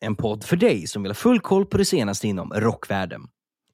en 0.00 0.16
podd 0.16 0.44
för 0.44 0.56
dig 0.56 0.86
som 0.86 1.02
vill 1.02 1.10
ha 1.10 1.14
full 1.14 1.40
koll 1.40 1.66
på 1.66 1.78
det 1.78 1.84
senaste 1.84 2.28
inom 2.28 2.52
rockvärlden. 2.52 3.22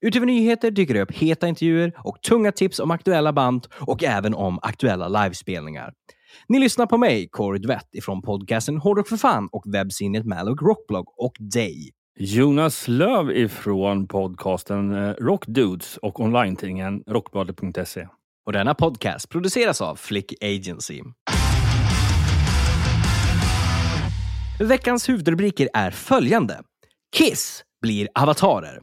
Utöver 0.00 0.26
nyheter 0.26 0.70
dyker 0.70 0.94
det 0.94 1.02
upp 1.02 1.12
heta 1.12 1.48
intervjuer 1.48 1.92
och 2.04 2.22
tunga 2.22 2.52
tips 2.52 2.80
om 2.80 2.90
aktuella 2.90 3.32
band 3.32 3.66
och 3.80 4.04
även 4.04 4.34
om 4.34 4.58
aktuella 4.62 5.08
livespelningar. 5.08 5.92
Ni 6.48 6.58
lyssnar 6.58 6.86
på 6.86 6.98
mig, 6.98 7.28
Corey 7.28 7.60
Dvett, 7.60 7.88
ifrån 7.92 8.22
podcasten 8.22 8.76
Hårdrock 8.76 9.08
för 9.08 9.16
fan 9.16 9.48
och 9.52 9.64
webbsinnet 9.74 10.26
Malloc 10.26 10.62
Rockblog 10.62 11.04
och 11.16 11.32
dig. 11.38 11.90
Jonas 12.18 12.88
Löv 12.88 13.30
ifrån 13.30 14.08
podcasten 14.08 14.92
eh, 14.92 15.14
Rockdudes 15.14 15.96
och 15.96 16.20
online-tidningen 16.20 17.02
rockbladet.se. 17.06 18.08
Och 18.46 18.52
denna 18.52 18.74
podcast 18.74 19.28
produceras 19.28 19.80
av 19.80 19.96
Flick 19.96 20.34
Agency. 20.42 21.02
Veckans 24.62 25.08
huvudrubriker 25.08 25.68
är 25.74 25.90
följande. 25.90 26.60
Kiss 27.16 27.64
blir 27.82 28.08
avatarer. 28.14 28.80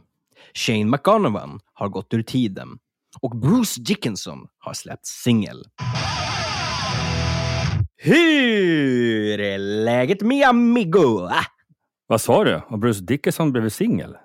Shane 0.54 0.86
McGonovan 0.86 1.60
har 1.74 1.90
gått 1.90 2.14
ur 2.14 2.24
tiden. 2.24 2.68
Och 3.22 3.38
Bruce 3.38 3.82
Dickinson 3.82 4.40
har 4.60 4.74
släppt 4.74 5.06
singel. 5.06 5.64
Hur 7.98 9.40
är 9.40 9.58
läget 9.58 10.22
mi 10.22 10.44
amigo? 10.44 11.30
Vad 12.08 12.22
sa 12.22 12.44
du? 12.44 12.62
Har 12.68 12.78
Bruce 12.78 13.04
Dickinson 13.04 13.52
blivit 13.52 13.74
singel? 13.74 14.16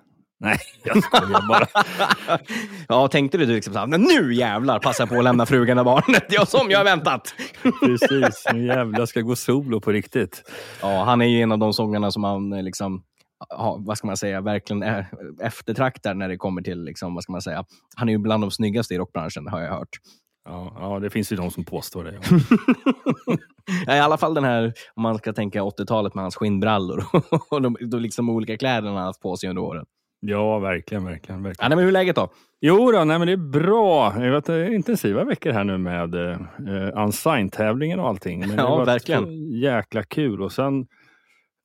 Nej, 0.41 0.59
jag 0.85 1.03
skojar 1.05 1.49
bara. 1.49 1.67
ja, 2.89 3.09
tänkte 3.09 3.39
du 3.39 3.47
liksom 3.47 3.73
såhär, 3.75 3.87
"Men 3.87 4.01
nu 4.03 4.35
jävlar 4.35 4.79
passar 4.79 5.05
jag 5.05 5.09
på 5.09 5.19
att 5.19 5.25
lämna 5.25 5.47
frugan 5.47 5.79
och 5.79 5.85
barnet. 5.85 6.25
Ja, 6.29 6.47
som 6.47 6.71
jag 6.71 6.79
har 6.79 6.85
väntat. 6.85 7.35
Precis, 7.81 8.45
nu 8.53 8.67
jävlar 8.67 9.07
ska 9.07 9.19
jag 9.19 9.27
gå 9.27 9.37
solo 9.37 9.81
på 9.81 9.93
riktigt. 9.93 10.43
Ja, 10.83 11.05
han 11.05 11.21
är 11.21 11.27
ju 11.27 11.41
en 11.41 11.53
av 11.53 11.59
de 11.59 11.73
sångarna 11.73 12.11
som 12.11 12.23
man 12.23 12.53
eh, 12.53 12.63
liksom, 12.63 13.03
ja, 13.49 13.77
vad 13.81 13.99
ska 13.99 14.07
man 14.07 14.17
säga, 14.17 14.41
verkligen 14.41 14.83
är, 14.83 15.07
eftertraktar 15.43 16.15
när 16.15 16.29
det 16.29 16.37
kommer 16.37 16.63
till, 16.63 16.85
liksom, 16.85 17.15
vad 17.15 17.23
ska 17.23 17.33
man 17.33 17.43
säga, 17.43 17.65
han 17.97 18.09
är 18.09 18.13
ju 18.13 18.19
bland 18.19 18.43
de 18.43 18.51
snyggaste 18.51 18.95
i 18.95 18.99
rockbranschen 18.99 19.49
har 19.49 19.61
jag 19.61 19.71
hört. 19.71 19.89
Ja, 20.49 20.77
ja, 20.81 20.99
det 21.01 21.11
finns 21.11 21.33
ju 21.33 21.37
de 21.37 21.51
som 21.51 21.65
påstår 21.65 22.05
det. 22.05 22.19
Ja, 23.87 23.97
I 23.97 24.01
alla 24.01 24.17
fall 24.19 24.35
den 24.35 24.45
här, 24.45 24.73
om 24.95 25.03
man 25.03 25.19
ska 25.19 25.33
tänka 25.33 25.63
80-talet 25.63 26.15
med 26.15 26.25
hans 26.25 26.37
skinnbrallor 26.37 27.05
och 27.51 27.63
de, 27.63 27.77
de 27.81 28.01
liksom 28.01 28.31
olika 28.31 28.57
kläderna 28.59 28.97
han 28.97 29.07
haft 29.07 29.21
på 29.21 29.37
sig 29.37 29.49
under 29.49 29.63
åren. 29.63 29.87
Ja, 30.27 30.59
verkligen, 30.59 31.05
verkligen. 31.05 31.41
Ja, 31.41 31.49
verkligen. 31.49 31.69
nej, 31.69 31.77
men 31.77 31.79
hur 31.79 31.89
är 31.89 31.93
läget 31.93 32.17
då? 32.17 32.29
Jo 32.61 32.93
då, 32.93 33.05
nej, 33.05 33.19
men 33.19 33.27
det 33.27 33.33
är 33.33 33.37
bra. 33.37 34.11
Det 34.17 34.25
har 34.25 34.31
varit 34.31 34.49
eh, 34.49 34.75
intensiva 34.75 35.25
veckor 35.25 35.51
här 35.53 35.65
nu 35.65 35.79
med 35.79 36.15
eh, 36.15 36.39
Unsigned-tävlingen 37.05 38.01
och 38.01 38.09
allting. 38.09 38.41
Men 38.41 38.49
det 38.49 38.55
Ja, 38.57 38.77
varit 38.77 38.89
verkligen. 38.89 39.51
jäkla 39.61 40.03
kul. 40.03 40.43
Och 40.43 40.53
sen, 40.53 40.87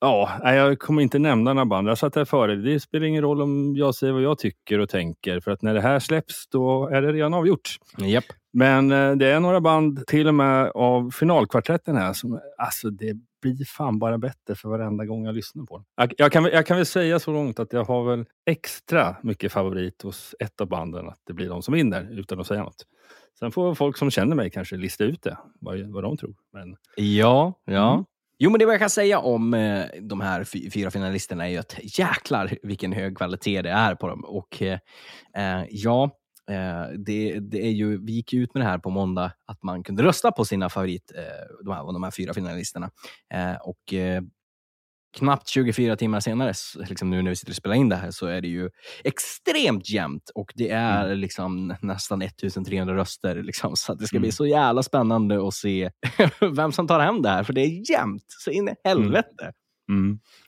ja, 0.02 0.30
jag 0.54 0.80
kommer 0.80 1.02
inte 1.02 1.20
nämna 1.20 1.54
några 1.54 1.66
band. 1.66 1.90
Jag 1.90 1.98
satt 1.98 2.16
här 2.16 2.26
före. 2.26 2.56
Det 2.56 2.80
spelar 2.80 3.06
ingen 3.06 3.22
roll 3.24 3.42
om 3.42 3.76
jag 3.76 3.96
säger 3.96 4.14
vad 4.14 4.22
jag 4.22 4.38
tycker 4.38 4.80
och 4.80 4.90
tänker. 4.90 5.40
För 5.40 5.52
att 5.52 5.62
när 5.62 5.74
det 5.74 5.82
här 5.82 6.00
släpps, 6.00 6.48
då 6.50 6.88
är 6.88 7.02
det 7.02 7.12
redan 7.14 7.34
avgjort. 7.34 7.70
Japp. 7.98 8.26
Men 8.54 8.92
eh, 8.92 9.12
det 9.12 9.28
är 9.28 9.40
några 9.40 9.62
band, 9.62 10.08
till 10.08 10.28
och 10.28 10.36
med 10.36 10.72
av 10.76 11.12
finalkvartetten 11.12 11.96
här, 11.98 12.14
som 12.14 12.40
alltså 12.58 12.90
det 12.90 13.14
blir 13.42 13.66
fan 13.66 14.00
bara 14.00 14.18
bättre 14.18 14.56
för 14.56 14.70
varenda 14.70 15.06
gång 15.06 15.26
jag 15.26 15.36
lyssnar 15.36 15.66
på 15.66 15.78
den. 15.78 15.86
Jag, 15.96 16.14
jag, 16.18 16.32
kan, 16.32 16.44
väl- 16.44 16.54
jag 16.54 16.66
kan 16.66 16.78
väl 16.78 16.86
säga 16.86 17.20
så 17.20 17.32
långt 17.34 17.60
att 17.60 17.74
jag 17.74 17.84
har 17.84 18.04
väl 18.10 18.26
extra 18.46 19.16
mycket 19.24 19.52
favorit 19.52 20.02
hos 20.02 20.36
ett 20.40 20.62
av 20.62 20.68
banden, 20.68 21.10
att 21.10 21.20
det 21.26 21.34
blir 21.34 21.50
de 21.50 21.62
som 21.62 21.74
vinner, 21.74 22.20
utan 22.20 22.40
att 22.40 22.48
säga 22.48 22.64
något. 22.64 22.86
Sen 23.40 23.52
får 23.52 23.76
folk 23.76 23.98
som 23.98 24.12
känner 24.12 24.36
mig 24.36 24.50
kanske 24.50 24.76
lista 24.76 25.04
ut 25.04 25.22
det, 25.22 25.38
vad, 25.60 25.80
vad 25.80 26.04
de 26.04 26.18
tror. 26.18 26.36
Men 26.54 26.76
Ja, 26.96 27.54
ja. 27.66 27.94
Mm. 27.94 28.06
Jo, 28.42 28.50
men 28.52 28.60
det 28.60 28.66
jag 28.66 28.80
kan 28.80 28.90
säga 28.90 29.20
om 29.20 29.54
eh, 29.54 29.86
de 30.02 30.22
här 30.22 30.44
fy- 30.44 30.70
fyra 30.72 30.92
finalisterna 30.92 31.46
är 31.48 31.52
ju 31.52 31.58
att 31.58 32.00
jäklar 32.00 32.58
vilken 32.64 32.94
hög 32.94 33.18
kvalitet 33.18 33.62
det 33.62 33.70
är 33.70 33.96
på 33.96 34.08
dem. 34.08 34.24
Och 34.26 34.62
eh, 34.62 34.80
eh, 35.36 35.66
ja, 35.70 36.10
det, 36.98 37.40
det 37.40 37.66
är 37.66 37.72
ju, 37.72 38.06
vi 38.06 38.12
gick 38.12 38.34
ut 38.34 38.54
med 38.54 38.62
det 38.64 38.68
här 38.68 38.78
på 38.78 38.90
måndag, 38.90 39.32
att 39.46 39.64
man 39.64 39.84
kunde 39.84 40.04
rösta 40.04 40.32
på 40.32 40.46
sina 40.46 40.70
favorit, 40.70 41.12
eh, 41.16 41.64
de, 41.66 41.74
här, 41.74 41.94
de 41.94 42.04
här 42.04 42.12
fyra 42.12 42.34
finalisterna. 42.34 42.92
Eh, 43.34 43.56
och 43.62 43.94
eh, 43.94 44.22
knappt 45.18 45.48
24 45.50 45.96
timmar 45.96 46.20
senare, 46.20 46.54
liksom 46.90 47.10
nu 47.10 47.22
när 47.22 47.30
vi 47.30 47.36
sitter 47.36 47.52
och 47.52 47.56
spelar 47.56 47.76
in 47.76 47.90
det 47.90 47.96
här, 47.96 48.12
så 48.12 48.26
är 48.28 48.42
det 48.42 48.48
ju 48.48 48.70
extremt 49.04 49.90
jämnt. 49.90 50.32
Och 50.36 50.52
det 50.56 50.70
är 50.70 51.16
liksom 51.16 51.76
nästan 51.82 52.22
1300 52.22 52.96
röster. 52.96 53.44
Liksom, 53.44 53.76
så 53.76 53.92
att 53.94 54.00
det 54.00 54.08
ska 54.08 54.20
bli 54.20 54.28
Mm. 54.28 54.32
så 54.32 54.46
jävla 54.46 54.84
spännande 54.84 55.48
att 55.48 55.54
se 55.54 55.92
vem 56.56 56.72
som 56.72 56.88
tar 56.88 57.00
hem 57.00 57.22
det 57.22 57.30
här. 57.30 57.44
För 57.44 57.54
det 57.54 57.62
är 57.62 57.92
jämnt 57.92 58.26
så 58.28 58.52
in 58.52 58.70
i 58.70 58.76
helvete. 58.84 59.44
mm, 59.44 59.54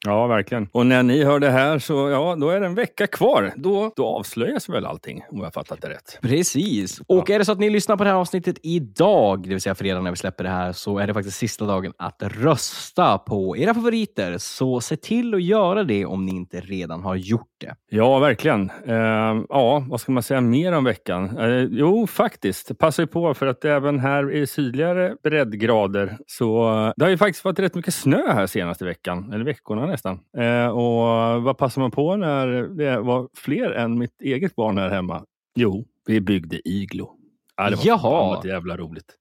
ja, 0.06 0.28
verkligen. 0.28 0.68
Och 0.72 0.86
när 0.86 1.04
ni 1.04 1.24
hör 1.24 1.40
det 1.40 1.50
här 1.50 1.80
så 1.80 2.10
ja, 2.10 2.36
då 2.40 2.50
är 2.50 2.60
det 2.60 2.66
en 2.66 2.76
vecka 2.76 3.08
kvar. 3.08 3.54
Då, 3.56 3.94
då 3.96 4.08
avslöjas 4.08 4.70
väl 4.70 4.86
allting, 4.86 5.24
om 5.30 5.38
jag 5.38 5.46
har 5.46 5.52
fattat 5.52 5.82
det 5.82 5.90
rätt. 5.90 6.20
Precis. 6.22 7.02
Och 7.08 7.30
är 7.30 7.40
det 7.40 7.46
så 7.46 7.52
att 7.52 7.60
ni 7.60 7.70
lyssnar 7.70 7.98
på 7.98 8.04
det 8.04 8.10
här 8.10 8.18
avsnittet 8.18 8.58
idag, 8.64 9.44
det 9.44 9.50
vill 9.50 9.62
säga 9.62 9.76
fredag 9.76 10.02
när 10.02 10.12
vi 10.12 10.18
släpper 10.18 10.44
det 10.44 10.50
här, 10.50 10.72
så 10.72 10.98
är 10.98 11.08
det 11.08 11.14
faktiskt 11.14 11.38
sista 11.38 11.66
dagen 11.66 11.94
att 11.98 12.24
rösta 12.24 13.18
på 13.18 13.58
era 13.58 13.74
favoriter. 13.74 14.38
Så 14.38 14.82
se 14.82 14.98
till 14.98 15.34
att 15.34 15.44
göra 15.44 15.84
det 15.84 16.06
om 16.06 16.26
ni 16.26 16.32
inte 16.32 16.60
redan 16.60 17.04
har 17.04 17.16
gjort 17.16 17.48
det. 17.60 17.76
Ja, 17.90 18.20
verkligen. 18.20 18.72
Eh, 18.88 19.44
ja, 19.50 19.86
vad 19.90 20.02
ska 20.02 20.12
man 20.12 20.24
säga 20.24 20.42
mer 20.42 20.72
om 20.72 20.84
veckan? 20.84 21.38
Eh, 21.38 21.68
jo, 21.72 22.08
faktiskt. 22.08 22.78
Passa 22.78 23.08
på 23.08 23.34
för 23.34 23.48
att 23.48 23.66
även 23.66 24.00
här 24.00 24.32
i 24.36 24.48
sydligare 24.48 25.16
breddgrader 25.24 26.18
så 26.28 26.94
det 26.98 27.06
har 27.06 27.10
ju 27.10 27.18
faktiskt 27.18 27.46
varit 27.46 27.60
rätt 27.60 27.76
mycket 27.76 27.94
snö 27.94 28.34
här 28.34 28.48
senaste 28.48 28.86
veckan, 28.86 29.31
eller 29.34 29.46
veckorna 29.46 29.86
nästan. 29.86 30.20
Eh, 30.38 30.68
och 30.68 31.44
vad 31.44 31.58
passar 31.58 31.82
man 31.82 31.92
på 31.92 32.16
när 32.16 32.48
det 32.48 33.00
var 33.00 33.30
fler 33.34 33.72
än 33.72 34.00
mitt 34.00 34.22
eget 34.22 34.56
barn 34.56 34.78
här 34.78 34.90
hemma? 34.90 35.26
Jo, 35.56 35.86
vi 36.08 36.22
byggde 36.22 36.70
iglo. 36.70 37.16
Ja, 37.58 37.70
det 37.70 37.76
var 37.76 37.84
Jaha. 37.86 38.42
jävla 38.46 38.78
roligt. 38.78 39.16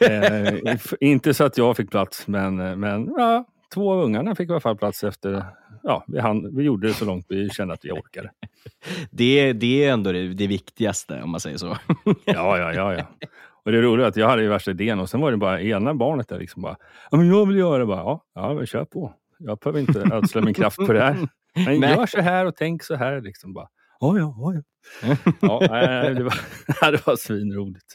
eh, 0.00 0.76
inte 1.00 1.34
så 1.34 1.44
att 1.44 1.58
jag 1.58 1.76
fick 1.76 1.90
plats, 1.90 2.26
men, 2.26 2.80
men 2.80 3.06
ja, 3.18 3.44
två 3.74 3.92
av 3.92 4.00
ungarna 4.00 4.34
fick 4.34 4.48
i 4.48 4.52
alla 4.52 4.60
fall 4.60 4.76
plats 4.76 5.04
efter 5.04 5.44
Ja, 5.82 6.04
vi, 6.06 6.20
hann, 6.20 6.56
vi 6.56 6.62
gjorde 6.64 6.86
det 6.88 6.94
så 6.94 7.04
långt 7.04 7.26
vi 7.28 7.50
kände 7.50 7.74
att 7.74 7.84
vi 7.84 7.90
orkade. 7.90 8.30
Det, 9.10 9.52
det 9.52 9.84
är 9.84 9.92
ändå 9.92 10.12
det, 10.12 10.28
det 10.28 10.46
viktigaste, 10.46 11.22
om 11.22 11.30
man 11.30 11.40
säger 11.40 11.56
så. 11.56 11.76
Ja, 12.24 12.58
ja, 12.58 12.72
ja. 12.72 12.94
ja. 12.94 13.28
Och 13.66 13.72
det 13.72 13.82
roliga 13.82 14.06
är 14.06 14.08
att 14.08 14.16
jag 14.16 14.28
hade 14.28 14.42
ju 14.42 14.48
värsta 14.48 14.70
idén 14.70 15.00
och 15.00 15.10
sen 15.10 15.20
var 15.20 15.30
det 15.30 15.36
bara 15.36 15.60
ena 15.60 15.94
barnet 15.94 16.28
där 16.28 16.38
liksom 16.38 16.62
bara, 16.62 16.76
ja 17.10 17.16
men 17.16 17.28
jag 17.28 17.46
vill 17.46 17.56
göra 17.56 17.78
det. 17.78 17.86
Bara, 17.86 17.98
ja, 17.98 18.24
ja, 18.34 18.54
men 18.54 18.66
kör 18.66 18.84
på. 18.84 19.14
Jag 19.38 19.58
behöver 19.58 19.80
inte 19.80 20.08
ödsla 20.12 20.40
min 20.40 20.54
kraft 20.54 20.76
på 20.76 20.92
det 20.92 21.00
här. 21.00 21.14
Men 21.66 21.80
Nej. 21.80 21.90
gör 21.90 22.06
så 22.06 22.20
här 22.20 22.46
och 22.46 22.56
tänk 22.56 22.82
så 22.82 22.94
här. 22.94 23.20
Liksom 23.20 23.52
bara, 23.52 23.68
ja, 24.00 24.18
ja, 24.18 24.34
ja. 24.38 24.62
ja. 25.40 25.58
ja 25.70 26.14
det, 26.14 26.22
var, 26.22 26.90
det 26.90 27.06
var 27.06 27.16
svinroligt. 27.16 27.86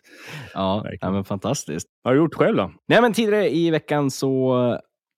Ja, 0.53 0.85
ja 1.01 1.11
men 1.11 1.23
fantastiskt. 1.23 1.87
Vad 2.01 2.11
har 2.11 2.15
du 2.15 2.21
gjort 2.21 2.35
själv 2.35 2.57
då? 2.57 2.71
Nej, 2.87 3.01
men 3.01 3.13
tidigare 3.13 3.49
i 3.49 3.71
veckan 3.71 4.11
så 4.11 4.53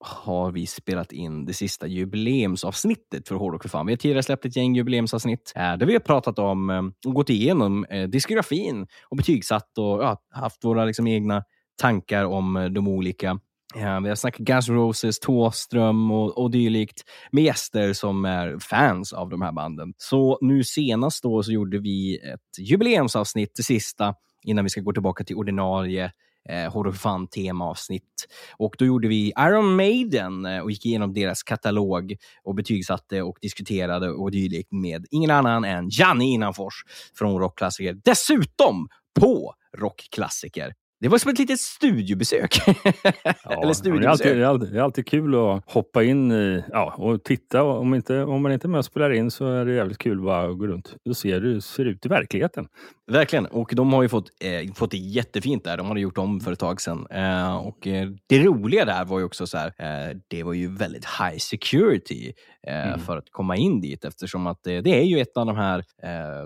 har 0.04 0.52
vi 0.52 0.68
spelat 0.68 1.12
in 1.12 1.46
det 1.46 1.54
sista 1.54 1.88
jubileumsavsnittet 1.88 3.28
för 3.28 3.36
Hårdrock 3.36 3.62
för 3.62 3.70
fan. 3.70 3.86
Vi 3.86 3.92
har 3.92 3.98
tidigare 3.98 4.24
släppt 4.24 4.46
ett 4.46 4.56
gäng 4.56 4.76
jubileumsavsnitt 4.76 5.52
där 5.56 5.86
vi 5.86 5.94
har 5.94 6.00
pratat 6.00 6.40
om 6.40 6.70
eh, 6.70 6.82
och 7.06 7.14
gått 7.14 7.30
igenom 7.30 7.86
eh, 7.86 8.10
diskografin 8.10 8.88
och 9.10 9.18
betygsatt 9.18 9.78
och 9.78 10.04
ja, 10.04 10.22
haft 10.30 10.64
våra 10.64 10.86
liksom, 10.86 11.08
egna 11.08 11.44
tankar 11.82 12.26
om 12.26 12.56
eh, 12.56 12.66
de 12.66 12.88
olika. 12.88 13.40
Ja, 13.76 14.00
vi 14.00 14.10
har 14.10 14.16
snackat 14.16 14.40
Guns 14.40 14.70
Roses, 14.70 15.20
Thåström 15.20 16.12
och, 16.12 16.38
och 16.38 16.52
dylikt 16.52 17.02
med 17.32 17.44
gäster 17.44 17.94
som 17.94 18.26
är 18.26 18.60
fans 18.60 19.14
av 19.14 19.30
de 19.30 19.42
här 19.42 19.52
banden. 19.52 19.94
Så 19.98 20.38
nu 20.42 20.64
senast 20.64 21.24
då 21.24 21.44
så 21.44 21.52
gjorde 21.52 21.80
vi 21.80 22.18
ett 22.18 22.60
jubileumsavsnitt, 22.70 23.52
det 23.56 23.64
sista, 23.64 24.16
innan 24.44 24.66
vi 24.66 24.70
ska 24.70 24.82
gå 24.82 24.94
tillbaka 24.94 25.24
till 25.24 25.36
ordinarie 25.36 26.12
eh, 26.50 27.28
temaavsnitt. 27.28 28.28
Och 28.58 28.76
då 28.80 28.86
gjorde 28.86 29.08
vi 29.08 29.34
Iron 29.40 29.76
Maiden 29.76 30.46
eh, 30.46 30.60
och 30.60 30.72
gick 30.72 30.86
igenom 30.86 31.14
deras 31.14 31.44
katalog 31.44 32.16
och 32.44 32.56
betygsatte 32.56 33.22
och 33.22 33.38
diskuterade 33.42 34.10
och 34.10 34.32
dylikt 34.32 34.72
med 34.72 35.06
ingen 35.12 35.32
annan 35.32 35.66
än 35.66 35.90
Janne 35.92 36.26
Innanfors 36.26 36.74
från 37.18 37.40
Rockklassiker. 37.40 37.98
Dessutom 38.04 38.88
på 39.20 39.54
Rockklassiker. 39.78 40.74
Det 41.04 41.10
var 41.10 41.18
som 41.18 41.32
ett 41.32 41.40
litet 41.40 41.60
studiebesök. 41.60 42.68
Eller 42.68 43.84
det, 43.84 44.06
är 44.06 44.10
alltid, 44.10 44.38
det, 44.38 44.44
är 44.44 44.46
alltid, 44.46 44.74
det 44.74 44.80
är 44.80 44.82
alltid 44.82 45.08
kul 45.08 45.36
att 45.36 45.64
hoppa 45.72 46.04
in 46.04 46.32
i, 46.32 46.64
ja, 46.72 46.94
och 46.98 47.24
titta. 47.24 47.64
Om, 47.64 47.96
inte, 47.96 48.24
om 48.24 48.42
man 48.42 48.52
inte 48.52 48.68
är 48.68 48.70
med 48.70 48.78
och 48.78 48.86
spelar 48.86 49.12
in 49.12 49.32
så 49.32 49.48
är 49.48 49.66
det 49.66 49.74
jävligt 49.74 49.98
kul 49.98 50.22
bara 50.22 50.52
att 50.52 50.58
gå 50.58 50.68
runt 50.68 50.96
och 51.10 51.18
se 51.18 51.34
hur 51.34 51.54
det 51.54 51.62
ser 51.62 51.86
ut 51.86 52.06
i 52.06 52.10
verkligheten. 52.10 52.68
Verkligen. 53.12 53.46
Och 53.46 53.72
de 53.76 53.94
har 53.94 54.02
ju 54.02 54.10
fått, 54.10 54.30
eh, 54.44 54.74
fått 54.74 54.92
det 54.92 54.98
jättefint 54.98 55.64
där. 55.64 55.78
De 55.78 55.88
hade 55.88 56.00
gjort 56.00 56.18
om 56.18 56.40
för 56.40 56.52
ett 56.52 56.60
tag 56.60 56.82
sedan. 56.82 57.08
Eh, 57.10 57.56
och 57.56 57.88
eh, 57.88 58.10
det 58.28 58.44
roliga 58.44 58.86
där 58.86 59.06
var 59.06 59.20
ju 59.20 59.26
också 59.26 59.48
så 59.48 59.58
här, 59.58 59.68
eh, 59.78 60.18
det 60.28 60.44
var 60.44 60.54
ju 60.54 60.76
väldigt 60.76 61.06
high 61.06 61.38
security 61.38 62.34
eh, 62.68 62.88
Mm. 62.88 63.00
för 63.00 63.18
att 63.18 63.30
komma 63.32 63.56
in 63.58 63.82
dit 63.82 64.06
eftersom 64.06 64.48
att 64.48 64.64
det 64.64 64.88
är 64.88 65.04
ju 65.04 65.20
ett 65.20 65.38
av 65.38 65.46
de 65.46 65.56
här 65.56 65.84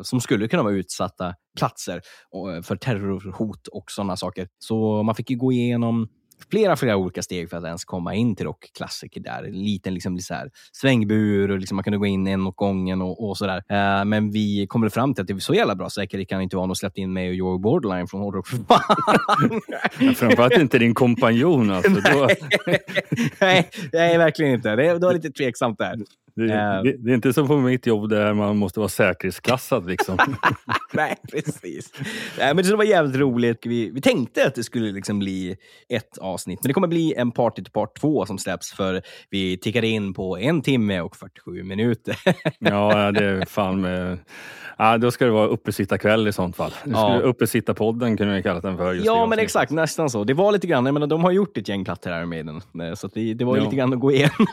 som 0.04 0.22
skulle 0.22 0.48
kunna 0.48 0.64
vara 0.64 0.74
utsatta 0.74 1.36
platser 1.58 2.02
eh, 2.56 2.62
för 2.62 2.76
terrorhot 2.76 3.68
och 3.68 3.92
sådana 3.92 4.18
saker. 4.18 4.48
Så 4.60 5.04
man 5.04 5.16
fick 5.16 5.30
ju 5.30 5.38
gå 5.38 5.52
igenom 5.52 6.08
flera, 6.52 6.76
flera 6.76 6.98
olika 6.98 7.22
steg 7.22 7.50
för 7.50 7.58
att 7.58 7.64
ens 7.64 7.86
komma 7.86 8.16
in 8.16 8.36
till 8.36 8.46
rockklassiker 8.46 9.22
där. 9.22 9.44
En 9.44 9.64
liten 9.64 9.94
liksom, 9.94 10.20
så 10.20 10.34
här, 10.34 10.50
svängbur 10.72 11.52
och 11.52 11.60
liksom, 11.60 11.76
man 11.76 11.84
kunde 11.84 11.98
gå 11.98 12.06
in 12.06 12.28
en 12.28 12.48
åt 12.48 12.56
gången 12.56 13.02
och, 13.02 13.30
och 13.30 13.38
sådär. 13.38 13.64
Eh, 13.70 14.06
men 14.06 14.32
vi 14.32 14.68
kom 14.68 14.90
fram 14.90 15.14
till 15.14 15.22
att 15.22 15.28
det 15.28 15.34
var 15.34 15.40
så 15.40 15.54
jävla 15.54 15.76
bra 15.76 15.90
säkerhet 15.90 16.30
kan 16.30 16.42
inte 16.42 16.56
vara 16.56 16.70
och 16.70 16.78
släppte 16.78 17.02
in 17.02 17.14
mig 17.14 17.30
och 17.30 17.36
Joe 17.36 17.58
Borderline 17.58 18.08
från 18.08 18.22
Hårdrock 18.22 18.48
för 18.48 18.58
fan. 18.58 19.62
Ja, 20.00 20.14
Framförallt 20.14 20.58
inte 20.58 20.80
din 20.80 20.94
kompanjon. 20.94 21.72
Alltså. 21.72 21.90
Nej, 23.42 23.70
nej, 23.94 24.18
verkligen 24.18 24.54
inte. 24.54 24.76
Det, 24.76 24.94
det 24.94 25.06
var 25.06 25.14
lite 25.14 25.32
tveksamt 25.32 25.78
där. 25.78 25.96
Det, 26.38 26.54
Eh. 26.54 26.84
det, 26.84 26.96
det 26.98 27.12
är 27.12 27.16
inte 27.16 27.34
som 27.34 27.48
på 27.48 27.58
mitt 27.58 27.86
jobb 27.86 28.10
där 28.10 28.34
man 28.34 28.58
måste 28.58 28.80
vara 28.80 28.90
säkerhetsklassad. 28.90 29.88
Liksom. 29.88 30.18
Nej, 30.94 31.16
precis. 31.32 31.94
Nej, 32.40 32.54
men 32.56 32.66
det 32.66 32.76
var 32.76 32.84
jävligt 32.84 33.16
roligt. 33.16 33.66
Vi, 33.66 33.90
vi 33.90 34.02
tänkte 34.02 34.48
att 34.48 34.56
det 34.56 34.64
skulle 34.64 34.92
liksom 34.92 35.20
bli 35.20 35.56
ett 35.90 36.18
avsnitt, 36.18 36.60
men 36.64 36.68
det 36.68 36.74
kommer 36.74 36.88
bli 36.88 37.14
en 37.18 37.32
party 37.32 37.64
till 37.64 37.72
part 37.72 38.00
två 38.00 38.26
som 38.26 38.38
släpps 38.38 38.72
för 38.74 39.02
vi 39.30 39.58
tickade 39.58 39.88
in 39.88 40.14
på 40.14 40.38
en 40.38 40.62
timme 40.62 41.02
och 41.02 41.16
47 41.16 41.64
minuter. 41.64 42.16
Ja, 42.60 43.12
det 43.12 43.26
är 43.26 43.46
fan 43.46 43.82
med... 43.82 44.18
Ja, 44.80 44.98
då 44.98 45.12
ska 45.12 45.26
det 45.26 45.32
vara 45.32 45.48
uppesittarkväll 45.48 46.28
i 46.28 46.34
sånt 46.34 46.56
fall. 46.56 46.72
Ja. 46.86 47.20
Uppesittarpodden 47.24 48.18
kunde 48.18 48.36
vi 48.36 48.44
kalla 48.44 48.60
den 48.60 48.78
för. 48.78 48.94
Ja, 49.06 49.26
men 49.26 49.40
exakt. 49.40 49.72
Nästan 49.72 50.10
så. 50.10 50.24
Det 50.24 50.34
var 50.34 50.52
lite 50.52 50.68
grann, 50.68 50.86
jag 50.86 50.94
menar, 50.94 51.08
de 51.08 51.24
har 51.24 51.32
gjort 51.32 51.58
ett 51.58 51.68
gäng 51.68 51.86
plattor 51.86 52.12
här 52.12 52.26
med 52.26 52.46
den, 52.46 52.62
så 52.98 53.08
att 53.08 53.14
det, 53.14 53.34
det 53.34 53.46
var 53.46 53.58
Ja. 53.58 53.64
lite 53.64 53.76
grann 53.76 53.94
att 53.94 54.00
gå 54.00 54.12
igenom. 54.12 54.48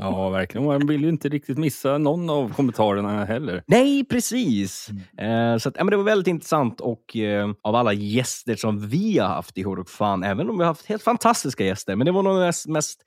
Ja, 0.00 0.28
verkligen. 0.30 0.66
Man 0.66 0.86
vill 0.86 1.02
ju 1.02 1.08
inte 1.20 1.36
riktigt 1.36 1.58
missa 1.58 1.98
någon 1.98 2.30
av 2.30 2.54
kommentarerna 2.54 3.24
heller. 3.24 3.62
Nej, 3.66 4.04
precis. 4.04 4.88
Mm. 5.18 5.52
Eh, 5.52 5.58
så 5.58 5.68
att, 5.68 5.74
ja, 5.78 5.84
men 5.84 5.90
det 5.90 5.96
var 5.96 6.04
väldigt 6.04 6.26
intressant 6.26 6.80
och 6.80 7.16
eh, 7.16 7.50
av 7.62 7.74
alla 7.74 7.92
gäster 7.92 8.56
som 8.56 8.88
vi 8.88 9.18
har 9.18 9.28
haft 9.28 9.58
i 9.58 9.62
Hårdrock 9.62 9.88
Fan, 9.88 10.24
även 10.24 10.50
om 10.50 10.58
vi 10.58 10.64
har 10.64 10.70
haft 10.70 10.86
helt 10.86 11.02
fantastiska 11.02 11.64
gäster, 11.64 11.96
men 11.96 12.04
det 12.04 12.12
var 12.12 12.22
nog 12.22 12.34
det 12.34 12.46
mest, 12.46 12.66
mest 12.66 13.00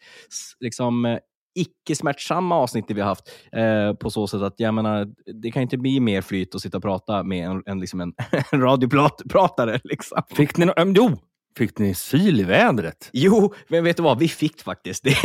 liksom, 0.60 1.06
eh, 1.06 1.18
icke-smärtsamma 1.56 2.56
avsnittet 2.56 2.98
vi 2.98 3.02
har 3.02 3.08
haft 3.08 3.30
eh, 3.52 3.94
på 3.94 4.10
så 4.10 4.28
sätt 4.28 4.42
att 4.42 4.56
jag 4.58 4.74
menar, 4.74 5.08
det 5.42 5.52
kan 5.52 5.62
inte 5.62 5.78
bli 5.78 6.00
mer 6.00 6.22
flyt 6.22 6.56
att 6.56 6.62
sitta 6.62 6.78
och 6.78 6.84
prata 6.84 7.24
med 7.24 7.50
en, 7.50 7.64
en, 7.66 7.80
liksom 7.80 8.02
en, 8.02 8.14
en 8.52 8.62
radiopratare. 8.62 9.80
Liksom. 9.84 10.22
Fick 10.36 10.58
ni 10.58 10.66
no- 10.66 10.74
ähm, 10.78 10.94
Jo! 10.98 11.12
Fick 11.58 11.78
ni 11.78 11.94
syl 11.94 12.40
i 12.40 12.44
vädret? 12.44 13.10
Jo, 13.14 13.54
men 13.68 13.84
vet 13.84 13.98
du 13.98 14.04
vad? 14.04 14.20
Vi 14.20 14.28
fick 14.28 14.62
faktiskt 14.62 15.04
det. 15.04 15.16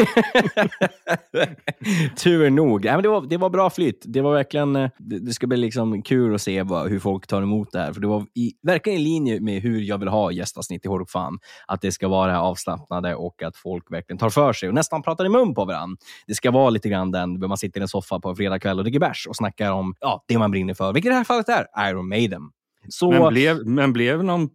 Tur 2.17 2.51
nog. 2.51 2.85
Ja, 2.85 2.93
men 2.93 3.03
det, 3.03 3.09
var, 3.09 3.27
det 3.27 3.37
var 3.37 3.51
bra 3.51 3.71
flyt. 3.71 4.05
Det 4.07 4.21
var 4.21 4.35
verkligen, 4.35 4.77
eh, 4.77 4.91
det, 4.99 5.19
det 5.19 5.33
ska 5.33 5.47
bli 5.47 5.57
liksom 5.57 6.03
kul 6.03 6.35
att 6.35 6.43
se 6.43 6.63
vad, 6.63 6.89
hur 6.89 6.99
folk 6.99 7.27
tar 7.27 7.43
emot 7.43 7.73
det 7.73 7.79
här. 7.79 7.93
För 7.93 8.01
det 8.01 8.07
var 8.07 8.27
i, 8.35 8.53
verkligen 8.63 9.01
i 9.01 9.03
linje 9.03 9.41
med 9.41 9.63
hur 9.63 9.81
jag 9.81 9.99
vill 9.99 10.09
ha 10.09 10.33
gästavsnitt 10.33 10.85
i 10.85 10.89
Hårdrock 10.89 11.11
Fan. 11.11 11.39
Att 11.67 11.81
det 11.81 11.93
ska 11.93 12.09
vara 12.09 12.41
avslappnade 12.41 13.15
och 13.15 13.43
att 13.43 13.57
folk 13.57 13.93
verkligen 13.93 14.19
tar 14.19 14.31
för 14.31 14.53
sig 14.53 14.69
och 14.69 14.75
nästan 14.75 15.03
pratar 15.03 15.27
i 15.27 15.29
mun 15.29 15.55
på 15.55 15.65
varandra. 15.65 15.97
Det 16.27 16.35
ska 16.35 16.51
vara 16.51 16.71
lite 16.71 16.89
grann 16.89 17.11
den, 17.11 17.41
man 17.41 17.59
sitter 17.59 17.81
i 17.81 17.83
en 17.83 17.89
soffa 17.89 18.21
på 18.21 18.29
en 18.29 18.37
fredagkväll 18.37 18.79
och 18.79 18.85
dricker 18.85 19.01
bärs 19.01 19.27
och 19.27 19.37
snackar 19.37 19.73
om 19.73 19.95
ja, 20.01 20.25
det 20.29 20.39
man 20.39 20.51
brinner 20.51 20.75
för. 20.75 20.93
Vilket 20.93 21.09
i 21.09 21.11
det 21.11 21.17
här 21.17 21.25
fallet 21.25 21.49
är 21.49 21.91
Iron 21.91 22.09
Maiden. 22.09 22.43
Så, 22.89 23.11
Men 23.11 23.29
blev, 23.29 23.67
men 23.67 23.93
blev 23.93 24.25
någon... 24.25 24.49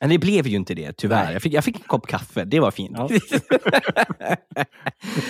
men 0.00 0.10
det 0.10 0.18
blev 0.18 0.46
ju 0.46 0.56
inte 0.56 0.74
det, 0.74 0.92
tyvärr. 0.92 1.32
Jag 1.32 1.42
fick, 1.42 1.52
jag 1.52 1.64
fick 1.64 1.76
en 1.76 1.82
kopp 1.86 2.06
kaffe, 2.06 2.44
det 2.44 2.60
var 2.60 2.70
fint. 2.70 2.96
Ja. 2.96 3.08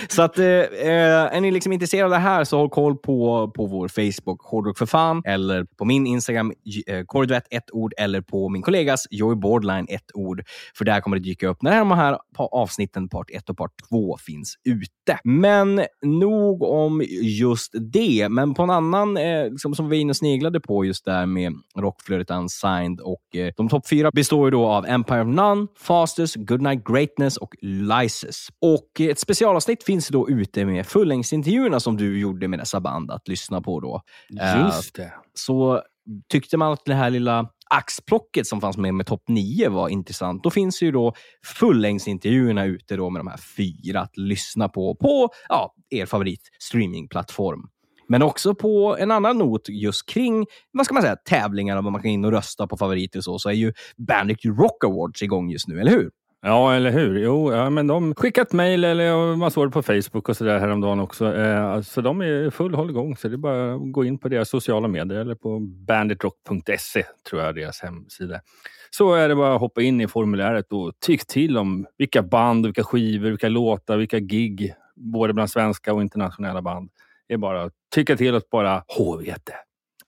så 0.09 0.21
att, 0.21 0.39
eh, 0.39 0.45
eh, 0.45 1.35
är 1.35 1.41
ni 1.41 1.51
liksom 1.51 1.73
intresserade 1.73 2.05
av 2.05 2.11
det 2.11 2.17
här 2.17 2.43
så 2.43 2.57
håll 2.57 2.69
koll 2.69 2.97
på, 2.97 3.51
på 3.55 3.65
vår 3.65 3.87
Facebook, 3.87 4.41
Hårdrock 4.41 4.77
för 4.77 4.85
fan, 4.85 5.21
eller 5.25 5.63
på 5.63 5.85
min 5.85 6.07
Instagram, 6.07 6.53
eh, 6.87 7.03
Kordvett, 7.05 7.43
ett 7.49 7.71
ord, 7.71 7.93
eller 7.97 8.21
på 8.21 8.49
min 8.49 8.61
kollegas 8.61 9.07
Joey 9.11 9.35
Borderline, 9.35 9.85
ett 9.89 10.11
ord. 10.13 10.41
För 10.77 10.85
där 10.85 11.01
kommer 11.01 11.17
det 11.17 11.23
dyka 11.23 11.47
upp 11.47 11.61
när 11.61 11.79
de 11.79 11.91
här 11.91 12.17
avsnitten, 12.35 13.09
part 13.09 13.29
1 13.29 13.49
och 13.49 13.57
part 13.57 13.71
2, 13.89 14.17
finns 14.17 14.55
ute. 14.63 15.19
Men 15.23 15.81
nog 16.01 16.63
om 16.63 17.03
just 17.21 17.71
det. 17.79 18.29
Men 18.29 18.53
på 18.53 18.63
en 18.63 18.69
annan, 18.69 19.17
eh, 19.17 19.49
liksom, 19.49 19.75
som 19.75 19.89
vi 19.89 19.97
var 19.97 20.01
inne 20.01 20.09
och 20.09 20.17
sneglade 20.17 20.59
på 20.59 20.85
just 20.85 21.05
där 21.05 21.25
med 21.25 21.53
rockflödet 21.77 22.31
Unsigned 22.31 22.99
och 22.99 23.35
eh, 23.35 23.53
de 23.57 23.69
topp 23.69 23.87
fyra 23.89 24.11
består 24.11 24.47
ju 24.47 24.51
då 24.51 24.58
av 24.65 24.85
Empire 24.85 25.21
of 25.21 25.27
None, 25.27 25.67
Fastest, 25.77 26.35
Goodnight 26.35 26.83
Greatness 26.83 27.37
och 27.37 27.55
Lysis. 27.61 28.47
Och 28.61 29.01
ett 29.01 29.19
specialavsnitt 29.19 29.83
finns 29.83 30.07
då 30.07 30.29
ute 30.29 30.65
med 30.65 30.87
fullängdsintervjuerna 30.87 31.79
som 31.79 31.97
du 31.97 32.19
gjorde 32.19 32.47
med 32.47 32.59
dessa 32.59 32.79
band 32.79 33.11
att 33.11 33.27
lyssna 33.27 33.61
på 33.61 33.79
då. 33.79 34.01
Eh, 34.41 34.65
Just 34.65 34.95
det. 34.95 35.13
så 35.33 35.81
tyckte 36.27 36.57
man 36.57 36.73
att 36.73 36.85
det 36.85 36.93
här 36.93 37.09
lilla 37.09 37.49
axplocket 37.69 38.47
som 38.47 38.61
fanns 38.61 38.77
med 38.77 38.93
med 38.93 39.05
topp 39.05 39.23
9 39.27 39.69
var 39.69 39.89
intressant, 39.89 40.43
då 40.43 40.49
finns 40.49 40.81
ju 40.81 40.91
då 40.91 41.13
fullängdsintervjuerna 41.45 42.65
ute 42.65 42.95
då 42.95 43.09
med 43.09 43.19
de 43.19 43.27
här 43.27 43.39
fyra 43.57 44.01
att 44.01 44.17
lyssna 44.17 44.69
på, 44.69 44.95
på 44.95 45.29
ja, 45.49 45.73
er 45.89 46.05
favorit 46.05 46.41
streamingplattform. 46.59 47.69
Men 48.09 48.21
också 48.21 48.55
på 48.55 48.97
en 48.99 49.11
annan 49.11 49.37
not 49.37 49.69
just 49.69 50.09
kring 50.09 50.45
vad 50.71 50.85
ska 50.85 50.93
man 50.93 51.03
säga, 51.03 51.15
tävlingar 51.15 51.77
och 51.77 51.83
vad 51.83 51.93
man 51.93 52.01
kan 52.01 52.11
in 52.11 52.25
och 52.25 52.31
rösta 52.31 52.67
på 52.67 52.77
favoriter 52.77 53.19
och 53.19 53.23
så, 53.23 53.39
så 53.39 53.49
är 53.49 53.53
ju 53.53 53.73
Bandit 53.97 54.45
Rock 54.45 54.83
Awards 54.83 55.21
igång 55.21 55.49
just 55.49 55.67
nu, 55.67 55.81
eller 55.81 55.91
hur? 55.91 56.09
Ja, 56.41 56.73
eller 56.73 56.91
hur? 56.91 57.19
Jo, 57.19 57.53
ja, 57.53 57.69
men 57.69 57.87
de 57.87 58.15
skickat 58.15 58.53
mejl 58.53 58.83
eller 58.83 59.35
man 59.35 59.51
såg 59.51 59.67
det 59.67 59.71
på 59.71 59.81
Facebook 59.81 60.29
och 60.29 60.37
sådär 60.37 60.59
häromdagen 60.59 60.99
också. 60.99 61.35
Eh, 61.35 61.81
så 61.81 62.01
de 62.01 62.21
är 62.21 62.47
i 62.47 62.51
full 62.51 62.75
håll 62.75 62.89
igång. 62.89 63.17
Så 63.17 63.27
det 63.27 63.35
är 63.35 63.37
bara 63.37 63.73
att 63.73 63.91
gå 63.91 64.05
in 64.05 64.17
på 64.17 64.29
deras 64.29 64.49
sociala 64.49 64.87
medier 64.87 65.19
eller 65.19 65.35
på 65.35 65.59
banditrock.se 65.59 67.03
tror 67.29 67.41
jag 67.41 67.55
deras 67.55 67.81
hemsida. 67.81 68.41
Så 68.89 69.13
är 69.13 69.29
det 69.29 69.35
bara 69.35 69.55
att 69.55 69.61
hoppa 69.61 69.81
in 69.81 70.01
i 70.01 70.07
formuläret 70.07 70.71
och 70.71 70.93
tyck 70.99 71.27
till 71.27 71.57
om 71.57 71.85
vilka 71.97 72.21
band, 72.23 72.65
vilka 72.65 72.83
skivor, 72.83 73.29
vilka 73.29 73.49
låtar, 73.49 73.97
vilka 73.97 74.19
gig, 74.19 74.73
både 74.95 75.33
bland 75.33 75.49
svenska 75.49 75.93
och 75.93 76.01
internationella 76.01 76.61
band. 76.61 76.89
Är 77.31 77.37
bara 77.37 77.63
att 77.63 77.71
tycka 77.95 78.15
till 78.17 78.35
och 78.35 78.41
bara 78.51 78.83
HVT. 78.97 79.49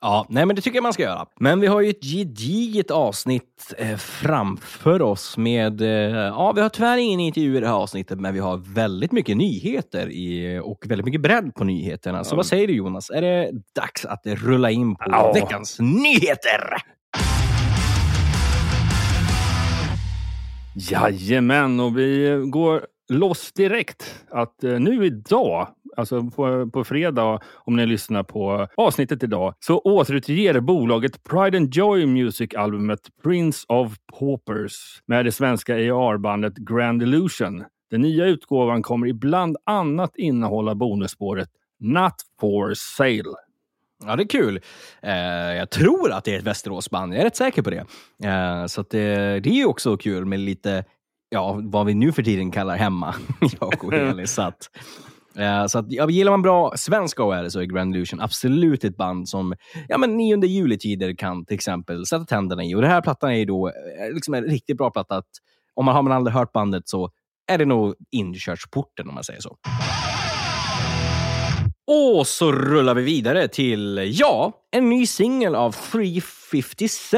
Ja, 0.01 0.25
nej 0.29 0.45
men 0.45 0.55
det 0.55 0.61
tycker 0.61 0.77
jag 0.77 0.83
man 0.83 0.93
ska 0.93 1.03
göra. 1.03 1.25
Men 1.39 1.59
vi 1.59 1.67
har 1.67 1.81
ju 1.81 1.89
ett 1.89 2.03
gediget 2.03 2.91
avsnitt 2.91 3.73
eh, 3.77 3.97
framför 3.97 5.01
oss 5.01 5.37
med, 5.37 5.81
eh, 5.81 5.87
ja 6.15 6.51
vi 6.55 6.61
har 6.61 6.69
tyvärr 6.69 6.97
ingen 6.97 7.19
intervju 7.19 7.57
i 7.57 7.59
det 7.59 7.67
här 7.67 7.73
avsnittet, 7.73 8.19
men 8.19 8.33
vi 8.33 8.39
har 8.39 8.57
väldigt 8.57 9.11
mycket 9.11 9.37
nyheter 9.37 10.09
i, 10.09 10.59
och 10.63 10.83
väldigt 10.87 11.05
mycket 11.05 11.21
bredd 11.21 11.55
på 11.55 11.63
nyheterna. 11.63 12.23
Så 12.23 12.33
Ja. 12.33 12.37
vad 12.37 12.45
säger 12.45 12.67
du 12.67 12.73
Jonas? 12.73 13.09
Är 13.09 13.21
det 13.21 13.51
dags 13.75 14.05
att 14.05 14.21
rulla 14.25 14.71
in 14.71 14.95
på 14.95 15.03
Ja. 15.07 15.31
veckans 15.33 15.79
nyheter? 15.79 16.61
Jajamän, 20.75 21.79
och 21.79 21.97
vi 21.97 22.41
går 22.45 22.85
loss 23.11 23.51
direkt. 23.51 24.23
Att 24.29 24.63
eh, 24.63 24.79
nu 24.79 25.05
idag, 25.05 25.67
alltså 25.97 26.23
på, 26.23 26.69
på 26.69 26.83
fredag, 26.83 27.39
om 27.53 27.75
ni 27.75 27.85
lyssnar 27.85 28.23
på 28.23 28.67
avsnittet 28.77 29.23
idag, 29.23 29.53
så 29.59 29.79
återutger 29.79 30.59
bolaget 30.59 31.23
Pride 31.23 31.57
and 31.57 31.75
Joy 31.75 32.05
Music-albumet 32.05 32.99
Prince 33.23 33.65
of 33.67 33.95
Paupers 34.19 35.01
med 35.05 35.25
det 35.25 35.31
svenska 35.31 35.75
AR-bandet 35.75 36.55
Grand 36.55 37.03
Illusion. 37.03 37.63
Den 37.91 38.01
nya 38.01 38.25
utgåvan 38.25 38.81
kommer 38.81 39.07
ibland 39.07 39.57
annat 39.65 40.11
innehålla 40.15 40.75
bonusspåret 40.75 41.49
Not 41.79 42.15
for 42.39 42.73
sale. 42.73 43.35
Ja, 44.05 44.15
det 44.15 44.23
är 44.23 44.27
kul. 44.27 44.59
Eh, 45.01 45.13
jag 45.57 45.69
tror 45.69 46.11
att 46.11 46.23
det 46.23 46.33
är 46.33 46.39
ett 46.39 46.43
Västeråsband. 46.43 47.13
Jag 47.13 47.19
är 47.19 47.23
rätt 47.23 47.35
säker 47.35 47.61
på 47.61 47.69
det. 47.69 47.85
Eh, 48.23 48.65
så 48.65 48.81
att, 48.81 48.89
det, 48.89 49.39
det 49.39 49.49
är 49.49 49.53
ju 49.53 49.65
också 49.65 49.97
kul 49.97 50.25
med 50.25 50.39
lite, 50.39 50.83
ja, 51.31 51.59
vad 51.63 51.85
vi 51.85 51.93
nu 51.93 52.11
för 52.11 52.23
tiden 52.23 52.51
kallar 52.51 52.77
hemma. 52.77 53.15
jag 53.59 53.83
och 53.83 53.93
Elin. 53.93 54.27
så 54.27 54.41
att, 54.41 54.69
eh, 55.37 55.65
så 55.65 55.79
att, 55.79 55.85
ja, 55.89 56.09
gillar 56.09 56.31
man 56.31 56.41
bra 56.41 56.73
svenska 56.77 57.23
OR 57.23 57.49
så 57.49 57.59
är 57.59 57.63
Grand 57.63 57.95
Illusion 57.95 58.21
absolut 58.21 58.83
ett 58.83 58.97
band 58.97 59.29
som 59.29 59.55
ja, 59.87 59.97
men 59.97 60.17
9 60.17 60.45
juletider 60.45 61.15
kan 61.15 61.45
till 61.45 61.55
exempel 61.55 62.05
sätta 62.05 62.25
tänderna 62.25 62.63
i. 62.63 62.75
Och 62.75 62.81
den 62.81 62.91
här 62.91 63.01
plattan 63.01 63.31
är 63.31 63.35
ju 63.35 63.45
då 63.45 63.67
eh, 63.67 64.13
liksom 64.13 64.33
en 64.33 64.43
riktigt 64.43 64.77
bra 64.77 64.91
platta. 64.91 65.17
Att, 65.17 65.29
om 65.73 65.85
man 65.85 65.95
har 65.95 66.01
man 66.03 66.13
aldrig 66.13 66.33
hört 66.33 66.51
bandet 66.51 66.89
så 66.89 67.11
är 67.47 67.57
det 67.57 67.65
nog 67.65 67.95
inkörsporten 68.11 69.07
om 69.07 69.15
man 69.15 69.23
säger 69.23 69.41
så. 69.41 69.57
Och 71.87 72.27
så 72.27 72.51
rullar 72.51 72.95
vi 72.95 73.03
vidare 73.03 73.47
till, 73.47 74.11
ja, 74.13 74.53
en 74.71 74.89
ny 74.89 75.05
singel 75.05 75.55
av 75.55 75.71
357 75.71 77.17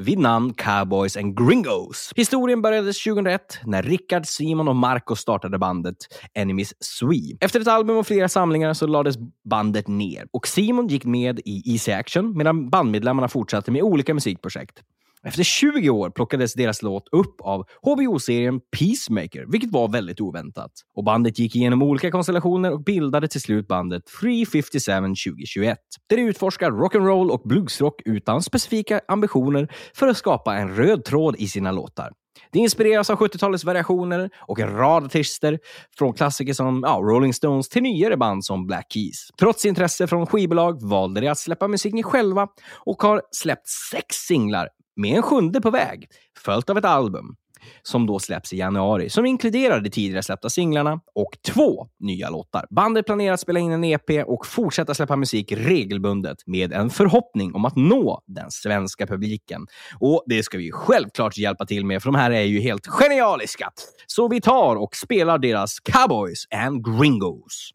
vid 0.00 0.18
namn 0.18 0.54
Cowboys 0.54 1.16
and 1.16 1.38
Gringos. 1.38 2.12
Historien 2.16 2.62
började 2.62 2.92
2001 2.92 3.58
när 3.64 3.82
Rickard, 3.82 4.26
Simon 4.26 4.68
och 4.68 4.76
Marco 4.76 5.16
startade 5.16 5.58
bandet 5.58 5.96
Enemies 6.34 6.74
Swee. 6.84 7.36
Efter 7.40 7.60
ett 7.60 7.68
album 7.68 7.96
och 7.96 8.06
flera 8.06 8.28
samlingar 8.28 8.74
så 8.74 8.86
lades 8.86 9.16
bandet 9.44 9.88
ner 9.88 10.26
och 10.30 10.48
Simon 10.48 10.88
gick 10.88 11.04
med 11.04 11.40
i 11.44 11.72
Easy 11.72 11.92
Action 11.92 12.36
medan 12.36 12.70
bandmedlemmarna 12.70 13.28
fortsatte 13.28 13.70
med 13.70 13.82
olika 13.82 14.14
musikprojekt. 14.14 14.82
Efter 15.26 15.42
20 15.42 15.90
år 15.90 16.10
plockades 16.10 16.54
deras 16.54 16.82
låt 16.82 17.08
upp 17.12 17.40
av 17.40 17.64
HBO-serien 17.82 18.60
Peacemaker, 18.78 19.44
vilket 19.48 19.72
var 19.72 19.88
väldigt 19.88 20.20
oväntat. 20.20 20.70
Och 20.96 21.04
bandet 21.04 21.38
gick 21.38 21.56
igenom 21.56 21.82
olika 21.82 22.10
konstellationer 22.10 22.72
och 22.72 22.84
bildade 22.84 23.28
till 23.28 23.40
slut 23.40 23.68
bandet 23.68 24.02
357 24.20 24.60
2021. 25.00 25.78
Där 26.08 26.16
de 26.16 26.22
utforskar 26.22 26.70
rock'n'roll 26.70 27.30
och 27.30 27.42
bluesrock 27.44 28.02
utan 28.04 28.42
specifika 28.42 29.00
ambitioner 29.08 29.68
för 29.94 30.08
att 30.08 30.16
skapa 30.16 30.56
en 30.56 30.76
röd 30.76 31.04
tråd 31.04 31.36
i 31.38 31.48
sina 31.48 31.72
låtar. 31.72 32.10
Det 32.52 32.58
inspireras 32.58 33.10
av 33.10 33.18
70-talets 33.18 33.64
variationer 33.64 34.30
och 34.38 34.60
en 34.60 34.76
rad 34.76 35.04
artister 35.04 35.58
från 35.98 36.12
klassiker 36.12 36.52
som 36.52 36.82
ja, 36.86 37.00
Rolling 37.02 37.34
Stones 37.34 37.68
till 37.68 37.82
nyare 37.82 38.16
band 38.16 38.44
som 38.44 38.66
Black 38.66 38.86
Keys. 38.92 39.28
Trots 39.38 39.64
intresse 39.64 40.06
från 40.06 40.26
skivbolag 40.26 40.82
valde 40.82 41.20
de 41.20 41.28
att 41.28 41.38
släppa 41.38 41.68
musiken 41.68 42.02
själva 42.02 42.48
och 42.84 43.02
har 43.02 43.22
släppt 43.30 43.68
sex 43.68 44.16
singlar 44.16 44.68
med 44.96 45.16
en 45.16 45.22
sjunde 45.22 45.60
på 45.60 45.70
väg, 45.70 46.08
följt 46.44 46.70
av 46.70 46.78
ett 46.78 46.84
album 46.84 47.36
som 47.82 48.06
då 48.06 48.18
släpps 48.18 48.52
i 48.52 48.56
januari, 48.56 49.10
som 49.10 49.26
inkluderar 49.26 49.80
de 49.80 49.90
tidigare 49.90 50.22
släppta 50.22 50.50
singlarna 50.50 51.00
och 51.14 51.30
två 51.46 51.88
nya 52.00 52.30
låtar. 52.30 52.66
Bandet 52.70 53.06
planerar 53.06 53.34
att 53.34 53.40
spela 53.40 53.60
in 53.60 53.72
en 53.72 53.84
EP 53.84 54.26
och 54.26 54.46
fortsätta 54.46 54.94
släppa 54.94 55.16
musik 55.16 55.52
regelbundet 55.52 56.38
med 56.46 56.72
en 56.72 56.90
förhoppning 56.90 57.54
om 57.54 57.64
att 57.64 57.76
nå 57.76 58.22
den 58.26 58.50
svenska 58.50 59.06
publiken. 59.06 59.66
Och 60.00 60.24
det 60.26 60.42
ska 60.42 60.58
vi 60.58 60.70
självklart 60.72 61.38
hjälpa 61.38 61.66
till 61.66 61.86
med, 61.86 62.02
för 62.02 62.12
de 62.12 62.14
här 62.14 62.30
är 62.30 62.42
ju 62.42 62.60
helt 62.60 62.86
genialiska. 62.86 63.70
Så 64.06 64.28
vi 64.28 64.40
tar 64.40 64.76
och 64.76 64.96
spelar 64.96 65.38
deras 65.38 65.80
Cowboys 65.80 66.46
and 66.50 66.84
Gringos. 66.84 67.72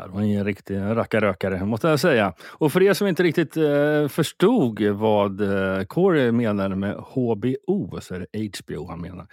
Ja, 0.00 0.06
det 0.06 0.12
var 0.12 0.22
en 0.22 0.44
riktig 0.44 0.78
rackarrökare, 0.80 1.64
måste 1.64 1.88
jag 1.88 2.00
säga. 2.00 2.32
Och 2.48 2.72
för 2.72 2.82
er 2.82 2.94
som 2.94 3.06
inte 3.06 3.22
riktigt 3.22 3.56
eh, 3.56 4.08
förstod 4.08 4.80
vad 4.82 5.40
eh, 5.40 5.84
Corey 5.84 6.32
menade 6.32 6.76
med 6.76 6.94
HBO 6.94 8.00
så 8.00 8.14
är 8.14 8.26
det 8.32 8.50
HBO 8.58 8.86
han 8.88 9.00
menar. 9.00 9.26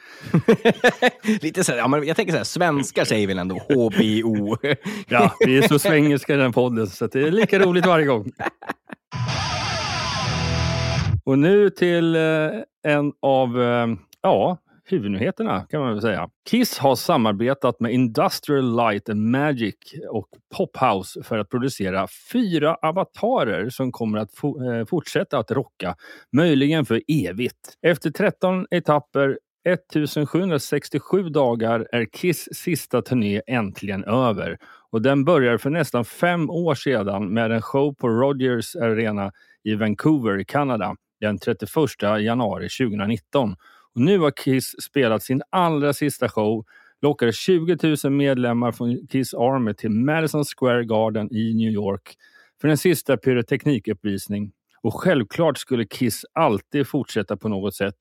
Lite 1.41 1.63
så 1.63 1.71
här, 1.71 1.79
ja, 1.79 1.87
men 1.87 2.07
jag 2.07 2.15
tänker 2.15 2.31
så 2.31 2.37
här, 2.37 2.43
svenskar 2.43 3.05
säger 3.05 3.27
väl 3.27 3.39
ändå 3.39 3.55
HBO? 3.69 4.57
Ja, 5.07 5.33
vi 5.45 5.57
är 5.57 5.67
så 5.67 5.79
svengelska 5.79 6.33
i 6.33 6.37
den 6.37 6.53
podden 6.53 6.87
så 6.87 7.07
det 7.07 7.21
är 7.21 7.31
lika 7.31 7.59
roligt 7.59 7.85
varje 7.85 8.05
gång. 8.05 8.31
Och 11.23 11.39
nu 11.39 11.69
till 11.69 12.15
eh, 12.15 12.21
en 12.83 13.13
av 13.21 13.61
eh, 13.61 13.87
ja, 14.21 14.57
huvudnyheterna 14.91 15.65
kan 15.69 15.81
man 15.81 15.93
väl 15.93 16.01
säga. 16.01 16.29
Kiss 16.49 16.77
har 16.77 16.95
samarbetat 16.95 17.79
med 17.79 17.93
Industrial 17.93 18.75
Light 18.75 19.09
and 19.09 19.21
Magic 19.31 19.75
och 20.09 20.27
Pophouse 20.57 21.23
för 21.23 21.37
att 21.37 21.49
producera 21.49 22.07
fyra 22.31 22.75
avatarer 22.75 23.69
som 23.69 23.91
kommer 23.91 24.17
att 24.17 24.31
fo- 24.31 24.79
eh, 24.79 24.85
fortsätta 24.85 25.37
att 25.37 25.51
rocka, 25.51 25.95
möjligen 26.31 26.85
för 26.85 27.01
evigt. 27.07 27.77
Efter 27.81 28.11
13 28.11 28.67
etapper 28.71 29.37
1767 29.69 31.29
dagar 31.29 31.87
är 31.91 32.05
Kiss 32.05 32.49
sista 32.51 33.01
turné 33.01 33.41
äntligen 33.47 34.03
över 34.03 34.57
och 34.91 35.01
den 35.01 35.25
börjar 35.25 35.57
för 35.57 35.69
nästan 35.69 36.05
fem 36.05 36.49
år 36.49 36.75
sedan 36.75 37.33
med 37.33 37.51
en 37.51 37.61
show 37.61 37.93
på 37.93 38.09
Rogers 38.09 38.75
Arena 38.75 39.31
i 39.63 39.75
Vancouver 39.75 40.39
i 40.39 40.45
Kanada 40.45 40.95
den 41.21 41.39
31 41.39 41.69
januari 42.19 42.67
2019. 42.69 43.55
Och 43.97 44.03
nu 44.03 44.19
har 44.19 44.31
Kiss 44.31 44.75
spelat 44.81 45.23
sin 45.23 45.41
allra 45.49 45.93
sista 45.93 46.29
show, 46.29 46.65
lockade 47.01 47.31
20 47.33 47.95
000 48.03 48.13
medlemmar 48.13 48.71
från 48.71 49.07
Kiss 49.07 49.33
Army 49.33 49.73
till 49.73 49.89
Madison 49.89 50.43
Square 50.45 50.83
Garden 50.83 51.33
i 51.35 51.53
New 51.53 51.71
York 51.71 52.15
för 52.61 52.67
en 52.67 52.77
sista 52.77 53.17
pyroteknikuppvisning. 53.17 54.51
Och 54.81 54.93
självklart 54.93 55.57
skulle 55.57 55.85
Kiss 55.85 56.25
alltid 56.33 56.87
fortsätta 56.87 57.37
på 57.37 57.49
något 57.49 57.75
sätt 57.75 57.95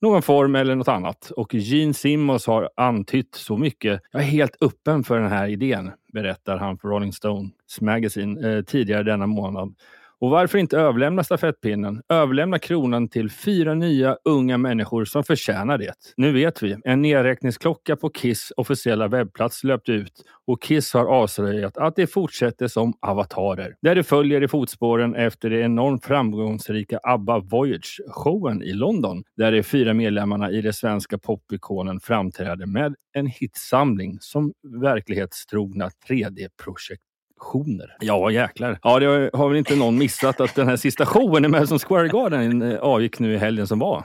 någon 0.00 0.22
form 0.22 0.54
eller 0.54 0.74
något 0.74 0.88
annat. 0.88 1.30
Och 1.30 1.54
Gene 1.54 1.94
Simmons 1.94 2.46
har 2.46 2.70
antytt 2.76 3.34
så 3.34 3.56
mycket. 3.56 4.00
Jag 4.12 4.22
är 4.22 4.26
helt 4.26 4.56
öppen 4.62 5.04
för 5.04 5.20
den 5.20 5.30
här 5.30 5.48
idén, 5.48 5.92
berättar 6.12 6.56
han 6.56 6.78
för 6.78 6.88
Rolling 6.88 7.12
Stones 7.12 7.80
Magazine 7.80 8.50
eh, 8.50 8.62
tidigare 8.64 9.02
denna 9.02 9.26
månad. 9.26 9.74
Och 10.20 10.30
varför 10.30 10.58
inte 10.58 10.78
överlämna 10.78 11.24
stafettpinnen? 11.24 12.02
Överlämna 12.08 12.58
kronan 12.58 13.08
till 13.08 13.30
fyra 13.30 13.74
nya 13.74 14.16
unga 14.24 14.58
människor 14.58 15.04
som 15.04 15.24
förtjänar 15.24 15.78
det. 15.78 15.94
Nu 16.16 16.32
vet 16.32 16.62
vi. 16.62 16.76
En 16.84 17.02
nedräkningsklocka 17.02 17.96
på 17.96 18.08
Kiss 18.10 18.52
officiella 18.56 19.08
webbplats 19.08 19.64
löpte 19.64 19.92
ut 19.92 20.12
och 20.46 20.62
Kiss 20.62 20.94
har 20.94 21.06
avslöjat 21.06 21.76
att 21.76 21.96
det 21.96 22.06
fortsätter 22.06 22.68
som 22.68 22.94
avatarer. 23.00 23.74
Där 23.82 23.94
det 23.94 24.02
följer 24.02 24.42
i 24.42 24.48
fotspåren 24.48 25.14
efter 25.14 25.50
det 25.50 25.60
enormt 25.60 26.04
framgångsrika 26.04 27.00
ABBA 27.02 27.38
Voyage-showen 27.38 28.62
i 28.62 28.72
London. 28.72 29.22
Där 29.36 29.52
de 29.52 29.62
fyra 29.62 29.94
medlemmarna 29.94 30.50
i 30.50 30.60
det 30.60 30.72
svenska 30.72 31.18
popikonen 31.18 32.00
framträder 32.00 32.66
med 32.66 32.94
en 33.12 33.26
hitsamling 33.26 34.18
som 34.20 34.52
verklighetstrogna 34.82 35.90
3D-projekt 36.08 37.02
Shoner. 37.40 37.96
Ja, 38.00 38.30
jäklar. 38.30 38.78
Ja, 38.82 38.98
det 38.98 39.30
har 39.32 39.48
väl 39.48 39.58
inte 39.58 39.76
någon 39.76 39.98
missat 39.98 40.40
att 40.40 40.54
den 40.54 40.68
här 40.68 40.76
sista 40.76 41.06
showen 41.06 41.44
i 41.44 41.48
Madison 41.48 41.78
Square 41.78 42.08
Garden 42.08 42.62
eh, 42.62 42.78
avgick 42.78 43.18
nu 43.18 43.34
i 43.34 43.36
helgen 43.36 43.66
som 43.66 43.78
var. 43.78 44.04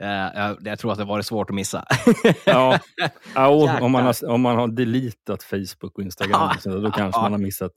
Eh, 0.00 0.40
jag, 0.40 0.56
jag 0.60 0.78
tror 0.78 0.92
att 0.92 0.98
det 0.98 1.04
var 1.04 1.22
svårt 1.22 1.50
att 1.50 1.54
missa. 1.56 1.84
Ja, 2.44 2.78
ja 3.34 3.78
om, 3.80 3.92
man 3.92 4.04
har, 4.04 4.30
om 4.30 4.40
man 4.40 4.56
har 4.56 4.68
deletat 4.68 5.42
Facebook 5.42 5.98
och 5.98 6.02
Instagram, 6.02 6.50
så 6.60 6.70
då 6.70 6.90
kanske 6.90 7.20
man 7.20 7.32
har 7.32 7.38
missat. 7.38 7.72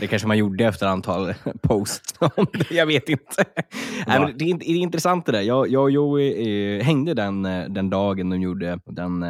Det 0.00 0.06
kanske 0.06 0.28
man 0.28 0.38
gjorde 0.38 0.64
efter 0.64 0.86
antal 0.86 1.34
posts. 1.62 2.14
jag 2.70 2.86
vet 2.86 3.08
inte. 3.08 3.24
Nej, 4.06 4.34
det, 4.38 4.50
är, 4.50 4.58
det 4.58 4.70
är 4.70 4.76
intressant 4.76 5.26
det 5.26 5.32
där. 5.32 5.40
Jag, 5.40 5.68
jag 5.68 5.82
och 5.82 5.90
Joey 5.90 6.76
eh, 6.78 6.84
hängde 6.84 7.14
den, 7.14 7.46
eh, 7.46 7.64
den 7.68 7.90
dagen 7.90 8.30
de 8.30 8.40
gjorde 8.40 8.78
den, 8.86 9.20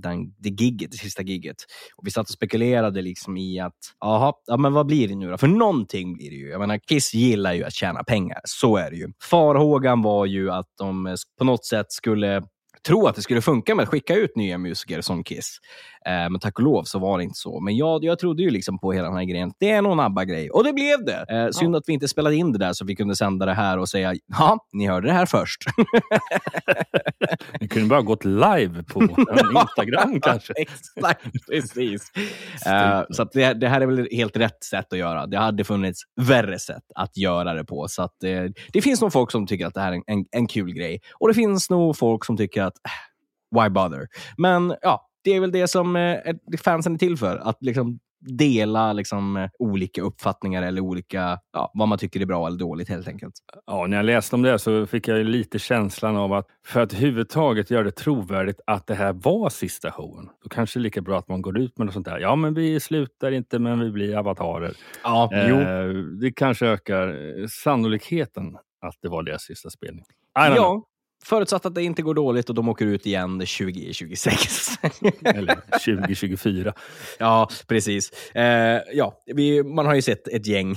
den, 0.00 0.34
det 0.38 0.48
gigget, 0.48 0.90
det 0.90 0.96
sista 0.96 1.22
gigget. 1.22 1.56
Och 1.96 2.06
vi 2.06 2.10
satt 2.10 2.26
och 2.26 2.34
spekulerade 2.34 3.02
liksom 3.02 3.36
i 3.36 3.60
att, 3.60 3.72
aha, 4.04 4.40
ja, 4.46 4.56
men 4.56 4.72
vad 4.72 4.86
blir 4.86 5.08
det 5.08 5.14
nu 5.14 5.30
då? 5.30 5.38
För 5.38 5.48
någonting 5.48 6.14
blir 6.14 6.30
det 6.30 6.36
ju. 6.36 6.48
Jag 6.48 6.60
menar, 6.60 6.78
Kiss 6.78 7.14
gillar 7.14 7.52
ju 7.52 7.64
att 7.64 7.74
tjäna 7.74 8.04
pengar. 8.04 8.40
Så 8.44 8.76
är 8.76 8.90
det 8.90 8.96
ju. 8.96 9.08
Farhågan 9.22 10.02
var 10.02 10.26
ju 10.26 10.50
att 10.50 10.66
de 10.78 11.16
på 11.38 11.44
något 11.44 11.64
sätt 11.72 11.92
skulle 11.92 12.42
tro 12.86 13.06
att 13.06 13.14
det 13.14 13.22
skulle 13.22 13.42
funka 13.42 13.74
med 13.74 13.82
att 13.82 13.88
skicka 13.88 14.14
ut 14.14 14.36
nya 14.36 14.58
musiker 14.58 15.00
som 15.00 15.24
Kiss. 15.24 15.58
Eh, 16.06 16.30
men 16.30 16.40
tack 16.40 16.58
och 16.58 16.64
lov 16.64 16.84
så 16.84 16.98
var 16.98 17.18
det 17.18 17.24
inte 17.24 17.38
så. 17.38 17.60
Men 17.60 17.76
jag, 17.76 18.04
jag 18.04 18.18
trodde 18.18 18.42
ju 18.42 18.50
liksom 18.50 18.78
på 18.78 18.92
hela 18.92 19.08
den 19.08 19.16
här 19.16 19.24
grejen. 19.24 19.52
Det 19.58 19.70
är 19.70 19.82
någon 19.82 20.00
ABBA-grej. 20.00 20.50
Och 20.50 20.64
det 20.64 20.72
blev 20.72 21.04
det. 21.04 21.24
Eh, 21.28 21.50
synd 21.50 21.76
att 21.76 21.84
vi 21.86 21.92
inte 21.92 22.08
spelade 22.08 22.36
in 22.36 22.52
det 22.52 22.58
där 22.58 22.72
så 22.72 22.84
vi 22.84 22.96
kunde 22.96 23.16
sända 23.16 23.46
det 23.46 23.54
här 23.54 23.78
och 23.78 23.88
säga 23.88 24.14
ja, 24.26 24.58
ni 24.72 24.86
hörde 24.86 25.06
det 25.06 25.12
här 25.12 25.26
först. 25.26 25.62
Ni 27.60 27.68
kunde 27.68 27.88
bara 27.88 28.02
gått 28.02 28.24
live 28.24 28.82
på 28.82 29.00
en 29.02 29.08
Instagram 29.56 30.20
kanske. 30.20 30.52
Exakt, 30.56 31.26
precis. 31.50 32.12
Eh, 32.66 33.02
så 33.10 33.24
det, 33.24 33.54
det 33.54 33.68
här 33.68 33.80
är 33.80 33.86
väl 33.86 34.08
helt 34.12 34.36
rätt 34.36 34.64
sätt 34.64 34.92
att 34.92 34.98
göra. 34.98 35.26
Det 35.26 35.38
hade 35.38 35.64
funnits 35.64 36.02
värre 36.20 36.58
sätt 36.58 36.82
att 36.94 37.16
göra 37.16 37.54
det 37.54 37.64
på. 37.64 37.88
Så 37.88 38.02
att, 38.02 38.24
eh, 38.24 38.44
det 38.72 38.82
finns 38.82 39.00
nog 39.00 39.12
folk 39.12 39.30
som 39.30 39.46
tycker 39.46 39.66
att 39.66 39.74
det 39.74 39.80
här 39.80 39.92
är 39.92 39.96
en, 39.96 40.02
en, 40.06 40.24
en 40.30 40.46
kul 40.46 40.72
grej. 40.72 41.00
Och 41.20 41.28
det 41.28 41.34
finns 41.34 41.70
nog 41.70 41.96
folk 41.96 42.24
som 42.24 42.36
tycker 42.36 42.62
att 42.62 42.74
äh, 42.76 43.62
why 43.62 43.68
bother? 43.68 44.06
Men 44.36 44.74
ja, 44.82 45.08
det 45.24 45.30
är 45.30 45.40
väl 45.40 45.52
det 45.52 45.68
som 45.68 45.96
eh, 45.96 46.18
fansen 46.64 46.94
är 46.94 46.98
till 46.98 47.16
för. 47.16 47.36
Att 47.36 47.58
liksom 47.60 47.98
dela 48.26 48.92
liksom, 48.92 49.36
eh, 49.36 49.50
olika 49.58 50.02
uppfattningar 50.02 50.62
eller 50.62 50.80
olika, 50.80 51.38
ja, 51.52 51.70
vad 51.74 51.88
man 51.88 51.98
tycker 51.98 52.20
är 52.20 52.26
bra 52.26 52.46
eller 52.46 52.58
dåligt 52.58 52.88
helt 52.88 53.08
enkelt. 53.08 53.34
Ja, 53.66 53.86
när 53.86 53.96
jag 53.96 54.06
läste 54.06 54.36
om 54.36 54.42
det 54.42 54.58
så 54.58 54.86
fick 54.86 55.08
jag 55.08 55.26
lite 55.26 55.58
känslan 55.58 56.16
av 56.16 56.32
att 56.32 56.46
för 56.66 56.80
att 56.80 56.92
överhuvudtaget 56.92 57.70
göra 57.70 57.82
det 57.82 57.90
trovärdigt 57.90 58.60
att 58.66 58.86
det 58.86 58.94
här 58.94 59.12
var 59.12 59.50
sista 59.50 59.90
showen, 59.90 60.28
då 60.42 60.48
kanske 60.48 60.78
det 60.78 60.80
är 60.80 60.84
lika 60.84 61.00
bra 61.00 61.18
att 61.18 61.28
man 61.28 61.42
går 61.42 61.58
ut 61.58 61.78
med 61.78 61.86
något 61.86 61.94
sånt 61.94 62.06
där. 62.06 62.18
Ja, 62.18 62.36
men 62.36 62.54
vi 62.54 62.80
slutar 62.80 63.32
inte, 63.32 63.58
men 63.58 63.80
vi 63.80 63.90
blir 63.90 64.16
avatarer. 64.16 64.72
Ja, 65.04 65.30
Eh, 65.32 65.88
det 66.20 66.32
kanske 66.32 66.66
ökar 66.66 67.08
eh, 67.08 67.46
sannolikheten 67.46 68.56
att 68.80 68.94
det 69.02 69.08
var 69.08 69.22
deras 69.22 69.42
sista 69.42 69.70
spelning. 69.70 70.04
Don't 70.38 70.54
know. 70.54 70.84
Förutsatt 71.24 71.66
att 71.66 71.74
det 71.74 71.82
inte 71.82 72.02
går 72.02 72.14
dåligt 72.14 72.48
och 72.48 72.54
de 72.54 72.68
åker 72.68 72.86
ut 72.86 73.06
igen 73.06 73.32
2026. 73.32 74.68
Eller 75.24 75.54
2024. 75.70 76.72
ja, 77.18 77.48
precis. 77.66 78.10
Eh, 78.34 78.80
ja, 78.92 79.22
vi, 79.26 79.62
man 79.62 79.86
har 79.86 79.94
ju 79.94 80.02
sett 80.02 80.28
ett 80.28 80.46
gäng 80.46 80.76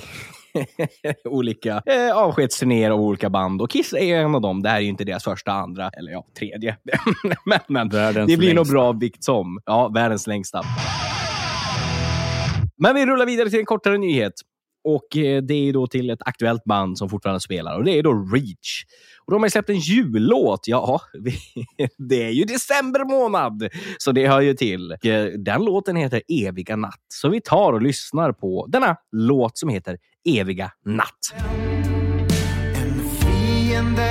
olika 1.26 1.82
eh, 1.86 2.18
avskedsturnéer 2.18 2.92
av 2.92 3.02
olika 3.02 3.30
band 3.30 3.62
och 3.62 3.70
Kiss 3.70 3.94
är 3.94 4.16
en 4.16 4.36
av 4.36 4.42
dem. 4.42 4.62
Det 4.62 4.70
här 4.70 4.78
är 4.78 4.82
ju 4.82 4.88
inte 4.90 5.04
deras 5.04 5.24
första, 5.24 5.52
andra 5.52 5.90
eller 5.90 6.12
ja, 6.12 6.26
tredje. 6.40 6.78
men 7.46 7.60
men 7.68 7.90
Världens 7.90 8.32
det 8.32 8.38
blir 8.38 8.50
nog 8.50 8.56
längsta. 8.56 8.74
bra 8.74 8.92
vikt 8.92 9.24
som. 9.24 9.60
Ja, 9.66 9.88
världens 9.88 10.28
längsta. 10.28 10.62
Men 12.78 12.96
vi 12.96 13.06
rullar 13.06 13.26
vidare 13.26 13.50
till 13.50 13.60
en 13.60 13.66
kortare 13.66 13.98
nyhet. 13.98 14.34
Och 14.88 15.18
eh, 15.18 15.42
det 15.42 15.54
är 15.54 15.74
då 15.74 15.88
till 15.88 16.10
ett 16.10 16.20
aktuellt 16.26 16.64
band 16.64 16.98
som 16.98 17.10
fortfarande 17.10 17.40
spelar 17.40 17.78
och 17.78 17.84
det 17.84 17.92
är 18.00 18.04
då 18.04 18.12
Reach. 18.14 18.84
Och 19.26 19.32
de 19.32 19.42
har 19.42 19.46
ju 19.46 19.50
släppt 19.50 19.70
en 19.70 19.80
jullåt. 19.80 20.60
Ja, 20.68 21.02
vi- 21.20 21.40
det 22.10 22.24
är 22.24 22.30
ju 22.30 22.44
december 22.44 23.06
månad, 23.06 23.70
så 23.98 24.12
det 24.12 24.28
hör 24.28 24.42
ju 24.42 24.54
till. 24.54 24.92
Och, 24.92 25.06
eh, 25.06 25.32
Den 25.34 25.66
låten 25.66 25.96
heter 25.96 26.22
Eviga 26.28 26.76
natt. 26.76 27.00
Så 27.08 27.30
vi 27.30 27.42
tar 27.42 27.74
och 27.74 27.82
lyssnar 27.82 28.32
på 28.32 28.66
denna 28.70 28.96
låt 29.12 29.58
som 29.58 29.70
heter 29.70 29.98
Eviga 30.30 30.72
natt. 30.86 31.34
En 32.76 33.00
fiende, 33.10 34.10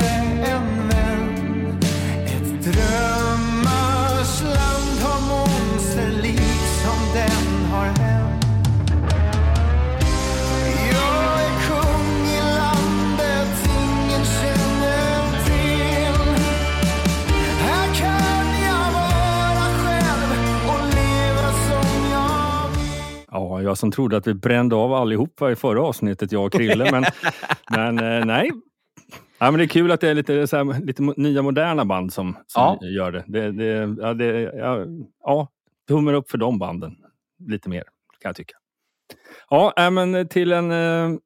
jag 23.64 23.78
som 23.78 23.90
trodde 23.90 24.16
att 24.16 24.26
vi 24.26 24.34
brände 24.34 24.76
av 24.76 24.92
allihopa 24.92 25.50
i 25.50 25.56
förra 25.56 25.82
avsnittet, 25.82 26.32
jag 26.32 26.44
och 26.46 26.52
Krille. 26.52 26.90
Men, 26.92 27.04
men 27.70 27.98
eh, 28.18 28.24
nej. 28.24 28.50
Ja, 29.38 29.50
men 29.50 29.58
det 29.58 29.64
är 29.64 29.68
kul 29.68 29.90
att 29.92 30.00
det 30.00 30.08
är 30.08 30.14
lite, 30.14 30.46
så 30.46 30.56
här, 30.56 30.86
lite 30.86 31.02
nya 31.16 31.42
moderna 31.42 31.84
band 31.84 32.12
som, 32.12 32.36
som 32.46 32.78
Ja. 32.80 32.86
gör 32.88 33.12
det. 33.12 33.24
det, 33.26 33.52
det, 33.52 33.96
ja, 34.02 34.14
det 34.14 34.26
ja, 34.42 34.84
ja, 35.24 35.48
tummen 35.88 36.14
upp 36.14 36.30
för 36.30 36.38
de 36.38 36.58
banden. 36.58 36.96
Lite 37.48 37.68
mer, 37.68 37.82
kan 38.20 38.28
jag 38.28 38.36
tycka. 38.36 38.54
Ja, 39.50 39.90
men 39.90 40.28
till 40.28 40.52
en, 40.52 40.70
eh, 40.70 41.18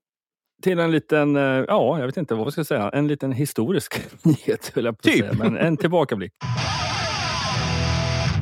till 0.63 0.79
en 0.79 0.91
liten, 0.91 1.37
eh, 1.37 1.43
ja, 1.69 1.99
jag 1.99 2.07
vet 2.07 2.17
inte 2.17 2.35
vad 2.35 2.47
jag 2.47 2.53
ska 2.53 2.65
säga, 2.65 2.91
en 2.91 3.09
liten 3.09 3.33
historisk 3.33 4.01
nyhet, 4.25 4.73
höll 4.75 4.85
jag 4.85 4.95
på 4.95 5.09
att 5.09 5.15
Typ. 5.15 5.25
säga, 5.25 5.33
men 5.39 5.57
en 5.57 5.77
tillbakablick. 5.77 6.33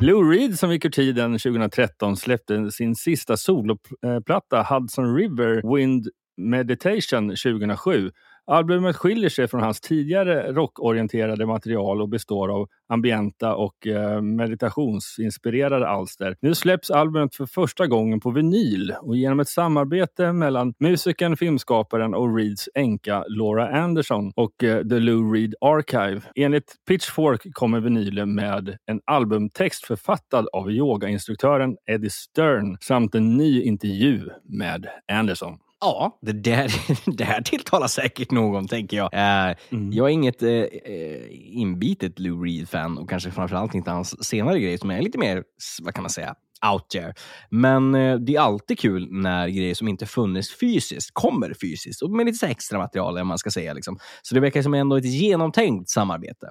Lou 0.01 0.31
Reed 0.31 0.59
som 0.59 0.71
gick 0.71 0.85
ur 0.85 0.89
tiden 0.89 1.31
2013 1.31 2.17
släppte 2.17 2.71
sin 2.71 2.95
sista 2.95 3.37
soloplatta 3.37 4.63
Hudson 4.69 5.15
River 5.15 5.75
Wind 5.75 6.07
Meditation 6.37 7.29
2007. 7.29 8.11
Albumet 8.49 8.95
skiljer 8.95 9.29
sig 9.29 9.47
från 9.47 9.61
hans 9.61 9.81
tidigare 9.81 10.51
rockorienterade 10.51 11.45
material 11.45 12.01
och 12.01 12.09
består 12.09 12.49
av 12.49 12.67
ambienta 12.89 13.55
och 13.55 13.87
eh, 13.87 14.21
meditationsinspirerade 14.21 15.87
alster. 15.87 16.35
Nu 16.41 16.55
släpps 16.55 16.91
albumet 16.91 17.35
för 17.35 17.45
första 17.45 17.87
gången 17.87 18.19
på 18.19 18.31
vinyl 18.31 18.93
och 19.01 19.15
genom 19.15 19.39
ett 19.39 19.47
samarbete 19.47 20.33
mellan 20.33 20.73
musikern, 20.79 21.37
filmskaparen 21.37 22.13
och 22.13 22.37
Reeds 22.37 22.69
änka 22.75 23.23
Laura 23.27 23.81
Anderson 23.83 24.31
och 24.35 24.63
eh, 24.63 24.87
The 24.87 24.99
Lou 24.99 25.33
Reed 25.33 25.55
Archive. 25.61 26.21
Enligt 26.35 26.75
Pitchfork 26.87 27.53
kommer 27.53 27.79
vinylen 27.79 28.35
med 28.35 28.77
en 28.85 29.01
albumtext 29.05 29.85
författad 29.85 30.47
av 30.53 30.71
yogainstruktören 30.71 31.77
Eddie 31.85 32.09
Stern 32.09 32.77
samt 32.81 33.15
en 33.15 33.37
ny 33.37 33.61
intervju 33.61 34.29
med 34.43 34.87
Anderson. 35.11 35.57
Ja, 35.79 36.19
det 36.21 36.31
där, 36.31 36.71
det 37.17 37.23
här 37.23 37.41
tilltalar 37.41 37.87
säkert 37.87 38.31
någon, 38.31 38.67
tänker 38.67 38.97
jag. 38.97 39.13
Eh, 39.13 39.55
Jag 39.91 40.07
är 40.07 40.11
inget 40.13 40.43
eh, 40.43 40.49
eh, 40.49 41.25
inbitet 41.31 42.19
Lou 42.19 42.43
Reed-fan 42.45 42.97
och 42.97 43.09
kanske 43.09 43.31
framförallt 43.31 43.73
inte 43.75 43.91
hans 43.91 44.25
senare 44.25 44.59
grejer 44.59 44.77
som 44.77 44.91
är 44.91 45.01
lite 45.01 45.17
mer, 45.17 45.43
vad 45.81 45.93
kan 45.93 46.03
man 46.03 46.09
säga, 46.09 46.35
out 46.73 46.89
there. 46.89 47.13
Men 47.49 47.95
eh, 47.95 48.15
det 48.15 48.35
är 48.35 48.39
alltid 48.39 48.79
kul 48.79 49.07
när 49.11 49.47
grejer 49.47 49.73
som 49.75 49.87
inte 49.87 50.05
funnits 50.05 50.59
fysiskt 50.59 51.09
kommer 51.13 51.53
fysiskt 51.61 52.01
och 52.01 52.11
med 52.11 52.25
lite 52.25 52.47
extra 52.47 52.77
material, 52.79 53.23
man 53.23 53.37
ska 53.37 53.49
säga. 53.49 53.73
Liksom. 53.73 53.99
Så 54.21 54.35
det 54.35 54.41
verkar 54.41 54.61
som 54.61 54.73
ändå 54.73 54.95
ett 54.95 55.05
genomtänkt 55.05 55.89
samarbete. 55.89 56.47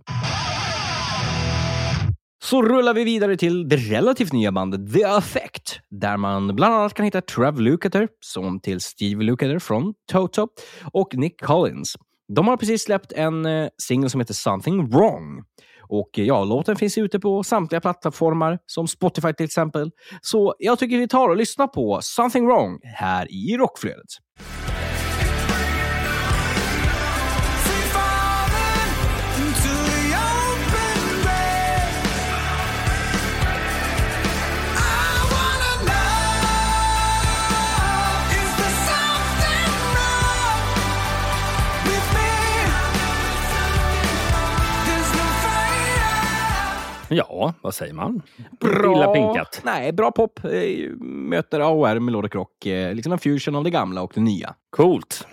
Så 2.46 2.62
rullar 2.62 2.94
vi 2.94 3.04
vidare 3.04 3.36
till 3.36 3.68
det 3.68 3.76
relativt 3.76 4.32
nya 4.32 4.52
bandet 4.52 4.92
The 4.92 5.02
Effect, 5.02 5.80
där 5.90 6.16
man 6.16 6.56
bland 6.56 6.74
annat 6.74 6.94
kan 6.94 7.04
hitta 7.04 7.20
Trev 7.20 7.60
Lukather, 7.60 8.08
son 8.20 8.60
till 8.60 8.80
Steve 8.80 9.24
Lukather 9.24 9.58
från 9.58 9.94
Toto, 10.12 10.48
och 10.92 11.14
Nick 11.14 11.40
Collins. 11.40 11.94
De 12.34 12.48
har 12.48 12.56
precis 12.56 12.82
släppt 12.82 13.12
en 13.12 13.46
eh, 13.46 13.68
singel 13.82 14.10
som 14.10 14.20
heter 14.20 14.34
Something 14.34 14.88
Wrong. 14.88 15.42
Och 15.88 16.18
eh, 16.18 16.24
ja, 16.24 16.44
låten 16.44 16.76
finns 16.76 16.98
ute 16.98 17.20
på 17.20 17.42
samtliga 17.42 17.80
plattformar, 17.80 18.58
som 18.66 18.88
Spotify 18.88 19.32
till 19.32 19.46
exempel. 19.46 19.90
Så 20.20 20.54
jag 20.58 20.78
tycker 20.78 20.98
vi 20.98 21.08
tar 21.08 21.28
och 21.28 21.36
lyssnar 21.36 21.66
på 21.66 21.98
Something 22.02 22.46
Wrong 22.46 22.80
här 22.82 23.32
i 23.32 23.56
Rockflödet. 23.56 24.10
Ja, 47.08 47.54
vad 47.62 47.74
säger 47.74 47.94
man? 47.94 48.22
Illa 48.64 49.06
pinkat. 49.14 49.60
Nej, 49.64 49.92
bra 49.92 50.10
pop 50.10 50.40
eh, 50.44 50.50
möter 51.00 51.60
AOR 51.60 51.98
Melodic 51.98 52.34
Rock. 52.34 52.66
Eh, 52.66 52.94
liksom 52.94 53.12
en 53.12 53.18
fusion 53.18 53.54
av 53.54 53.64
det 53.64 53.70
gamla 53.70 54.02
och 54.02 54.12
det 54.14 54.20
nya. 54.20 54.54
Coolt. 54.70 55.26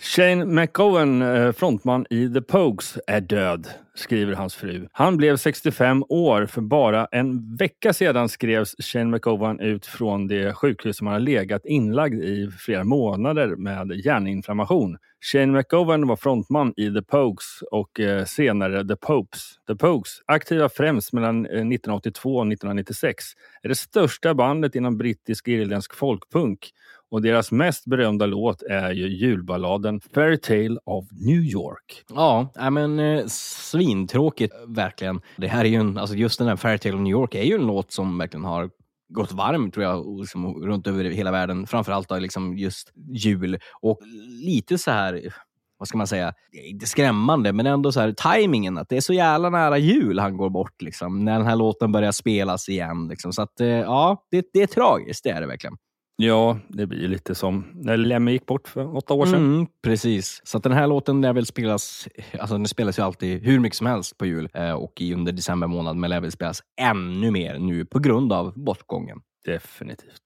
Shane 0.00 0.44
McGowan, 0.44 1.22
eh, 1.22 1.52
frontman 1.52 2.06
i 2.10 2.28
The 2.28 2.40
Pogues, 2.40 2.98
är 3.06 3.20
död, 3.20 3.68
skriver 3.94 4.34
hans 4.34 4.54
fru. 4.54 4.88
Han 4.92 5.16
blev 5.16 5.36
65 5.36 6.04
år. 6.08 6.46
För 6.46 6.60
bara 6.60 7.06
en 7.12 7.56
vecka 7.56 7.92
sedan 7.92 8.28
skrevs 8.28 8.74
Shane 8.78 9.04
McGowan 9.04 9.60
ut 9.60 9.86
från 9.86 10.28
det 10.28 10.54
sjukhus 10.54 10.96
som 10.96 11.06
han 11.06 11.14
har 11.14 11.20
legat 11.20 11.64
inlagd 11.64 12.14
i 12.14 12.50
flera 12.58 12.84
månader 12.84 13.56
med 13.56 13.92
hjärninflammation. 14.04 14.98
Shane 15.32 15.52
McGowan 15.52 16.06
var 16.06 16.16
frontman 16.16 16.74
i 16.76 16.90
The 16.90 17.02
Pogues 17.02 17.62
och 17.70 18.00
eh, 18.00 18.24
senare 18.24 18.84
The 18.88 18.96
Popes. 18.96 19.54
The 19.66 19.76
Pogues, 19.76 20.22
aktiva 20.26 20.68
främst 20.68 21.12
mellan 21.12 21.46
eh, 21.46 21.50
1982 21.50 22.36
och 22.36 22.46
1996, 22.46 23.24
är 23.62 23.68
det 23.68 23.74
största 23.74 24.34
bandet 24.34 24.74
inom 24.74 24.98
brittisk 24.98 25.48
irländsk 25.48 25.94
folkpunk 25.94 26.70
och 27.10 27.22
deras 27.22 27.52
mest 27.52 27.84
berömda 27.84 28.26
låt 28.26 28.62
är 28.62 28.92
ju 28.92 29.08
julballaden 29.08 30.00
Fairy 30.14 30.38
Tale 30.38 30.78
of 30.84 31.04
New 31.10 31.42
York. 31.42 32.04
Ja, 32.08 32.50
men 32.70 33.00
eh, 33.00 33.26
svintråkigt 33.26 34.54
verkligen. 34.66 35.20
Det 35.36 35.48
här 35.48 35.64
är 35.64 35.68
ju 35.68 35.76
en, 35.76 35.98
alltså 35.98 36.16
just 36.16 36.38
den 36.38 36.48
här 36.48 36.56
Fairy 36.56 36.78
Tale 36.78 36.94
of 36.94 37.00
New 37.00 37.12
York 37.12 37.34
är 37.34 37.42
ju 37.42 37.54
en 37.54 37.66
låt 37.66 37.92
som 37.92 38.18
verkligen 38.18 38.44
har 38.44 38.70
gått 39.08 39.32
varm 39.32 39.70
tror 39.70 39.84
jag, 39.84 40.20
liksom, 40.20 40.64
runt 40.64 40.86
över 40.86 41.04
hela 41.04 41.30
världen. 41.30 41.66
Framförallt 41.66 42.08
då, 42.08 42.18
liksom 42.18 42.58
just 42.58 42.92
jul 43.12 43.58
och 43.80 44.00
lite 44.44 44.78
så 44.78 44.90
här, 44.90 45.34
vad 45.78 45.88
ska 45.88 45.98
man 45.98 46.06
säga, 46.06 46.34
inte 46.52 46.86
skrämmande, 46.86 47.52
men 47.52 47.66
ändå 47.66 47.92
så 47.92 48.00
här 48.00 48.12
tajmingen 48.12 48.78
att 48.78 48.88
det 48.88 48.96
är 48.96 49.00
så 49.00 49.12
jävla 49.12 49.50
nära 49.50 49.78
jul 49.78 50.18
han 50.18 50.36
går 50.36 50.50
bort 50.50 50.82
liksom, 50.82 51.24
när 51.24 51.38
den 51.38 51.46
här 51.46 51.56
låten 51.56 51.92
börjar 51.92 52.12
spelas 52.12 52.68
igen. 52.68 53.08
Liksom. 53.08 53.32
Så 53.32 53.42
att 53.42 53.60
eh, 53.60 53.68
ja, 53.68 54.26
det, 54.30 54.46
det 54.52 54.62
är 54.62 54.66
tragiskt, 54.66 55.24
det 55.24 55.30
är 55.30 55.40
det 55.40 55.46
verkligen. 55.46 55.76
Ja, 56.16 56.58
det 56.68 56.86
blir 56.86 57.08
lite 57.08 57.34
som 57.34 57.64
när 57.74 57.96
Lemmy 57.96 58.32
gick 58.32 58.46
bort 58.46 58.68
för 58.68 58.96
åtta 58.96 59.14
år 59.14 59.26
sedan. 59.26 59.34
Mm, 59.34 59.66
precis. 59.82 60.40
Så 60.44 60.58
den 60.58 60.72
här 60.72 60.86
låten 60.86 61.20
lär 61.20 61.32
väl 61.32 61.46
spelas, 61.46 62.08
alltså 62.38 62.56
den 62.56 62.68
spelas 62.68 62.98
ju 62.98 63.02
alltid 63.02 63.42
hur 63.42 63.60
mycket 63.60 63.76
som 63.76 63.86
helst 63.86 64.18
på 64.18 64.26
jul 64.26 64.48
eh, 64.54 64.70
och 64.72 65.00
i 65.00 65.14
under 65.14 65.32
december 65.32 65.66
månad, 65.66 65.96
men 65.96 66.10
lär 66.10 66.20
väl 66.20 66.32
spelas 66.32 66.62
ännu 66.80 67.30
mer 67.30 67.58
nu 67.58 67.84
på 67.84 67.98
grund 67.98 68.32
av 68.32 68.52
bortgången. 68.56 69.20
Definitivt. 69.44 70.22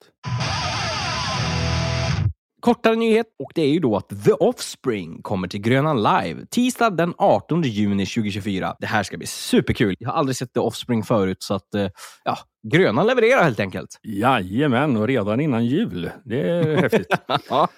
Kortare 2.61 2.97
nyhet 2.97 3.27
och 3.39 3.51
det 3.55 3.63
är 3.63 3.69
ju 3.69 3.81
då 3.81 3.97
att 3.97 4.25
The 4.25 4.33
Offspring 4.33 5.23
kommer 5.23 5.49
till 5.49 5.61
Grönan 5.61 5.97
Live 6.03 6.47
tisdag 6.51 6.91
den 6.91 7.15
18 7.19 7.63
juni 7.63 8.07
2024. 8.07 8.77
Det 8.79 8.87
här 8.87 9.03
ska 9.03 9.17
bli 9.17 9.27
superkul. 9.27 9.95
Jag 9.99 10.09
har 10.09 10.17
aldrig 10.17 10.37
sett 10.37 10.53
The 10.53 10.61
Offspring 10.61 11.03
förut 11.03 11.37
så 11.41 11.55
att 11.55 11.75
eh, 11.75 11.89
ja, 12.25 12.39
Grönan 12.73 13.07
levererar 13.07 13.43
helt 13.43 13.61
enkelt. 13.61 13.99
Jajamän, 14.03 14.97
och 14.97 15.07
redan 15.07 15.41
innan 15.41 15.67
jul. 15.67 16.11
Det 16.25 16.41
är 16.41 16.77
häftigt. 16.77 17.07
Ja. 17.49 17.69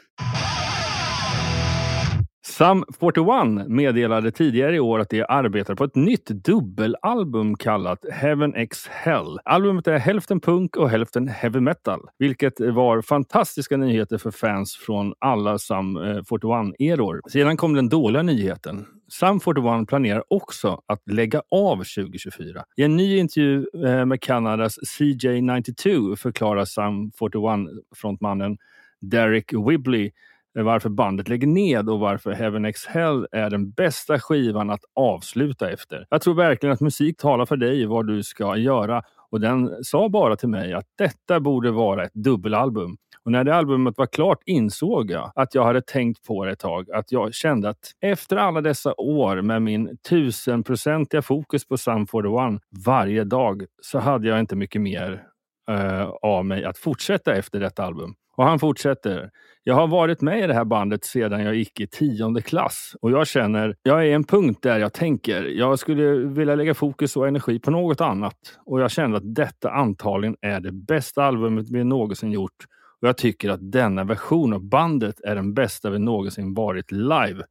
Sum 2.62 2.85
41 3.01 3.68
meddelade 3.68 4.31
tidigare 4.31 4.77
i 4.77 4.81
år 4.81 4.98
att 4.98 5.11
de 5.11 5.25
arbetar 5.29 5.75
på 5.75 5.85
ett 5.85 5.94
nytt 5.94 6.27
dubbelalbum 6.27 7.57
kallat 7.57 8.05
Heaven 8.12 8.55
X 8.55 8.87
Hell. 8.88 9.38
Albumet 9.44 9.87
är 9.87 9.98
hälften 9.98 10.40
punk 10.40 10.77
och 10.77 10.90
hälften 10.90 11.29
heavy 11.29 11.61
metal, 11.61 12.01
vilket 12.18 12.61
var 12.61 13.03
fantastiska 13.03 13.77
nyheter 13.77 14.18
för 14.18 14.31
fans 14.31 14.77
från 14.77 15.14
alla 15.18 15.59
Sum 15.59 15.98
41-eror. 15.98 17.20
Sedan 17.31 17.57
kom 17.57 17.75
den 17.75 17.88
dåliga 17.88 18.22
nyheten. 18.22 18.87
Sum 19.09 19.40
41 19.40 19.88
planerar 19.88 20.25
också 20.29 20.83
att 20.87 21.11
lägga 21.11 21.42
av 21.51 21.77
2024. 21.77 22.64
I 22.77 22.83
en 22.83 22.96
ny 22.96 23.16
intervju 23.16 23.66
eh, 23.87 24.05
med 24.05 24.20
Kanadas 24.22 24.79
CJ92 24.79 26.16
förklarar 26.16 26.64
Sum 26.64 27.11
41-frontmannen 27.11 28.57
Derek 29.01 29.53
Wibley 29.68 30.11
varför 30.55 30.88
bandet 30.88 31.29
lägger 31.29 31.47
ned 31.47 31.88
och 31.88 32.01
varför 32.01 32.33
Heaven 32.33 32.65
X 32.65 32.87
Hell 32.87 33.27
är 33.33 33.51
den 33.51 33.71
bästa 33.71 34.21
skivan 34.21 34.71
att 34.71 34.85
avsluta 34.95 35.71
efter. 35.71 36.07
Jag 36.11 36.23
tror 36.23 36.35
verkligen 36.35 36.73
att 36.73 36.81
musik 36.81 37.17
talar 37.17 37.47
för 37.47 37.57
dig 37.57 37.87
vad 37.87 38.07
du 38.07 38.23
ska 38.23 38.57
göra 38.57 39.03
och 39.31 39.41
den 39.41 39.85
sa 39.85 40.09
bara 40.09 40.37
till 40.37 40.49
mig 40.49 40.73
att 40.73 40.87
detta 40.99 41.41
borde 41.41 41.71
vara 41.71 42.05
ett 42.05 42.15
dubbelalbum. 42.15 42.97
Och 43.25 43.33
när 43.33 43.45
det 43.45 43.55
albumet 43.55 43.99
var 43.99 44.07
klart 44.07 44.38
insåg 44.47 45.11
jag 45.11 45.33
att 45.35 45.55
jag 45.55 45.65
hade 45.65 45.83
tänkt 45.83 46.27
på 46.27 46.45
det 46.45 46.53
ett 46.53 46.59
tag. 46.59 46.91
Att 46.91 47.12
jag 47.12 47.35
kände 47.35 47.69
att 47.69 47.93
efter 48.01 48.37
alla 48.37 48.61
dessa 48.61 48.95
år 48.95 49.43
med 49.43 49.62
min 49.62 49.97
tusenprocentiga 50.09 51.23
fokus 51.23 51.69
på 51.69 51.79
Sum 51.79 52.07
41 52.07 52.62
varje 52.87 53.25
dag 53.25 53.65
så 53.83 53.99
hade 53.99 54.29
jag 54.29 54.41
inte 54.41 54.57
mycket 54.57 54.81
mer 54.81 55.23
uh, 55.71 56.09
av 56.23 56.45
mig 56.45 56.65
att 56.65 56.79
fortsätta 56.79 57.35
efter 57.35 57.61
detta 57.61 57.85
album. 57.85 58.15
Och 58.37 58.45
han 58.45 58.59
fortsätter. 58.59 59.31
Jag 59.64 59.75
har 59.75 59.87
varit 59.87 60.21
med 60.21 60.45
i 60.45 60.47
det 60.47 60.55
här 60.55 60.64
bandet 60.64 61.05
sedan 61.05 61.40
jag 61.40 61.55
gick 61.55 61.81
i 61.81 61.87
tionde 61.87 62.42
klass 62.42 62.97
och 63.01 63.11
jag 63.11 63.27
känner, 63.27 63.77
jag 63.83 64.07
är 64.07 64.14
en 64.14 64.25
punkt 64.25 64.59
där 64.62 64.79
jag 64.79 64.92
tänker, 64.92 65.45
jag 65.45 65.79
skulle 65.79 66.12
vilja 66.12 66.55
lägga 66.55 66.75
fokus 66.75 67.16
och 67.16 67.29
energi 67.29 67.59
på 67.59 67.71
något 67.71 68.01
annat. 68.01 68.59
Och 68.66 68.81
jag 68.81 68.90
kände 68.90 69.16
att 69.16 69.35
detta 69.35 69.71
antagligen 69.71 70.37
är 70.40 70.61
det 70.61 70.73
bästa 70.73 71.25
albumet 71.25 71.71
vi 71.71 71.85
någonsin 71.85 72.33
gjort. 72.33 72.66
Och 73.01 73.09
jag 73.09 73.16
tycker 73.16 73.51
att 73.51 73.73
denna 73.73 74.05
version 74.05 74.53
av 74.53 74.68
bandet 74.68 75.21
är 75.21 75.35
den 75.35 75.55
bästa 75.55 75.90
vi 75.90 75.99
någonsin 75.99 76.55
varit 76.55 76.92
live. 76.92 77.45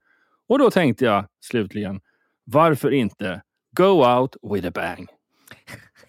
Och 0.49 0.59
då 0.59 0.71
tänkte 0.71 1.05
jag 1.05 1.25
slutligen, 1.41 1.99
varför 2.45 2.91
inte 2.91 3.41
Go 3.77 4.05
out 4.05 4.35
with 4.41 4.67
a 4.67 4.71
bang? 4.71 5.07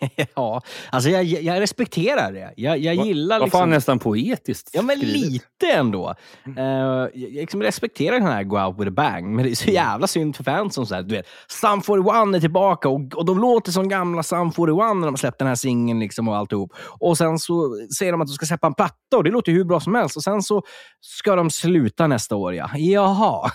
ja, 0.35 0.63
alltså 0.91 1.11
jag, 1.11 1.25
jag 1.25 1.61
respekterar 1.61 2.33
det. 2.33 2.53
Jag, 2.57 2.79
jag 2.79 2.95
gillar 2.95 3.39
Vad 3.39 3.47
liksom... 3.47 3.61
fan 3.61 3.71
nästan 3.71 3.99
poetiskt 3.99 4.71
Ja, 4.73 4.83
men 4.83 4.97
skrivet. 4.97 5.17
lite 5.17 5.73
ändå. 5.75 6.15
Eh, 6.57 6.65
jag 6.65 7.11
liksom 7.15 7.63
respekterar 7.63 8.19
den 8.19 8.27
här 8.29 8.43
Go 8.43 8.59
Out 8.59 8.81
With 8.81 8.89
A 8.89 8.93
Bang, 8.97 9.35
men 9.35 9.45
det 9.45 9.51
är 9.51 9.55
så 9.55 9.71
jävla 9.71 10.07
synd 10.07 10.37
för 10.37 10.45
fans 10.45 10.75
som 10.75 10.87
säger, 10.87 11.03
du 11.03 11.15
vet, 11.15 11.27
Sum 11.49 11.83
41 11.83 12.07
är 12.37 12.41
tillbaka 12.41 12.89
och, 12.89 13.15
och 13.15 13.25
de 13.25 13.39
låter 13.39 13.73
som 13.73 13.89
gamla 13.89 14.23
Sum 14.23 14.53
41 14.53 14.77
när 14.77 15.07
de 15.07 15.17
släppte 15.17 15.45
den 15.45 15.49
här 15.49 15.55
singeln 15.55 16.01
liksom 16.01 16.29
och 16.29 16.37
alltihop. 16.37 16.73
Och 17.01 17.19
sen 17.19 17.39
så 17.39 17.77
säger 17.99 18.13
de 18.13 18.21
att 18.21 18.29
de 18.29 18.33
ska 18.33 18.47
släppa 18.47 18.67
en 18.67 18.75
platta 18.75 19.17
och 19.17 19.25
det 19.25 19.31
låter 19.31 19.53
ju 19.53 19.59
hur 19.59 19.65
bra 19.65 19.81
som 19.81 19.95
helst. 19.95 20.17
Och 20.17 20.23
sen 20.23 20.43
så 20.43 20.63
ska 21.01 21.37
de 21.37 21.51
sluta 21.51 22.07
nästa 22.07 22.37
år, 22.37 22.55
ja. 22.55 22.71
Jaha. 22.77 23.51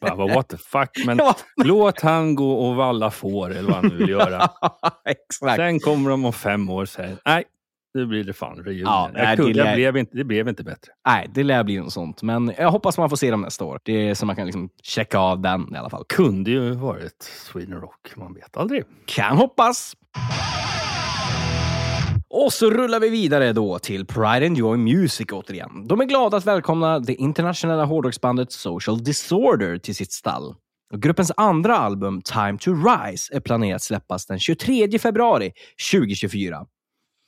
Bara, 0.00 0.34
what 0.34 0.48
the 0.48 0.56
fuck? 0.56 1.06
Men 1.06 1.20
låt 1.64 2.00
han 2.00 2.34
gå 2.34 2.52
och 2.52 2.76
valla 2.76 3.10
får 3.10 3.50
eller 3.50 3.62
vad 3.62 3.74
han 3.74 3.86
nu 3.86 3.96
vill 3.96 4.08
göra. 4.08 4.48
Exakt. 5.08 5.53
Sen 5.56 5.80
kommer 5.80 6.10
de 6.10 6.24
om 6.24 6.32
fem 6.32 6.70
år 6.70 6.82
och 6.82 6.88
säger 6.88 7.16
nej, 7.24 7.44
nu 7.94 8.06
blir 8.06 8.24
det 8.24 8.32
fan 8.32 8.56
reunion. 8.56 8.84
Ja, 8.84 9.10
nej, 9.14 9.22
jag 9.24 9.36
kunde, 9.36 9.52
det 9.52 9.64
lär- 9.64 9.74
blev 9.74 9.96
inte, 9.96 10.16
det 10.16 10.24
blev 10.24 10.48
inte 10.48 10.64
bättre. 10.64 10.92
Nej, 11.06 11.30
det 11.34 11.42
lär 11.42 11.64
bli 11.64 11.78
något 11.78 11.92
sånt. 11.92 12.22
Men 12.22 12.52
jag 12.58 12.70
hoppas 12.70 12.98
man 12.98 13.10
får 13.10 13.16
se 13.16 13.30
dem 13.30 13.40
nästa 13.40 13.64
år. 13.64 13.80
Det 13.84 14.08
är 14.08 14.14
så 14.14 14.26
man 14.26 14.36
kan 14.36 14.46
liksom 14.46 14.68
checka 14.82 15.18
av 15.18 15.40
den 15.40 15.74
i 15.74 15.76
alla 15.78 15.90
fall. 15.90 16.04
Kunde 16.08 16.50
ju 16.50 16.70
varit 16.70 17.22
Sweden 17.22 17.80
Rock, 17.80 18.16
man 18.16 18.34
vet 18.34 18.56
aldrig. 18.56 18.84
Kan 19.06 19.36
hoppas. 19.36 19.94
Och 22.28 22.52
så 22.52 22.70
rullar 22.70 23.00
vi 23.00 23.08
vidare 23.08 23.52
då 23.52 23.78
till 23.78 24.06
Pride 24.06 24.46
and 24.46 24.56
Joy 24.58 24.76
Music 24.78 25.26
återigen. 25.32 25.86
De 25.88 26.00
är 26.00 26.04
glada 26.04 26.36
att 26.36 26.46
välkomna 26.46 26.98
det 26.98 27.14
internationella 27.14 27.84
hårdrocksbandet 27.84 28.52
Social 28.52 29.04
Disorder 29.04 29.78
till 29.78 29.94
sitt 29.94 30.12
stall. 30.12 30.54
Gruppens 30.96 31.32
andra 31.36 31.76
album, 31.76 32.22
Time 32.22 32.58
to 32.60 32.70
Rise, 32.72 33.36
är 33.36 33.40
planerat 33.40 33.82
släppas 33.82 34.26
den 34.26 34.38
23 34.38 34.98
februari 34.98 35.52
2024. 35.92 36.66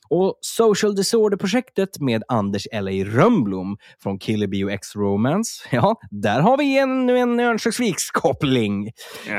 Och 0.09 0.39
Social 0.41 0.95
Disorder-projektet 0.95 2.01
med 2.01 2.23
Anders 2.29 2.67
L.A. 2.73 3.05
Rönnblom 3.05 3.77
från 4.03 4.19
Killer 4.19 4.47
Bio 4.47 4.71
X 4.71 4.97
Romance, 4.97 5.69
ja, 5.73 5.97
där 6.11 6.41
har 6.41 6.59
vi 6.59 6.79
ännu 6.79 7.19
en 7.19 7.41
Örnsköldsviks-koppling. 7.41 8.91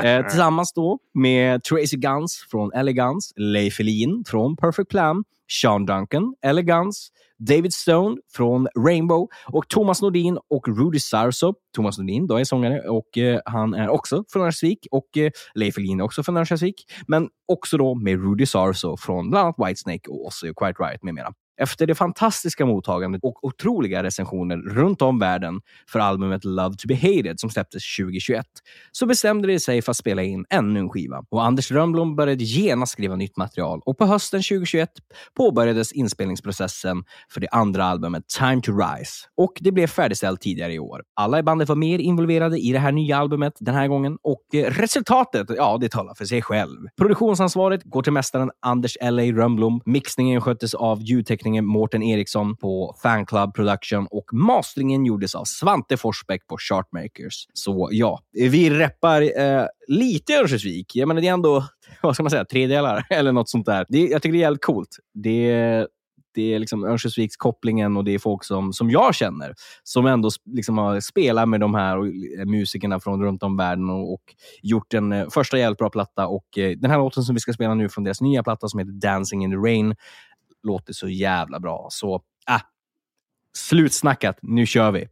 Eh, 0.04 0.28
tillsammans 0.28 0.74
då 0.74 1.00
med 1.14 1.64
Tracy 1.64 1.98
Guns 1.98 2.48
från 2.52 2.72
Elegance, 2.72 3.34
Leif 3.36 3.80
Elin 3.80 4.24
från 4.28 4.56
Perfect 4.56 4.90
Plan, 4.90 5.24
Sean 5.48 5.86
Duncan, 5.86 6.34
Elegance, 6.42 7.10
David 7.40 7.74
Stone 7.74 8.18
från 8.34 8.68
Rainbow 8.88 9.28
och 9.46 9.68
Thomas 9.68 10.02
Nordin 10.02 10.38
och 10.50 10.68
Rudy 10.68 11.00
Sarso. 11.00 11.54
Thomas 11.76 11.98
Nordin 11.98 12.28
då 12.28 12.36
är 12.36 12.44
sångare 12.44 12.90
och 12.90 13.18
eh, 13.18 13.40
han 13.46 13.74
är 13.74 13.90
också 13.90 14.24
från 14.32 14.44
Örnsköldsvik 14.44 14.88
och 14.92 15.18
eh, 15.18 15.32
Leif 15.56 15.78
Elin 15.78 16.00
är 16.00 16.04
också 16.04 16.24
från 16.24 16.38
Örnsköldsvik. 16.38 16.86
Men 17.08 17.30
också 17.48 17.78
då 17.78 17.96
med 17.96 18.24
Rudy 18.24 18.46
Sarso 18.46 18.98
från 18.98 19.30
bland 19.30 19.46
annat 19.46 19.70
Whitesnake 19.70 20.10
och 20.10 20.26
Ozzy 20.26 20.50
och 20.50 20.58
Quiet 20.58 20.76
Riot 20.80 21.04
med 21.04 21.14
mera. 21.14 21.34
Efter 21.58 21.88
det 21.88 21.96
fantastiska 21.96 22.66
mottagandet 22.66 23.24
och 23.24 23.46
otroliga 23.46 24.04
recensioner 24.04 24.58
runt 24.58 25.02
om 25.02 25.20
världen 25.20 25.62
för 25.92 26.00
albumet 26.00 26.46
Love 26.46 26.76
to 26.76 26.88
be 26.88 26.96
hated 26.96 27.40
som 27.40 27.50
släpptes 27.50 27.96
2021 27.98 28.46
så 28.92 29.06
bestämde 29.06 29.48
de 29.48 29.60
sig 29.60 29.82
för 29.82 29.92
att 29.92 29.98
spela 29.98 30.24
in 30.24 30.46
ännu 30.50 30.80
en 30.80 30.90
skiva. 30.90 31.24
Och 31.30 31.46
Anders 31.46 31.72
Rönnblom 31.72 32.16
började 32.16 32.44
genast 32.44 32.92
skriva 32.92 33.16
nytt 33.16 33.38
material 33.38 33.82
och 33.86 33.98
på 33.98 34.06
hösten 34.06 34.40
2021 34.40 34.90
påbörjades 35.38 35.92
inspelningsprocessen 35.92 37.04
för 37.30 37.42
det 37.42 37.48
andra 37.52 37.86
albumet 37.86 38.24
Time 38.28 38.62
to 38.62 38.72
Rise. 38.72 39.14
Och 39.38 39.54
det 39.60 39.72
blev 39.72 39.88
färdigställt 39.88 40.42
tidigare 40.42 40.74
i 40.74 40.80
år. 40.80 41.02
Alla 41.16 41.40
i 41.40 41.44
bandet 41.44 41.70
var 41.70 41.76
mer 41.76 42.00
involverade 42.00 42.60
i 42.60 42.72
det 42.72 42.80
här 42.80 42.92
nya 42.92 43.18
albumet 43.18 43.54
den 43.60 43.76
här 43.76 43.88
gången 43.88 44.18
och 44.24 44.56
eh, 44.56 44.72
resultatet, 44.72 45.48
ja, 45.58 45.78
det 45.82 45.92
talar 45.92 46.14
för 46.14 46.26
sig 46.26 46.42
själv. 46.42 46.78
Produktionsansvaret 46.98 47.84
går 47.84 48.02
till 48.02 48.14
mästaren 48.14 48.52
Anders 48.60 48.98
L.A. 49.02 49.24
Rönnblom. 49.24 49.82
Mixningen 49.86 50.42
sköttes 50.42 50.74
av 50.74 51.02
mixningen 51.48 51.66
Mårten 51.66 52.04
Eriksson 52.04 52.56
på 52.56 52.96
Fanclub 53.04 53.54
Production 53.54 54.08
och 54.12 54.34
masteringen 54.34 55.06
gjordes 55.06 55.36
av 55.36 55.44
Svante 55.46 55.98
Forsbäck 55.98 56.48
på 56.48 56.58
Chartmakers. 56.58 57.48
Så 57.54 57.90
ja, 57.92 58.20
vi 58.32 58.70
reppar 58.70 59.22
eh, 59.22 59.66
lite 59.88 60.34
Örnsköldsvik. 60.34 60.96
Jag 60.96 61.08
menar, 61.08 61.22
det 61.22 61.28
är 61.28 61.34
ändå, 61.34 61.64
vad 62.02 62.14
ska 62.14 62.24
man 62.24 62.30
säga, 62.30 62.46
tre 62.46 62.68
delar 62.68 63.06
eller 63.10 63.32
något 63.32 63.50
sånt 63.50 63.66
där. 63.66 63.86
Det, 63.90 64.00
jag 64.00 64.22
tycker 64.22 64.34
det 64.34 64.40
är 64.40 64.42
jävligt 64.42 64.66
coolt. 64.66 64.98
Det, 65.14 65.88
det 66.34 66.54
är 66.54 66.60
liksom 66.60 66.84
Örnsköldsvikskopplingen 66.84 67.98
och 67.98 68.04
det 68.04 68.14
är 68.14 68.20
folk 68.20 68.44
som, 68.44 68.74
som 68.74 68.90
jag 68.90 69.16
känner 69.16 69.54
som 69.84 70.06
ändå 70.06 70.30
liksom 70.46 70.78
har 70.78 71.00
spelat 71.00 71.50
med 71.50 71.60
de 71.60 71.76
här 71.76 71.98
eh, 71.98 72.46
musikerna 72.46 73.00
från 73.00 73.24
runt 73.24 73.44
om 73.44 73.58
världen 73.58 73.90
och, 73.90 74.14
och 74.14 74.24
gjort 74.62 74.94
en 74.94 75.12
eh, 75.12 75.30
första 75.30 75.58
jävligt 75.58 75.80
bra 75.80 75.90
platta. 75.90 76.28
Och 76.28 76.58
eh, 76.58 76.78
Den 76.78 76.92
här 76.92 76.98
låten 76.98 77.24
som 77.24 77.36
vi 77.36 77.42
ska 77.42 77.54
spela 77.54 77.74
nu 77.74 77.90
från 77.90 78.04
deras 78.04 78.22
nya 78.22 78.44
platta 78.44 78.68
som 78.68 78.80
heter 78.80 78.92
Dancing 78.92 79.44
in 79.44 79.52
the 79.52 79.58
Rain 79.58 79.96
låter 80.68 80.94
så 80.94 81.10
jävla 81.10 81.60
bra. 81.60 81.88
Så, 81.92 82.16
äh, 82.50 82.62
slutsnackat. 83.58 84.40
Nu 84.42 84.66
kör 84.66 84.92
vi. 84.92 85.08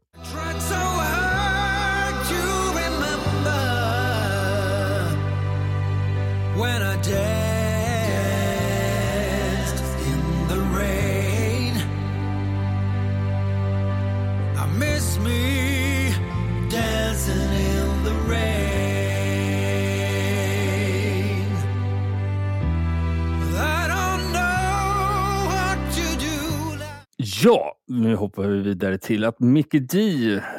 Ja, 27.46 27.78
nu 27.88 28.16
hoppar 28.16 28.44
vi 28.44 28.62
vidare 28.62 28.98
till 28.98 29.24
att 29.24 29.40
Mickey 29.40 29.80
D, 29.80 30.00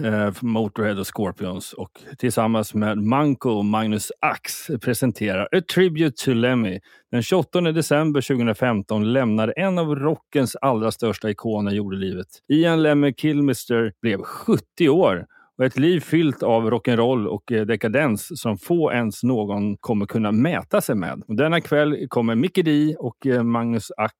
eh, 0.05 0.33
från 0.33 0.51
Motorhead 0.51 1.01
och 1.01 1.16
Scorpions 1.16 1.72
och 1.72 1.90
tillsammans 2.18 2.75
med 2.75 2.99
Manko 2.99 3.51
och 3.51 3.64
Magnus 3.64 4.12
Ax 4.20 4.66
presenterar 4.83 5.49
A 5.53 5.61
Tribute 5.75 6.25
to 6.25 6.33
Lemmy. 6.33 6.81
Den 7.11 7.22
28 7.22 7.61
december 7.61 8.20
2015 8.20 9.12
lämnade 9.12 9.53
en 9.53 9.79
av 9.79 9.94
rockens 9.94 10.57
allra 10.57 10.90
största 10.90 11.31
ikoner 11.31 11.72
jordelivet. 11.72 12.27
Ian 12.49 12.83
Lemmy 12.83 13.14
Kilmister 13.14 13.92
blev 14.03 14.22
70 14.22 14.88
år 14.88 15.27
och 15.59 15.64
ett 15.64 15.79
liv 15.79 16.01
fyllt 16.01 16.42
av 16.42 16.70
rock'n'roll 16.70 17.27
och 17.27 17.53
eh, 17.53 17.66
dekadens 17.66 18.40
som 18.40 18.59
få 18.59 18.92
ens 18.92 19.22
någon 19.22 19.77
kommer 19.77 20.07
kunna 20.07 20.33
mäta 20.33 20.81
sig 20.81 20.94
med. 20.94 21.22
Denna 21.29 21.61
kväll 21.61 22.09
kommer 22.09 22.35
Mickey 22.35 22.62
D 22.62 22.96
och 22.99 23.27
eh, 23.27 23.42
Magnus 23.42 23.90
Ax 23.96 24.14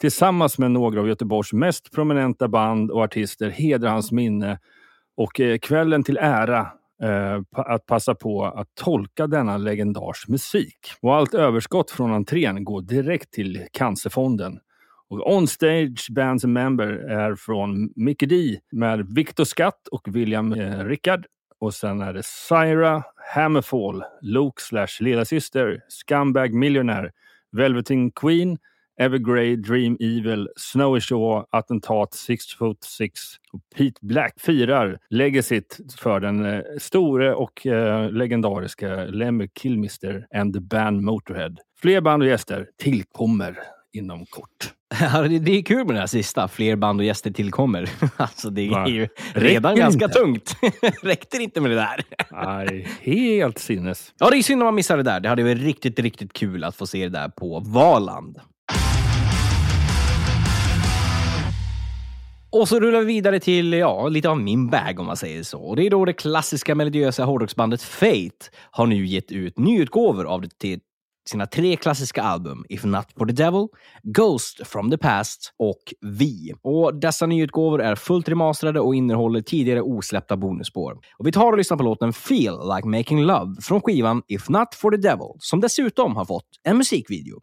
tillsammans 0.00 0.58
med 0.58 0.70
några 0.70 1.00
av 1.00 1.08
Göteborgs 1.08 1.52
mest 1.52 1.92
prominenta 1.92 2.48
band 2.48 2.90
och 2.90 3.02
artister 3.02 3.50
hedrar 3.50 3.90
hans 3.90 4.12
minne. 4.12 4.58
Och 5.16 5.40
eh, 5.40 5.58
kvällen 5.58 6.04
till 6.04 6.16
ära 6.16 6.60
eh, 7.02 7.40
att 7.50 7.86
passa 7.86 8.14
på 8.14 8.44
att 8.44 8.68
tolka 8.74 9.26
denna 9.26 9.56
legendars 9.56 10.28
musik. 10.28 10.78
Och 11.00 11.14
allt 11.14 11.34
överskott 11.34 11.90
från 11.90 12.12
entrén 12.12 12.64
går 12.64 12.82
direkt 12.82 13.30
till 13.30 13.66
Cancerfonden. 13.72 14.58
Och 15.10 15.34
on 15.34 15.46
stage 15.46 16.06
bands 16.10 16.44
member 16.44 16.88
är 16.92 17.34
från 17.34 17.92
Mickey 17.96 18.26
D 18.26 18.58
med 18.72 19.14
Victor 19.14 19.44
Skatt 19.44 19.88
och 19.90 20.16
William 20.16 20.52
eh, 20.52 20.84
Rickard. 20.84 21.26
Och 21.60 21.74
sen 21.74 22.00
är 22.00 22.12
det 22.12 22.22
Syra, 22.24 23.02
Hammerfall, 23.34 24.04
Luke 24.22 24.62
slash 24.62 25.00
lillasyster, 25.00 25.80
Scumbag 25.88 26.54
Millionaire, 26.54 27.10
Velveteen 27.52 28.10
Queen, 28.10 28.58
Evergrey, 29.00 29.56
Dream 29.56 29.96
Evil, 30.00 30.48
Snowy 30.56 31.00
Shaw, 31.00 31.44
Attentat, 31.50 32.14
Six 32.14 32.54
Foot 32.54 32.84
Six 32.84 33.20
och 33.52 33.60
Pete 33.76 33.98
Black 34.00 34.40
firar 34.40 34.98
legacyt 35.10 35.80
för 35.98 36.20
den 36.20 36.46
eh, 36.46 36.60
store 36.80 37.34
och 37.34 37.66
eh, 37.66 38.10
legendariska 38.10 39.04
Lemmy 39.04 39.48
Kilmister 39.58 40.26
and 40.34 40.54
the 40.54 40.60
Band 40.60 41.02
Motorhead. 41.02 41.54
Fler 41.82 42.00
band 42.00 42.22
och 42.22 42.28
gäster 42.28 42.66
tillkommer 42.78 43.58
inom 43.92 44.26
kort. 44.26 44.72
Ja, 45.00 45.22
det, 45.22 45.58
är 45.58 45.62
kul 45.62 45.86
med 45.86 45.94
det 45.94 46.00
här 46.00 46.06
sista. 46.06 46.48
Fler 46.48 46.76
band 46.76 47.00
och 47.00 47.06
gäster 47.06 47.30
tillkommer. 47.30 47.90
Alltså, 48.16 48.50
det 48.50 48.68
Va? 48.68 48.84
är 48.84 48.90
ju 48.90 49.08
redan 49.34 49.72
Räcker 49.72 49.82
ganska 49.82 50.04
inte? 50.04 50.18
tungt. 50.18 50.56
Räckte 51.02 51.36
det 51.36 51.42
inte 51.42 51.60
med 51.60 51.70
det 51.70 51.74
där? 51.74 52.04
Nej, 52.30 52.88
helt 53.00 53.58
sinnes. 53.58 54.14
Ja, 54.18 54.30
det 54.30 54.36
är 54.36 54.42
synd 54.42 54.62
om 54.62 54.66
man 54.66 54.74
missade 54.74 55.02
det 55.02 55.10
där. 55.10 55.20
Det 55.20 55.28
hade 55.28 55.42
varit 55.42 55.62
riktigt, 55.62 55.98
riktigt 55.98 56.32
kul 56.32 56.64
att 56.64 56.76
få 56.76 56.86
se 56.86 57.02
det 57.02 57.18
där 57.18 57.28
på 57.28 57.60
Valand. 57.60 58.38
Och 62.54 62.68
så 62.68 62.80
rullar 62.80 63.00
vi 63.00 63.06
vidare 63.06 63.40
till 63.40 63.72
ja, 63.72 64.08
lite 64.08 64.28
av 64.28 64.40
min 64.40 64.70
bag 64.70 65.00
om 65.00 65.06
man 65.06 65.16
säger 65.16 65.42
så. 65.42 65.58
Och 65.60 65.76
det 65.76 65.86
är 65.86 65.90
då 65.90 66.04
det 66.04 66.12
klassiska 66.12 66.74
melodiösa 66.74 67.24
hårdrocksbandet 67.24 67.82
Fate 67.82 68.50
har 68.70 68.86
nu 68.86 69.06
gett 69.06 69.32
ut 69.32 69.58
nyutgåvor 69.58 70.24
av 70.24 70.40
det 70.40 70.58
till 70.58 70.80
sina 71.28 71.46
tre 71.46 71.76
klassiska 71.76 72.22
album 72.22 72.64
If 72.68 72.84
Not 72.84 73.06
For 73.18 73.26
The 73.26 73.32
Devil, 73.32 73.66
Ghost 74.02 74.66
From 74.66 74.90
The 74.90 74.98
Past 74.98 75.54
och 75.58 75.94
Vi. 76.00 76.52
Och 76.62 76.94
dessa 76.94 77.26
nyutgåvor 77.26 77.82
är 77.82 77.94
fullt 77.94 78.28
remasterade 78.28 78.80
och 78.80 78.94
innehåller 78.94 79.40
tidigare 79.40 79.82
osläppta 79.82 80.36
bonusspår. 80.36 80.98
Och 81.18 81.26
vi 81.26 81.32
tar 81.32 81.52
och 81.52 81.58
lyssnar 81.58 81.76
på 81.76 81.82
låten 81.82 82.12
Feel 82.12 82.58
Like 82.76 82.88
Making 82.88 83.22
Love 83.22 83.54
från 83.62 83.80
skivan 83.80 84.22
If 84.28 84.48
Not 84.48 84.74
For 84.74 84.90
The 84.90 84.96
Devil, 84.96 85.32
som 85.38 85.60
dessutom 85.60 86.16
har 86.16 86.24
fått 86.24 86.48
en 86.62 86.76
musikvideo. 86.76 87.40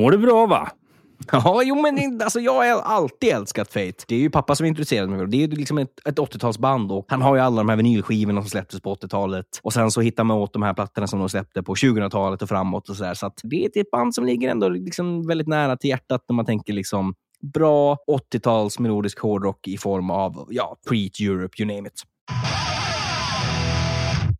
Mår 0.00 0.10
du 0.10 0.18
bra 0.18 0.46
va? 0.46 0.68
Ja, 1.32 1.62
jo, 1.64 1.82
men 1.82 2.22
alltså, 2.22 2.40
jag 2.40 2.52
har 2.52 2.82
alltid 2.82 3.28
älskat 3.28 3.72
Fate. 3.72 4.04
Det 4.08 4.14
är 4.14 4.18
ju 4.18 4.30
pappa 4.30 4.54
som 4.54 4.66
introducerade 4.66 5.08
mig. 5.08 5.26
Det 5.26 5.36
är 5.36 5.48
ju 5.48 5.56
liksom 5.56 5.78
ett, 5.78 6.06
ett 6.06 6.18
80-talsband 6.18 6.92
och 6.92 7.04
han 7.08 7.22
har 7.22 7.36
ju 7.36 7.40
alla 7.40 7.56
de 7.56 7.68
här 7.68 7.76
vinylskivorna 7.76 8.40
som 8.40 8.50
släpptes 8.50 8.80
på 8.80 8.94
80-talet. 8.94 9.46
Och 9.62 9.72
sen 9.72 9.90
så 9.90 10.00
hittar 10.00 10.24
man 10.24 10.36
åt 10.36 10.52
de 10.52 10.62
här 10.62 10.74
plattorna 10.74 11.06
som 11.06 11.18
de 11.18 11.28
släppte 11.28 11.62
på 11.62 11.74
2000-talet 11.74 12.42
och 12.42 12.48
framåt. 12.48 12.88
och 12.88 12.96
Så, 12.96 13.04
där. 13.04 13.14
så 13.14 13.26
att 13.26 13.40
det 13.42 13.64
är 13.64 13.80
ett 13.80 13.90
band 13.90 14.14
som 14.14 14.24
ligger 14.24 14.50
ändå 14.50 14.68
liksom 14.68 15.26
väldigt 15.26 15.48
nära 15.48 15.76
till 15.76 15.90
hjärtat 15.90 16.24
när 16.28 16.34
man 16.34 16.46
tänker 16.46 16.72
liksom 16.72 17.14
bra 17.54 17.96
80-tals 18.32 18.78
melodisk 18.78 19.20
hårdrock 19.20 19.68
i 19.68 19.78
form 19.78 20.10
av 20.10 20.46
ja, 20.50 20.76
Preet 20.88 21.20
Europe, 21.20 21.62
you 21.62 21.74
name 21.76 21.88
it. 21.88 22.02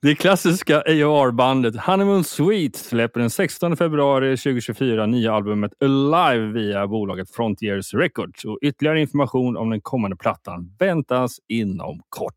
Det 0.03 0.15
klassiska 0.15 0.83
AOR-bandet 0.87 1.77
Honeymoon 1.77 2.25
Sweet 2.25 2.77
släpper 2.77 3.21
den 3.21 3.31
16 3.31 3.77
februari 3.77 4.37
2024 4.37 5.07
nya 5.07 5.35
albumet 5.35 5.73
Alive 5.83 6.47
via 6.53 6.87
bolaget 6.87 7.31
Frontiers 7.31 7.95
Records. 7.95 8.45
Och 8.45 8.59
ytterligare 8.63 9.01
information 9.01 9.57
om 9.57 9.71
den 9.71 9.81
kommande 9.81 10.17
plattan 10.17 10.77
väntas 10.79 11.37
inom 11.49 12.01
kort. 12.09 12.35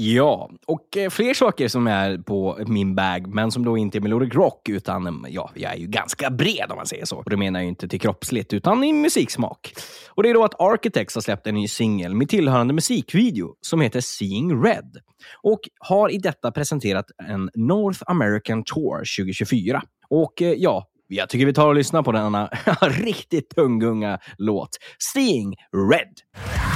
Ja, 0.00 0.50
och 0.66 0.96
eh, 0.96 1.10
fler 1.10 1.34
saker 1.34 1.68
som 1.68 1.86
är 1.86 2.18
på 2.18 2.58
min 2.66 2.94
bag, 2.94 3.34
men 3.34 3.50
som 3.50 3.64
då 3.64 3.78
inte 3.78 3.98
är 3.98 4.00
melodic 4.00 4.34
rock, 4.34 4.68
utan 4.68 5.06
mm, 5.06 5.32
ja, 5.32 5.50
jag 5.54 5.72
är 5.72 5.76
ju 5.76 5.86
ganska 5.86 6.30
bred 6.30 6.66
om 6.70 6.76
man 6.76 6.86
säger 6.86 7.04
så. 7.04 7.16
Och 7.16 7.30
det 7.30 7.36
menar 7.36 7.60
jag 7.60 7.64
ju 7.64 7.68
inte 7.68 7.88
till 7.88 8.00
kroppsligt, 8.00 8.52
utan 8.52 8.84
i 8.84 8.92
musiksmak. 8.92 9.72
Och 10.08 10.22
det 10.22 10.30
är 10.30 10.34
då 10.34 10.44
att 10.44 10.60
Architects 10.60 11.14
har 11.14 11.22
släppt 11.22 11.46
en 11.46 11.54
ny 11.54 11.68
singel 11.68 12.14
med 12.14 12.28
tillhörande 12.28 12.74
musikvideo 12.74 13.54
som 13.60 13.80
heter 13.80 14.00
Seeing 14.00 14.64
Red 14.64 14.96
och 15.42 15.60
har 15.78 16.10
i 16.10 16.18
detta 16.18 16.52
presenterat 16.52 17.06
en 17.28 17.50
North 17.54 18.00
American 18.06 18.64
Tour 18.64 18.96
2024. 18.96 19.82
Och 20.10 20.42
eh, 20.42 20.52
ja, 20.52 20.88
jag 21.06 21.28
tycker 21.28 21.46
vi 21.46 21.54
tar 21.54 21.68
och 21.68 21.74
lyssnar 21.74 22.02
på 22.02 22.12
denna 22.12 22.46
riktigt 22.80 23.48
tunggunga 23.54 24.18
låt. 24.36 24.70
Seeing 25.12 25.56
Red. 25.92 26.67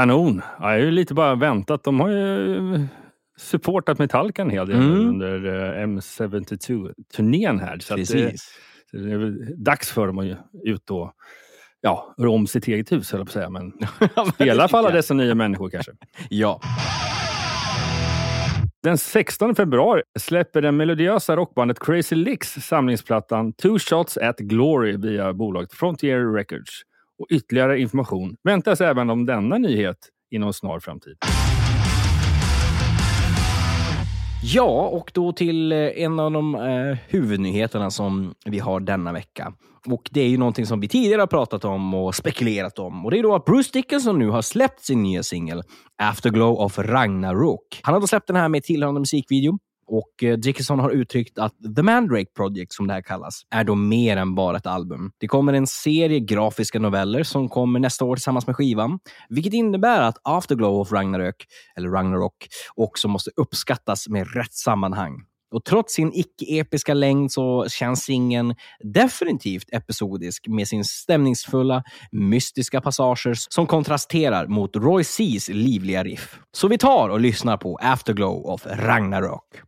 Kanon! 0.00 0.42
Ja, 0.58 0.64
Jag 0.64 0.70
har 0.70 0.76
ju 0.78 0.90
lite 0.90 1.14
bara 1.14 1.34
väntat. 1.34 1.84
De 1.84 2.00
har 2.00 2.08
ju 2.08 2.86
supportat 3.38 3.98
Metallica 3.98 4.42
en 4.42 4.50
hel 4.50 4.66
del 4.66 4.76
Mm. 4.76 5.08
under 5.08 5.44
eh, 5.80 5.86
M72-turnén 5.86 7.60
här. 7.60 7.78
Så 7.78 7.94
att 7.94 8.00
det, 8.00 8.02
Precis. 8.14 8.50
så 8.90 8.96
det 8.96 9.12
är 9.12 9.16
väl 9.18 9.64
dags 9.64 9.90
för 9.92 10.06
dem 10.06 10.18
att 10.18 10.26
ut 10.64 10.90
och 10.90 11.12
ja, 11.80 12.14
rå 12.18 12.34
om 12.34 12.46
sitt 12.46 12.68
eget 12.68 12.92
hus, 12.92 13.12
höll 13.12 13.20
jag 13.20 13.26
på 13.26 13.30
att 13.30 13.32
säga. 13.32 13.50
Men 13.50 13.72
spela 14.34 14.68
för 14.68 14.78
alla 14.78 14.90
dessa 14.90 15.14
nya 15.14 15.34
människor 15.34 15.70
kanske. 15.70 15.92
Ja. 16.28 16.60
Den 18.82 18.98
16 18.98 19.54
februari 19.54 20.02
släpper 20.18 20.62
det 20.62 20.72
melodiösa 20.72 21.36
rockbandet 21.36 21.78
Crazy 21.80 22.16
Licks 22.16 22.52
samlingsplattan 22.52 23.52
Two 23.52 23.78
Shots 23.78 24.16
at 24.16 24.38
Glory 24.38 24.96
via 24.96 25.32
bolaget 25.32 25.72
Frontier 25.72 26.32
Records. 26.34 26.70
Och 27.20 27.26
ytterligare 27.30 27.80
information 27.80 28.36
väntas 28.44 28.80
även 28.80 29.10
om 29.10 29.26
denna 29.26 29.58
nyhet 29.58 29.96
inom 30.30 30.52
snar 30.52 30.80
framtid. 30.80 31.16
Ja, 34.42 34.88
och 34.88 35.10
då 35.14 35.32
till 35.32 35.72
eh, 35.72 35.78
en 35.78 36.20
av 36.20 36.32
de 36.32 36.54
eh, 36.54 36.98
huvudnyheterna 37.08 37.90
som 37.90 38.34
vi 38.44 38.58
har 38.58 38.80
denna 38.80 39.12
vecka. 39.12 39.52
Och 39.86 40.10
Det 40.10 40.20
är 40.20 40.28
ju 40.28 40.38
någonting 40.38 40.66
som 40.66 40.80
vi 40.80 40.88
tidigare 40.88 41.22
har 41.22 41.26
pratat 41.26 41.64
om 41.64 41.94
och 41.94 42.14
spekulerat 42.14 42.78
om. 42.78 43.04
Och 43.04 43.10
Det 43.10 43.18
är 43.18 43.22
då 43.22 43.34
att 43.34 43.44
Bruce 43.44 43.70
Dickinson 43.72 44.18
nu 44.18 44.28
har 44.28 44.42
släppt 44.42 44.84
sin 44.84 45.02
nya 45.02 45.22
singel 45.22 45.62
Afterglow 46.02 46.60
of 46.60 46.78
Ragnarok. 46.78 47.80
Han 47.82 47.94
har 47.94 48.00
då 48.00 48.06
släppt 48.06 48.26
den 48.26 48.36
här 48.36 48.48
med 48.48 48.62
tillhörande 48.62 49.00
musikvideo. 49.00 49.58
Och 49.90 50.24
eh, 50.24 50.36
Dickinson 50.38 50.78
har 50.78 50.90
uttryckt 50.90 51.38
att 51.38 51.54
The 51.76 51.82
Mandrake 51.82 52.30
Project, 52.36 52.72
som 52.72 52.86
det 52.86 52.92
här 52.92 53.02
kallas, 53.02 53.42
är 53.50 53.64
då 53.64 53.74
mer 53.74 54.16
än 54.16 54.34
bara 54.34 54.56
ett 54.56 54.66
album. 54.66 55.12
Det 55.18 55.28
kommer 55.28 55.52
en 55.52 55.66
serie 55.66 56.20
grafiska 56.20 56.78
noveller 56.78 57.22
som 57.22 57.48
kommer 57.48 57.80
nästa 57.80 58.04
år 58.04 58.16
tillsammans 58.16 58.46
med 58.46 58.56
skivan, 58.56 58.98
vilket 59.28 59.52
innebär 59.52 60.00
att 60.00 60.16
Afterglow 60.22 60.80
of 60.80 60.92
Ragnarök, 60.92 61.46
eller 61.76 61.88
Ragnarok, 61.88 62.48
också 62.74 63.08
måste 63.08 63.30
uppskattas 63.36 64.08
med 64.08 64.34
rätt 64.34 64.52
sammanhang. 64.52 65.24
Och 65.50 65.64
trots 65.64 65.94
sin 65.94 66.12
icke-episka 66.14 66.94
längd 66.94 67.32
så 67.32 67.68
känns 67.68 68.02
singeln 68.02 68.54
definitivt 68.94 69.68
episodisk 69.72 70.48
med 70.48 70.68
sin 70.68 70.84
stämningsfulla, 70.84 71.82
mystiska 72.12 72.80
passager 72.80 73.34
som 73.34 73.66
kontrasterar 73.66 74.46
mot 74.46 74.76
Roy 74.76 75.02
C's 75.02 75.52
livliga 75.52 76.04
riff. 76.04 76.38
Så 76.52 76.68
vi 76.68 76.78
tar 76.78 77.08
och 77.08 77.20
lyssnar 77.20 77.56
på 77.56 77.78
Afterglow 77.82 78.46
of 78.46 78.66
Ragnarök. 78.66 79.62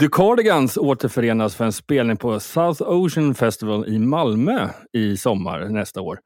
The 0.00 0.08
Cardigans 0.12 0.76
återförenas 0.76 1.56
för 1.56 1.64
en 1.64 1.72
spelning 1.72 2.16
på 2.16 2.40
South 2.40 2.82
Ocean 2.82 3.34
Festival 3.34 3.88
i 3.88 3.98
Malmö 3.98 4.68
i 4.92 5.16
sommar 5.16 5.68
nästa 5.68 6.00
år. 6.00 6.18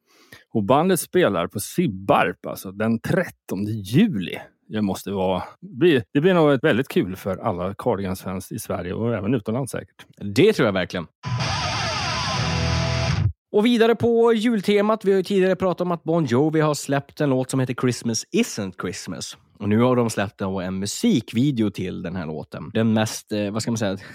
Och 0.55 0.65
bandet 0.65 1.01
spelar 1.01 1.47
på 1.47 1.61
Sibbarp 1.61 2.47
alltså 2.47 2.73
den 2.73 3.01
13 3.01 3.31
juli. 3.67 4.39
Det 4.69 4.83
måste 4.83 5.11
vara... 5.11 5.43
Det 6.13 6.21
blir 6.21 6.35
nog 6.35 6.59
väldigt 6.63 6.89
kul 6.89 7.17
för 7.17 7.37
alla 7.37 7.75
Cardigans-fans 7.75 8.53
i 8.53 8.59
Sverige 8.59 8.93
och 8.93 9.15
även 9.15 9.35
utomlands 9.35 9.73
säkert. 9.73 10.07
Det 10.35 10.53
tror 10.53 10.67
jag 10.67 10.73
verkligen. 10.73 11.07
Och 13.53 13.67
vidare 13.67 13.95
på 13.95 14.33
jultemat. 14.33 15.05
Vi 15.05 15.11
har 15.11 15.17
ju 15.17 15.23
tidigare 15.23 15.57
pratat 15.57 15.81
om 15.81 15.93
att 15.93 16.05
Bon 16.05 16.25
Jovi 16.25 16.61
har 16.61 16.75
släppt 16.75 17.21
en 17.21 17.31
låt 17.31 17.51
som 17.51 17.61
heter 17.61 17.75
Christmas 17.75 18.25
isn't 18.37 18.73
Christmas. 18.81 19.37
Och 19.61 19.69
nu 19.69 19.79
har 19.79 19.97
de 19.97 20.11
släppt 20.11 20.41
en 20.41 20.79
musikvideo 20.79 21.71
till 21.71 22.03
den 22.03 22.17
här 22.17 22.27
låten. 22.27 22.71
Den 22.75 22.93
mest, 22.93 23.33
eh, 23.33 23.51
vad 23.51 23.63
ska 23.63 23.71
man 23.71 23.79
säga? 23.79 23.97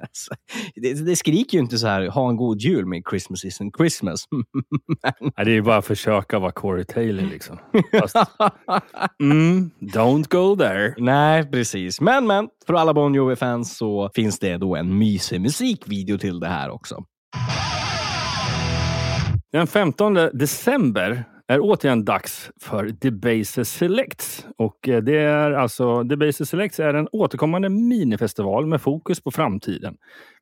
Alltså, 0.00 0.34
det, 0.74 1.06
det 1.06 1.16
skriker 1.16 1.58
ju 1.58 1.62
inte 1.62 1.78
så 1.78 1.86
här, 1.86 2.06
ha 2.08 2.28
en 2.28 2.36
god 2.36 2.60
jul 2.60 2.86
med 2.86 3.02
Christmas 3.10 3.44
isn't 3.44 3.76
Christmas. 3.76 4.24
Nej, 5.20 5.44
det 5.44 5.50
är 5.50 5.54
ju 5.54 5.62
bara 5.62 5.76
att 5.76 5.86
försöka 5.86 6.38
vara 6.38 6.52
Corey 6.52 6.84
Taylor 6.84 7.22
liksom. 7.22 7.58
Fast, 8.00 8.16
mm, 9.22 9.70
don't 9.80 10.28
go 10.28 10.56
there. 10.56 10.94
Nej, 10.98 11.50
precis. 11.50 12.00
Men, 12.00 12.26
men, 12.26 12.48
för 12.66 12.74
alla 12.74 12.94
Bon 12.94 13.14
Jovi-fans 13.14 13.76
så 13.76 14.10
finns 14.14 14.38
det 14.38 14.56
då 14.56 14.76
en 14.76 14.98
mysig 14.98 15.40
musikvideo 15.40 16.18
till 16.18 16.40
det 16.40 16.48
här 16.48 16.70
också. 16.70 17.04
Den 19.52 19.66
15 19.66 20.14
december 20.14 21.24
är 21.48 21.60
återigen 21.60 22.04
dags 22.04 22.50
för 22.60 22.84
Debaser 23.00 23.64
Selects. 23.64 24.46
Och 24.58 24.88
eh, 24.88 25.02
det 25.02 25.18
är 25.18 25.50
alltså, 25.52 26.02
Debaser 26.02 26.44
Selects 26.44 26.80
är 26.80 26.94
en 26.94 27.08
återkommande 27.12 27.68
minifestival 27.68 28.66
med 28.66 28.82
fokus 28.82 29.20
på 29.20 29.30
framtiden, 29.30 29.96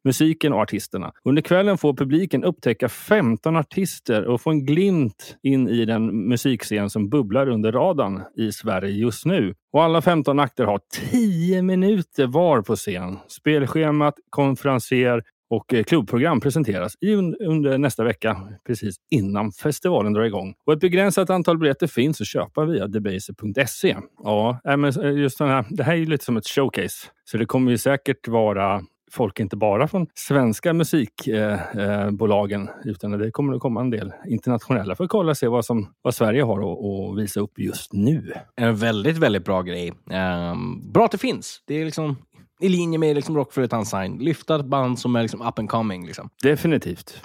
musiken 0.04 0.52
och 0.52 0.60
artisterna. 0.60 1.12
Under 1.24 1.42
kvällen 1.42 1.78
får 1.78 1.94
publiken 1.94 2.44
upptäcka 2.44 2.88
15 2.88 3.56
artister 3.56 4.24
och 4.24 4.40
få 4.40 4.50
en 4.50 4.66
glimt 4.66 5.36
in 5.42 5.68
i 5.68 5.84
den 5.84 6.28
musikscen 6.28 6.90
som 6.90 7.08
bubblar 7.08 7.48
under 7.48 7.72
radarn 7.72 8.22
i 8.36 8.52
Sverige 8.52 8.90
just 8.90 9.26
nu. 9.26 9.54
Och 9.72 9.82
alla 9.82 10.02
15 10.02 10.38
akter 10.38 10.64
har 10.64 10.80
10 11.10 11.62
minuter 11.62 12.26
var 12.26 12.62
på 12.62 12.76
scen. 12.76 13.18
Spelschemat, 13.28 14.14
konferenser 14.30 15.22
och 15.50 15.74
eh, 15.74 15.84
klubbprogram 15.84 16.40
presenteras 16.40 16.96
under 17.40 17.78
nästa 17.78 18.04
vecka, 18.04 18.40
precis 18.66 18.96
innan 19.10 19.52
festivalen 19.52 20.12
drar 20.12 20.22
igång. 20.22 20.54
Och 20.66 20.72
ett 20.72 20.80
begränsat 20.80 21.30
antal 21.30 21.58
biljetter 21.58 21.86
finns 21.86 22.20
att 22.20 22.26
köpa 22.26 22.64
via 22.64 22.86
debaser.se. 22.86 23.96
Ja, 24.24 24.60
men 24.64 24.84
eh, 24.84 25.12
just 25.12 25.38
den 25.38 25.48
här, 25.48 25.64
det 25.70 25.84
här 25.84 25.92
är 25.92 25.96
ju 25.96 26.06
lite 26.06 26.24
som 26.24 26.36
ett 26.36 26.48
showcase, 26.48 27.08
så 27.24 27.38
det 27.38 27.46
kommer 27.46 27.70
ju 27.70 27.78
säkert 27.78 28.28
vara 28.28 28.82
folk 29.10 29.40
inte 29.40 29.56
bara 29.56 29.88
från 29.88 30.06
svenska 30.14 30.72
musikbolagen 30.72 32.68
eh, 32.68 32.74
utan 32.84 33.10
det 33.10 33.30
kommer 33.30 33.54
att 33.54 33.60
komma 33.60 33.80
en 33.80 33.90
del 33.90 34.12
internationella 34.26 34.96
för 34.96 35.04
att 35.04 35.10
kolla 35.10 35.30
och 35.30 35.36
se 35.36 35.48
vad, 35.48 35.64
som, 35.64 35.94
vad 36.02 36.14
Sverige 36.14 36.42
har 36.42 36.58
att, 36.58 37.10
att 37.10 37.18
visa 37.18 37.40
upp 37.40 37.58
just 37.58 37.92
nu. 37.92 38.32
En 38.56 38.76
väldigt, 38.76 39.18
väldigt 39.18 39.44
bra 39.44 39.62
grej. 39.62 39.92
Ehm, 40.10 40.92
bra 40.92 41.04
att 41.04 41.12
det 41.12 41.18
finns. 41.18 41.62
Det 41.66 41.74
är 41.74 41.84
liksom 41.84 42.16
i 42.60 42.68
linje 42.68 42.98
med 42.98 43.16
liksom 43.16 43.36
Rockflöjt 43.36 43.72
sign. 43.86 44.18
Lyfta 44.18 44.56
ett 44.56 44.66
band 44.66 44.98
som 44.98 45.16
är 45.16 45.22
liksom 45.22 45.42
up 45.42 45.58
and 45.58 45.70
coming. 45.70 46.06
Liksom. 46.06 46.30
Definitivt. 46.42 47.22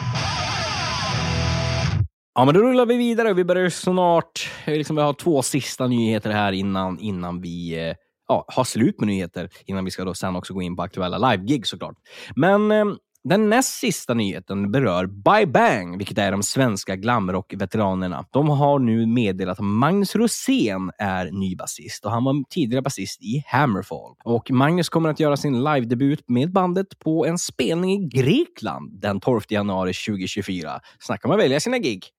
Ja, 2.35 2.45
men 2.45 2.53
då 2.53 2.61
rullar 2.61 2.85
vi 2.85 2.97
vidare. 2.97 3.33
Vi 3.33 3.43
börjar 3.43 3.69
snart. 3.69 4.51
Liksom, 4.65 4.95
vi 4.95 5.01
har 5.01 5.13
två 5.13 5.41
sista 5.41 5.87
nyheter 5.87 6.31
här 6.31 6.51
innan, 6.51 6.99
innan 6.99 7.41
vi 7.41 7.87
eh, 7.89 7.95
ja, 8.27 8.45
har 8.47 8.63
slut 8.63 8.99
med 8.99 9.07
nyheter. 9.07 9.49
Innan 9.65 9.85
vi 9.85 9.91
ska 9.91 10.03
då 10.03 10.13
sen 10.13 10.35
också 10.35 10.53
gå 10.53 10.61
in 10.61 10.75
på 10.75 10.83
aktuella 10.83 11.31
live-gig 11.31 11.67
såklart. 11.67 11.95
Men 12.35 12.71
eh, 12.71 12.85
den 13.29 13.49
näst 13.49 13.79
sista 13.79 14.13
nyheten 14.13 14.71
berör 14.71 15.05
Bye 15.05 15.47
Bang, 15.47 15.97
vilket 15.97 16.17
är 16.17 16.31
de 16.31 16.43
svenska 16.43 16.95
glamrock-veteranerna. 16.95 18.25
De 18.31 18.49
har 18.49 18.79
nu 18.79 19.05
meddelat 19.05 19.59
att 19.59 19.65
Magnus 19.65 20.15
Rosén 20.15 20.91
är 20.97 21.31
ny 21.31 21.55
basist 21.55 22.05
och 22.05 22.11
han 22.11 22.23
var 22.23 22.43
tidigare 22.49 22.81
basist 22.81 23.21
i 23.21 23.43
Hammerfall. 23.47 24.15
Och 24.23 24.51
Magnus 24.51 24.89
kommer 24.89 25.09
att 25.09 25.19
göra 25.19 25.37
sin 25.37 25.63
live-debut 25.63 26.23
med 26.27 26.51
bandet 26.51 26.99
på 26.99 27.25
en 27.25 27.37
spelning 27.37 27.91
i 27.91 28.07
Grekland 28.07 29.01
den 29.01 29.19
12 29.19 29.41
januari 29.49 29.93
2024. 29.93 30.79
Snacka 30.99 31.27
om 31.27 31.33
att 31.33 31.39
välja 31.39 31.59
sina 31.59 31.77
gig. 31.77 32.05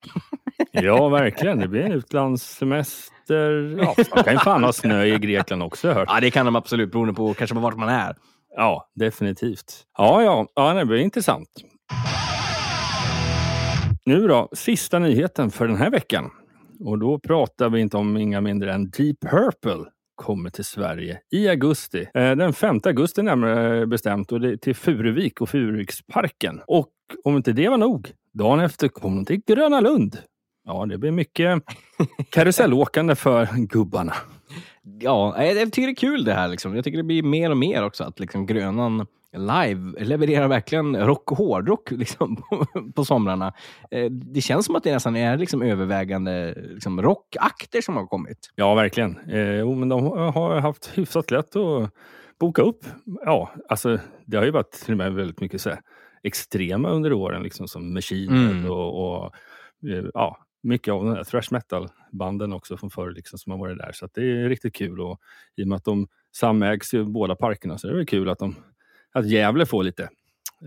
Ja, 0.83 1.09
verkligen. 1.09 1.59
Det 1.59 1.69
blir 1.69 1.81
en 1.81 1.93
utlandssemester. 1.93 3.77
Ja, 3.79 3.95
man 4.15 4.25
kan 4.25 4.33
ju 4.33 4.39
fan 4.39 4.65
ha 4.65 4.73
snö 4.73 5.05
i 5.05 5.19
Grekland 5.19 5.63
också, 5.63 5.93
hört. 5.93 6.09
Ja, 6.13 6.21
det 6.21 6.31
kan 6.31 6.47
de 6.47 6.57
absolut, 6.57 6.93
beroende 6.93 7.15
på 7.15 7.35
kanske 7.35 7.55
på 7.55 7.61
vart 7.61 7.77
man 7.77 7.89
är. 7.89 8.17
Ja, 8.59 8.89
definitivt. 8.95 9.85
Ja, 9.99 10.23
ja, 10.23 10.47
ja 10.55 10.75
det 10.75 10.85
blir 10.87 10.99
intressant. 10.99 11.49
Nu 14.05 14.27
då, 14.29 14.49
sista 14.53 14.99
nyheten 14.99 15.51
för 15.51 15.67
den 15.69 15.77
här 15.77 15.91
veckan. 15.91 16.31
Och 16.81 16.99
då 16.99 17.19
pratar 17.19 17.71
vi 17.71 17.81
inte 17.81 17.97
om 17.97 18.17
inga 18.17 18.41
mindre 18.41 18.73
än 18.73 18.91
Deep 18.91 19.21
Purple 19.21 19.85
kommer 20.15 20.51
till 20.51 20.65
Sverige 20.65 21.21
i 21.33 21.49
augusti. 21.49 22.09
Eh, 22.15 22.33
Den 22.37 22.53
5 22.53 22.81
augusti 22.85 23.23
närmare 23.23 23.87
bestämt 23.87 24.33
och 24.33 24.41
det 24.41 24.59
till 24.59 24.75
Furuvik 24.75 25.41
och 25.41 25.49
Furuviksparken. 25.49 26.61
Och 26.67 26.89
om 27.25 27.37
inte 27.37 27.53
det 27.53 27.69
var 27.69 27.79
nog, 27.79 28.11
dagen 28.35 28.61
efter 28.61 28.89
kommer 28.89 29.17
de 29.17 29.25
till 29.25 29.43
Gröna 29.47 29.81
Lund. 29.81 30.19
Ja, 30.65 30.87
det 30.87 30.99
blir 30.99 31.11
mycket 31.11 31.63
karusellåkande 32.31 33.15
för 33.15 33.49
gubbarna. 33.57 34.15
Ja, 35.01 35.45
jag 35.45 35.57
jag 35.57 35.73
tycker 35.73 35.87
det 35.87 35.93
är 35.93 35.97
kul 35.97 36.25
det 36.25 36.35
här. 36.35 36.49
Liksom. 36.49 36.75
Jag 36.75 36.85
tycker 36.85 36.99
det 36.99 37.05
blir 37.05 37.23
mer 37.23 37.51
och 37.51 37.57
mer 37.57 37.85
också 37.85 38.05
att 38.05 38.21
liksom, 38.21 38.47
Grönan 38.47 39.07
live 39.37 40.05
levererar 40.05 40.49
verkligen 40.49 40.97
rock 41.07 41.33
och 41.33 41.39
hårdrock 41.39 41.91
liksom, 41.91 42.37
på, 42.37 42.67
på 42.95 43.05
somrarna. 43.05 43.53
Eh, 43.91 44.11
Det 44.11 44.41
känns 44.41 44.67
som 44.67 44.77
att 44.77 44.85
det 44.85 44.93
nästan 44.93 45.17
är 45.17 45.37
liksom, 45.39 45.63
övervägande 45.63 46.55
liksom, 46.57 47.03
rockakter 47.03 47.81
som 47.81 47.97
har 47.97 48.07
kommit. 48.07 48.39
Ja, 48.55 48.75
verkligen. 48.75 49.19
Eh, 49.19 49.69
men 49.75 49.89
de 49.89 50.05
har 50.35 50.61
haft 50.61 50.99
hyfsat 50.99 51.31
lätt 51.31 51.57
att 51.57 51.91
boka 52.41 52.63
upp. 52.63 52.85
Ja, 53.25 53.51
alltså 53.69 53.99
det 54.27 54.37
har 54.37 54.45
ju 54.45 54.51
varit 54.51 54.71
till 54.73 54.93
och 54.95 54.99
med 54.99 55.15
väldigt 55.15 55.41
mycket 55.41 55.61
så 55.61 55.69
här, 55.71 55.79
extrema 56.23 56.89
under 56.91 57.13
åren, 57.13 57.43
liksom 57.43 57.69
som 57.69 57.95
Machine 57.95 58.29
Mm. 58.51 58.71
och, 58.71 59.17
och 59.25 59.25
eh, 59.91 60.05
ja, 60.15 60.37
mycket 60.67 60.93
av 60.93 61.05
de 61.05 61.15
här 61.15 61.25
thrash 61.25 61.49
metal-banden 61.51 62.53
också 62.53 62.77
från 62.77 62.91
förr 62.91 63.11
liksom, 63.11 63.39
som 63.39 63.53
har 63.53 63.59
varit 63.59 63.79
där. 63.79 63.93
Så 63.93 64.05
att 64.05 64.15
det 64.15 64.23
är 64.23 64.49
riktigt 64.49 64.75
kul 64.75 65.01
och 65.01 65.21
i 65.57 65.65
och 65.65 65.69
med 65.69 65.77
att 65.77 65.85
de 65.85 66.09
samägs 66.33 66.95
i 66.95 67.05
båda 67.05 67.35
parkerna 67.35 67.79
så 67.79 67.89
är 67.89 67.93
det 67.93 68.07
kul 68.07 68.29
att, 68.29 68.39
de, 68.39 68.57
att 69.13 69.27
Gävle 69.27 69.67
får 69.67 69.85
lite, 69.85 70.09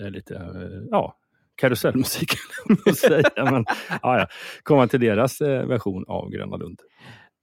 eh, 0.02 0.10
lite 0.10 0.36
eh, 0.36 0.88
ja, 0.92 1.18
karusellmusik, 1.56 2.30
säga. 2.96 3.30
Men 3.36 3.66
ja, 3.90 4.20
ja, 4.20 4.28
komma 4.64 4.88
till 4.88 5.00
deras 5.00 5.42
eh, 5.42 5.66
version 5.66 6.06
av 6.08 6.30
Gröna 6.30 6.58
Lund. 6.58 6.80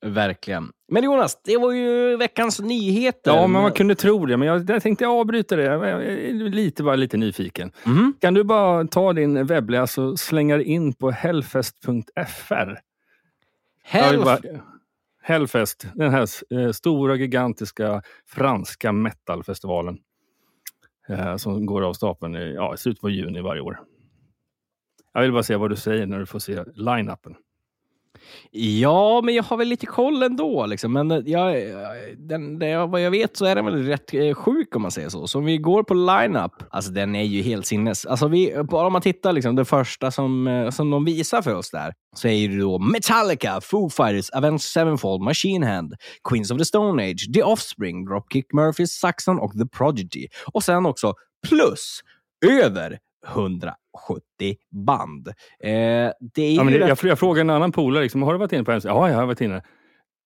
Verkligen. 0.04 0.72
Men 0.92 1.04
Jonas, 1.04 1.40
det 1.44 1.56
var 1.56 1.72
ju 1.72 2.16
veckans 2.16 2.60
nyheter. 2.60 3.30
Ja, 3.30 3.46
men 3.46 3.62
man 3.62 3.72
kunde 3.72 3.94
tro 3.94 4.26
det. 4.26 4.36
Men 4.36 4.48
jag, 4.48 4.70
jag 4.70 4.82
tänkte 4.82 5.06
avbryta 5.06 5.56
det. 5.56 5.62
Jag 5.62 6.04
är 6.04 6.32
lite, 6.32 6.82
bara 6.82 6.96
lite 6.96 7.16
nyfiken. 7.16 7.72
Mhm. 7.84 8.14
Kan 8.20 8.34
du 8.34 8.44
bara 8.44 8.86
ta 8.86 9.12
din 9.12 9.46
webbläs 9.46 9.98
och 9.98 10.18
slänga 10.18 10.62
in 10.62 10.92
på 10.92 11.10
hellfest.fr? 11.10 12.54
Jag 12.54 12.66
vill 12.66 12.78
Hell... 13.82 14.24
bara- 14.24 14.40
Hellfest, 15.22 15.86
den 15.94 16.10
här 16.10 16.28
eh, 16.54 16.70
stora 16.72 17.16
gigantiska 17.16 18.02
franska 18.26 18.92
metalfestivalen. 18.92 19.98
Eh, 21.08 21.36
som 21.36 21.66
går 21.66 21.82
av 21.82 21.92
stapeln 21.92 22.36
i, 22.36 22.54
ja, 22.54 22.76
slutet 22.76 23.00
på 23.00 23.10
juni 23.10 23.40
varje 23.40 23.60
år. 23.60 23.80
Jag 25.14 25.22
vill 25.22 25.32
bara 25.32 25.42
se 25.42 25.56
vad 25.56 25.70
du 25.70 25.76
säger 25.76 26.06
när 26.06 26.18
du 26.18 26.26
får 26.26 26.38
se 26.38 26.64
line-upen. 26.74 27.34
Ja, 28.50 29.20
men 29.24 29.34
jag 29.34 29.42
har 29.42 29.56
väl 29.56 29.68
lite 29.68 29.86
koll 29.86 30.22
ändå. 30.22 30.66
Liksom. 30.66 30.92
Men 30.92 31.10
eh, 31.10 31.18
jag, 31.26 31.70
eh, 31.70 31.76
den, 32.16 32.58
den, 32.58 32.90
vad 32.90 33.00
jag 33.00 33.10
vet 33.10 33.36
så 33.36 33.44
är 33.44 33.54
den 33.54 33.64
väl 33.64 33.86
rätt 33.86 34.14
eh, 34.14 34.34
sjuk 34.34 34.76
om 34.76 34.82
man 34.82 34.90
säger 34.90 35.08
så. 35.08 35.26
Så 35.26 35.38
om 35.38 35.44
vi 35.44 35.58
går 35.58 35.82
på 35.82 35.94
line-up, 35.94 36.52
alltså 36.70 36.90
den 36.90 37.16
är 37.16 37.24
ju 37.24 37.42
helt 37.42 37.66
sinnes. 37.66 38.06
Alltså 38.06 38.28
vi, 38.28 38.62
bara 38.70 38.86
om 38.86 38.92
man 38.92 39.02
tittar, 39.02 39.32
liksom, 39.32 39.56
det 39.56 39.64
första 39.64 40.10
som, 40.10 40.70
som 40.72 40.90
de 40.90 41.04
visar 41.04 41.42
för 41.42 41.54
oss 41.54 41.70
där, 41.70 41.92
så 42.16 42.28
är 42.28 42.48
det 42.48 42.58
då 42.58 42.78
Metallica, 42.78 43.60
Foo 43.60 43.90
Fighters, 43.90 44.30
Avenged 44.30 44.60
Sevenfold, 44.60 45.22
Machine 45.22 45.66
Hand, 45.66 45.94
Queens 46.28 46.50
of 46.50 46.58
the 46.58 46.64
Stone 46.64 47.10
Age, 47.10 47.34
The 47.34 47.42
Offspring, 47.42 48.04
Dropkick 48.04 48.52
Murphys, 48.52 48.92
Saxon 48.92 49.38
och 49.38 49.52
The 49.52 49.66
Prodigy. 49.78 50.26
Och 50.52 50.64
sen 50.64 50.86
också 50.86 51.14
plus 51.48 52.00
över 52.46 52.98
170 53.26 53.76
band. 54.70 55.28
Eh, 55.28 55.34
det 55.60 56.42
är 56.42 56.56
Ja, 56.56 56.64
men 56.64 56.72
det, 56.72 56.78
jag, 56.78 56.98
jag 57.02 57.18
frågar 57.18 57.40
en 57.40 57.50
annan 57.50 57.72
polare, 57.72 58.02
liksom, 58.02 58.22
har 58.22 58.32
du 58.32 58.38
varit 58.38 58.52
inne 58.52 58.64
på 58.64 58.70
hemsidan? 58.70 58.96
Ja, 58.96 59.08
jag 59.08 59.16
har 59.16 59.26
varit 59.26 59.40
inne. 59.40 59.62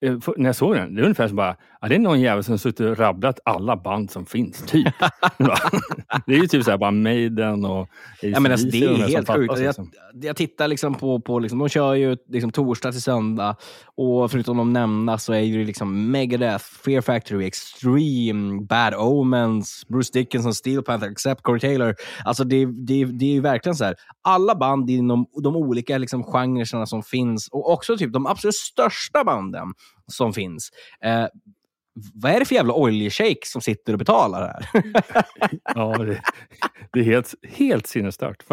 Eh, 0.03 0.21
för, 0.21 0.35
när 0.37 0.47
jag 0.47 0.57
såg 0.57 0.75
den, 0.75 0.95
det 0.95 1.01
är 1.01 1.03
ungefär 1.03 1.29
som 1.29 1.37
bara, 1.37 1.57
ja, 1.81 1.89
det 1.89 1.95
är 1.95 1.99
någon 1.99 2.21
jävel 2.21 2.45
som 2.45 2.59
suttit 2.59 2.81
och 2.81 2.99
rabblat 2.99 3.41
alla 3.45 3.77
band 3.77 4.11
som 4.11 4.27
finns, 4.27 4.63
typ. 4.63 4.95
det 6.27 6.35
är 6.35 6.39
ju 6.39 6.47
typ 6.47 6.65
så 6.65 6.71
här 6.71 6.79
bara 6.79 6.91
Maiden 6.91 7.65
och 7.65 7.89
Ja, 8.23 8.41
men 8.41 8.53
alltså, 8.53 8.67
det 8.67 8.85
är 8.85 8.95
helt 8.95 9.29
sjukt. 9.29 9.53
Jag, 9.57 9.67
liksom. 9.67 9.91
jag 10.23 10.37
tittar 10.37 10.69
liksom 10.69 10.95
på, 10.95 11.21
på 11.21 11.39
liksom, 11.39 11.59
de 11.59 11.69
kör 11.69 11.95
ju 11.95 12.17
liksom 12.29 12.51
torsdag 12.51 12.93
till 12.93 13.03
söndag 13.03 13.57
och 13.97 14.31
förutom 14.31 14.57
de 14.57 14.73
nämnda 14.73 15.19
så 15.19 15.33
är 15.33 15.41
ju 15.41 15.65
liksom 15.65 16.11
Megadeth, 16.11 16.65
Fear 16.85 17.01
Factory, 17.01 17.47
Extreme, 17.47 18.63
Bad 18.63 18.95
Omens, 18.95 19.87
Bruce 19.89 20.11
Dickinson, 20.13 20.55
Steel 20.55 20.83
Panther, 20.83 21.11
Accept, 21.11 21.43
Corey 21.43 21.61
Taylor. 21.61 21.95
Alltså 22.25 22.45
det, 22.45 22.67
det, 22.67 23.05
det 23.05 23.25
är 23.25 23.33
ju 23.33 23.41
verkligen 23.41 23.77
så 23.77 23.85
här, 23.85 23.95
alla 24.23 24.55
band 24.55 24.91
inom 24.91 25.27
de 25.43 25.57
olika 25.57 25.99
liksom, 25.99 26.25
genrerna 26.25 26.87
som 26.87 27.03
finns 27.03 27.49
och 27.49 27.73
också 27.73 27.97
typ 27.97 28.13
de 28.13 28.27
absolut 28.27 28.55
största 28.55 29.25
banden 29.25 29.67
som 30.11 30.33
finns. 30.33 30.71
Eh, 31.05 31.27
vad 32.15 32.33
är 32.33 32.39
det 32.39 32.45
för 32.45 32.55
jävla 32.55 32.75
oljeshake 32.75 33.47
som 33.47 33.61
sitter 33.61 33.93
och 33.93 33.99
betalar 33.99 34.41
här? 34.47 34.83
Ja, 35.75 35.99
det, 35.99 36.21
det 36.93 37.01
är 37.01 37.05
helt, 37.05 37.35
helt 37.43 37.87
sinnesstört. 37.87 38.45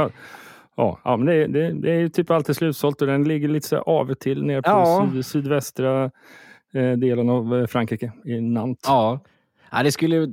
Ja, 0.75 0.99
ja, 1.03 1.17
men 1.17 1.25
det, 1.25 1.47
det, 1.47 1.73
det 1.73 1.91
är 1.91 2.09
typ 2.09 2.31
alltid 2.31 2.55
slutsålt 2.55 3.01
och 3.01 3.07
den 3.07 3.23
ligger 3.23 3.47
lite 3.47 3.67
så 3.67 3.77
av 3.77 4.09
och 4.09 4.19
till 4.19 4.43
nere 4.43 4.61
på 4.61 4.69
Ja. 4.69 5.09
syd, 5.13 5.25
sydvästra 5.25 6.03
eh, 6.73 6.91
delen 6.91 7.29
av 7.29 7.55
eh, 7.59 7.67
Frankrike, 7.67 8.11
i 8.25 8.41
Nantes. 8.41 8.83
Ja. 8.87 9.19
ja, 9.71 9.83
det 9.83 9.91
skulle... 9.91 10.27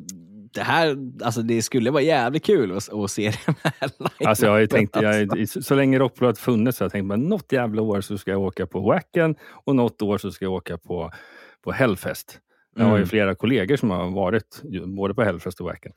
Det 0.55 0.62
här, 0.62 0.96
alltså 1.24 1.42
det 1.42 1.62
skulle 1.62 1.90
vara 1.90 2.02
jävligt 2.02 2.44
kul 2.44 2.76
att, 2.76 2.92
att 2.92 3.11
se 3.11 3.32
den 3.46 3.55
här 3.62 3.90
live. 3.98 4.28
Alltså 4.30 4.46
jag 4.46 4.52
har 4.52 4.66
tänkt, 4.66 4.96
Alltså. 4.96 5.11
jag, 5.12 5.38
i- 5.38 5.46
så 5.46 5.74
länge 5.74 5.98
Rockbladet 5.98 6.38
funnits 6.38 6.78
så 6.78 6.84
har 6.84 6.86
jag 6.86 6.92
tänkt 6.92 7.12
att 7.12 7.18
något 7.18 7.52
jävla 7.52 7.82
år 7.82 8.00
så 8.00 8.18
ska 8.18 8.30
jag 8.30 8.40
åka 8.42 8.66
på 8.66 8.80
Wacken 8.80 9.34
och 9.64 9.76
något 9.76 10.02
år 10.02 10.18
så 10.18 10.30
ska 10.30 10.44
jag 10.44 10.52
åka 10.52 10.78
på, 10.78 11.12
på 11.64 11.72
Hellfest. 11.72 12.40
Jag 12.76 12.84
har 12.84 12.90
ju 12.90 12.96
Mm. 12.96 13.09
flera 13.09 13.34
kollegor 13.34 13.76
som 13.76 13.90
har 13.90 14.11
varit 14.11 14.62
både 14.86 15.14
på 15.14 15.22
Hellfest 15.22 15.61
och 15.61 15.66
Wacken. 15.66 15.92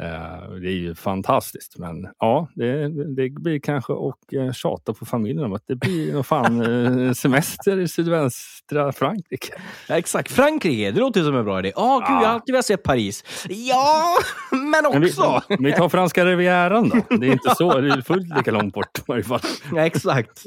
Eh, 0.00 0.50
det 0.62 0.68
är 0.68 0.78
ju 0.78 0.94
fantastiskt, 0.94 1.78
men 1.78 2.06
ja, 2.18 2.48
det, 2.54 2.88
det 3.16 3.30
blir 3.30 3.60
kanske 3.60 3.92
att 3.92 4.32
eh, 4.32 4.52
tjata 4.52 4.94
på 4.94 5.06
familjen 5.06 5.44
om 5.44 5.52
att 5.52 5.64
det 5.66 5.76
blir 5.76 6.12
nog 6.12 6.26
fan 6.26 6.60
eh, 7.08 7.12
semester 7.12 7.78
i 7.80 7.88
sydvästra 7.88 8.92
Frankrike. 8.92 9.52
Ja, 9.88 9.98
exakt. 9.98 10.32
Frankrike, 10.32 10.90
det 10.90 11.00
låter 11.00 11.22
som 11.22 11.36
en 11.36 11.44
bra 11.44 11.58
idé. 11.58 11.72
Ja, 11.76 11.98
gud, 11.98 12.08
jag 12.08 12.14
har 12.16 12.22
Ja. 12.22 12.28
alltid 12.28 12.52
velat 12.52 12.64
se 12.66 12.76
Paris. 12.76 13.24
Ja, 13.48 14.04
men 14.50 14.70
Men 14.92 15.00
vi, 15.02 15.08
också... 15.10 15.42
vi 15.58 15.72
tar 15.72 15.88
franska 15.88 16.24
rivieran 16.24 16.88
då. 16.88 17.16
Det 17.16 17.26
är 17.28 17.32
inte 17.32 17.54
så, 17.54 17.80
det 17.80 17.88
är 17.88 18.02
fullt 18.02 18.36
lika 18.36 18.50
långt 18.50 18.74
bort 18.74 18.98
i 18.98 19.02
varje 19.06 19.22
fall. 19.22 19.40
Ja, 19.74 19.86
exakt. 19.86 20.42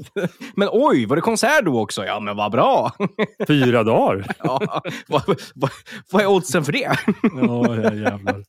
Men 0.55 0.69
oj, 0.71 1.05
var 1.05 1.15
det 1.15 1.21
konsert 1.21 1.65
då 1.65 1.79
också? 1.81 2.05
Ja, 2.05 2.19
men 2.19 2.35
vad 2.37 2.51
bra. 2.51 2.91
Fyra 3.47 3.83
dagar. 3.83 4.25
Ja, 4.43 4.81
vad, 5.07 5.23
vad, 5.55 5.69
vad 6.11 6.21
är 6.21 6.27
oddsen 6.27 6.63
för 6.65 6.71
det? 6.71 6.97
Ja, 7.41 7.75
ja, 7.75 7.93
jävlar. 7.93 8.43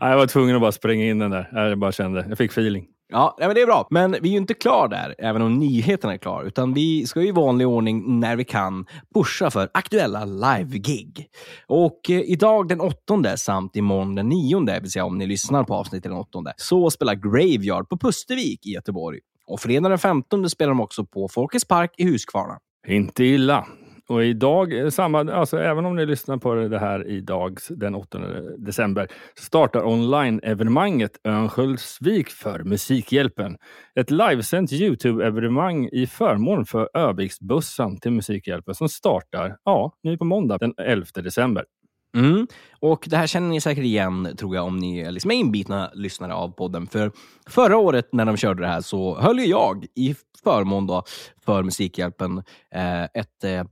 Nej, 0.00 0.16
tvungen 0.28 0.54
att 0.54 0.60
bara 0.60 0.72
spränga 0.72 1.04
in 1.04 1.18
den 1.18 1.30
där. 1.30 1.48
Jag 1.52 1.78
bara 1.78 1.92
kände, 1.92 2.26
jag 2.28 2.38
fick 2.38 2.50
feeling. 2.50 2.86
Ja, 3.12 3.36
men 3.38 3.54
det 3.54 3.60
är 3.60 3.66
bra. 3.66 3.86
Men 3.90 4.10
vi 4.10 4.28
är 4.28 4.32
ju 4.32 4.36
inte 4.36 4.54
klar 4.54 4.88
där, 4.88 5.14
även 5.18 5.42
om 5.42 5.58
nyheterna 5.58 6.14
är 6.14 6.18
klar. 6.18 6.44
Utan 6.44 6.74
vi 6.74 7.06
ska 7.06 7.22
i 7.22 7.30
vanlig 7.30 7.66
ordning, 7.66 8.20
när 8.20 8.36
vi 8.36 8.44
kan, 8.44 8.86
pusha 9.14 9.50
för 9.50 9.68
aktuella 9.74 10.24
live-gig. 10.24 11.26
Och 11.66 12.10
eh, 12.10 12.20
idag 12.20 12.68
den 12.68 12.80
åttonde 12.80 13.38
samt 13.38 13.76
imorgon 13.76 14.14
den 14.14 14.28
nionde, 14.28 14.72
det 14.72 14.80
vill 14.80 14.90
säga 14.90 15.04
om 15.04 15.18
ni 15.18 15.26
lyssnar 15.26 15.64
på 15.64 15.74
avsnittet 15.74 16.10
den 16.10 16.20
åttonde, 16.20 16.52
så 16.56 16.90
spelar 16.90 17.14
Graveyard 17.14 17.88
på 17.88 17.98
Pustervik 17.98 18.66
i 18.66 18.70
Göteborg. 18.70 19.18
Och 19.46 19.60
fredag 19.60 19.88
den 19.88 19.98
femtonde 19.98 20.50
spelar 20.50 20.68
de 20.68 20.80
också 20.80 21.04
på 21.04 21.28
Folkets 21.28 21.64
Park 21.64 21.94
i 21.98 22.04
Huskvarna. 22.04 22.58
Inte 22.88 23.24
illa. 23.24 23.66
Och 24.08 24.24
idag, 24.24 24.78
eh, 24.78 24.88
samma, 24.88 25.32
alltså 25.32 25.58
även 25.58 25.86
om 25.86 25.96
ni 25.96 26.06
lyssnar 26.06 26.36
på 26.36 26.54
det 26.54 26.78
här 26.78 27.08
idag 27.08 27.58
den 27.70 27.94
8 27.94 28.18
december, 28.58 29.08
startar 29.34 29.86
online-evenemanget 29.86 31.10
Örnsköldsvik 31.24 32.28
för 32.28 32.62
Musikhjälpen. 32.62 33.56
Ett 33.94 34.10
livesänt 34.10 34.72
Youtube-evenemang 34.72 35.88
i 35.92 36.06
förmån 36.06 36.66
för 36.66 36.88
Öviksbussen 36.94 38.00
till 38.00 38.12
Musikhjälpen 38.12 38.74
som 38.74 38.88
startar 38.88 39.56
ja, 39.64 39.92
nu 40.02 40.18
på 40.18 40.24
måndag 40.24 40.58
den 40.58 40.74
11 40.76 41.06
december. 41.14 41.64
Mm. 42.16 42.46
Och 42.80 43.04
Det 43.10 43.16
här 43.16 43.26
känner 43.26 43.48
ni 43.48 43.60
säkert 43.60 43.84
igen, 43.84 44.36
tror 44.38 44.56
jag, 44.56 44.64
om 44.66 44.76
ni 44.76 44.98
är 44.98 45.10
liksom 45.10 45.30
inbitna 45.30 45.90
lyssnare 45.94 46.34
av 46.34 46.48
podden. 46.48 46.86
För 46.86 47.12
förra 47.48 47.76
året 47.76 48.08
när 48.12 48.24
de 48.24 48.36
körde 48.36 48.62
det 48.62 48.68
här 48.68 48.80
så 48.80 49.18
höll 49.20 49.38
jag 49.38 49.86
i 49.94 50.14
förmån 50.44 50.86
då 50.86 51.02
för 51.44 51.62
Musikhjälpen 51.62 52.38
eh, 52.74 53.04
ett, 53.04 53.44
eh, 53.44 53.64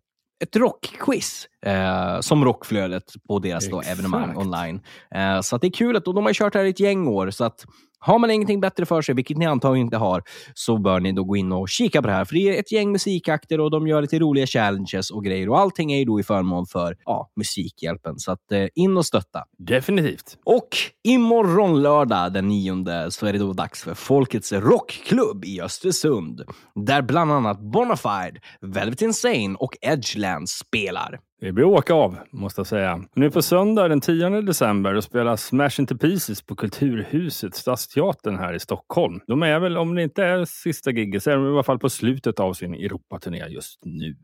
ett 0.43 0.57
rockquiz 0.57 1.49
eh, 1.67 2.21
som 2.21 2.45
Rockflödet 2.45 3.05
på 3.29 3.39
deras 3.39 3.71
då 3.71 3.81
evenemang 3.81 4.37
online. 4.37 4.81
Eh, 5.15 5.41
så 5.41 5.57
att 5.57 5.63
det 5.63 5.69
är 5.69 5.73
kul 5.73 5.97
att 5.97 6.09
och 6.09 6.15
de 6.15 6.27
har 6.27 6.33
kört 6.33 6.53
det 6.53 6.59
här 6.59 6.67
i 6.67 6.71
ett 6.71 6.81
gäng 6.81 7.07
år. 7.07 7.31
Så 7.31 7.45
att 7.45 7.65
har 7.99 8.19
man 8.19 8.31
ingenting 8.31 8.61
bättre 8.61 8.87
för 8.87 9.03
sig, 9.03 9.15
vilket 9.15 9.37
ni 9.37 9.47
antagligen 9.47 9.87
inte 9.87 9.97
har, 9.97 10.23
så 10.55 10.79
bör 10.79 11.01
ni 11.01 11.13
då 11.13 11.25
gå 11.25 11.37
in 11.37 11.53
och 11.53 11.69
kika 11.69 12.03
på 12.03 12.09
det 12.09 12.15
här. 12.15 12.25
För 12.25 12.35
det 12.35 12.57
är 12.57 12.61
ett 12.61 12.73
gäng 12.73 12.93
musikakter 12.93 13.61
och 13.61 13.71
de 13.71 13.87
gör 13.87 14.03
lite 14.03 14.19
roliga 14.19 14.47
challenges 14.47 15.11
och 15.11 15.25
grejer. 15.25 15.49
Och 15.49 15.59
allting 15.59 15.93
är 15.93 15.99
ju 15.99 16.05
då 16.05 16.21
i 16.21 16.23
förmån 16.23 16.67
för 16.67 16.97
ja, 17.05 17.31
Musikhjälpen. 17.37 18.19
Så 18.19 18.33
att 18.33 18.53
eh, 18.53 18.67
in 18.75 18.97
och 18.97 19.07
stötta. 19.07 19.45
Definitivt. 19.59 20.39
Och 20.45 20.69
imorgon 21.05 21.83
lördag 21.83 22.33
den 22.33 22.49
9 22.49 23.11
så 23.11 23.27
är 23.27 23.33
det 23.33 23.39
då 23.39 23.53
dags 23.53 23.83
för 23.83 23.95
Folkets 23.95 24.53
Rockklubb 24.53 25.45
i 25.45 25.61
Östersund. 25.61 26.43
Där 26.75 27.03
bland 27.03 27.33
annat 27.33 27.61
Bonafide, 27.61 28.41
Velvet 28.61 29.03
Insane 29.03 29.55
och 29.59 29.77
Edgeland 29.81 30.49
spelar. 30.49 31.19
Det 31.41 31.53
blir 31.53 31.65
åka 31.65 31.95
av, 31.95 32.19
måste 32.31 32.61
jag 32.61 32.67
säga. 32.67 33.05
Nu 33.15 33.31
på 33.31 33.43
söndag 33.43 33.89
den 33.89 34.01
10 34.01 34.41
december 34.41 34.95
då 34.95 35.03
spelar 35.03 35.37
Smash 35.37 35.71
Into 35.79 35.97
Pieces 35.97 36.43
på 36.43 36.57
Kulturhuset, 36.57 37.55
Stadsteatern 37.55 38.39
här 38.39 38.55
i 38.55 38.61
Stockholm. 38.61 39.21
De 39.27 39.43
är 39.43 39.59
väl, 39.59 39.77
om 39.77 39.95
det 39.95 40.03
inte 40.03 40.25
är 40.25 40.45
sista 40.45 40.91
giget, 40.91 41.23
så 41.23 41.31
är 41.31 41.37
de 41.37 41.47
i 41.47 41.49
alla 41.49 41.63
fall 41.63 41.79
på 41.79 41.91
slutet 41.91 42.41
av 42.41 42.53
sin 42.53 42.75
Europaturné 42.75 43.47
just 43.49 43.81
nu. 43.85 44.17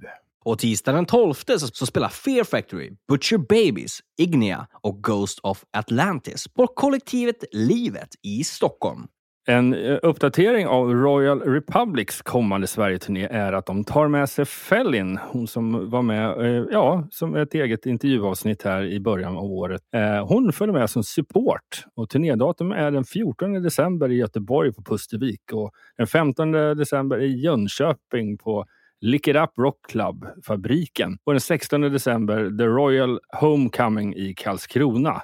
Och 0.45 0.59
tisdag 0.59 0.93
den 0.93 1.07
12 1.07 1.35
så 1.57 1.87
spelar 1.87 2.09
Fear 2.09 2.45
Factory, 2.45 2.91
Butcher 3.09 3.39
Babies, 3.39 4.01
Ignia 4.19 4.67
och 4.81 5.03
Ghost 5.03 5.39
of 5.43 5.65
Atlantis 5.71 6.49
på 6.49 6.67
kollektivet 6.67 7.45
Livet 7.53 8.09
i 8.23 8.45
Stockholm. 8.45 9.07
En 9.47 9.75
eh, 9.75 9.99
uppdatering 10.03 10.67
av 10.67 10.95
Royal 10.95 11.41
Republics 11.41 12.23
kommande 12.23 12.67
Sverigeturné 12.67 13.29
är 13.31 13.53
att 13.53 13.67
de 13.67 13.85
tar 13.85 14.09
med 14.09 14.29
sig 14.29 14.45
Fellin, 14.45 15.19
hon 15.23 15.47
som 15.47 15.91
var 15.91 16.03
med, 16.03 16.41
eh, 16.41 16.65
ja, 16.71 17.09
som 17.11 17.37
ett 17.37 17.55
eget 17.55 17.87
intervjuavsnitt 17.87 18.63
här 18.63 18.83
i 18.85 19.01
början 19.01 19.37
av 19.37 19.45
året. 19.45 19.83
Eh, 19.95 20.27
hon 20.27 20.53
följer 20.53 20.73
med 20.73 20.91
som 20.91 21.05
support 21.05 21.85
och 21.97 22.09
turnédatum 22.09 22.73
är 22.73 22.91
den 22.91 23.05
14 23.05 23.53
december 23.53 24.11
i 24.11 24.15
Göteborg 24.15 24.73
på 24.73 24.83
Pustervik 24.83 25.53
och 25.53 25.71
den 25.97 26.07
15 26.07 26.53
december 26.53 27.21
i 27.23 27.41
Jönköping 27.41 28.39
på 28.39 28.65
Lick 29.01 29.29
It 29.29 29.37
Up 29.37 29.51
Rock 29.59 29.79
Club, 29.89 30.27
fabriken. 30.47 31.19
Och 31.25 31.33
den 31.33 31.41
16 31.41 31.81
december 31.81 32.59
The 32.59 32.65
Royal 32.65 33.21
Homecoming 33.41 34.15
i 34.15 34.35
Karlskrona. 34.35 35.23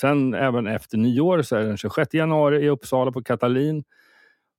Sen 0.00 0.34
även 0.34 0.66
efter 0.66 0.98
nyår 0.98 1.42
så 1.42 1.56
är 1.56 1.60
det 1.60 1.66
den 1.66 1.76
26 1.76 2.14
januari 2.14 2.64
i 2.64 2.68
Uppsala 2.68 3.12
på 3.12 3.22
Katalin 3.22 3.84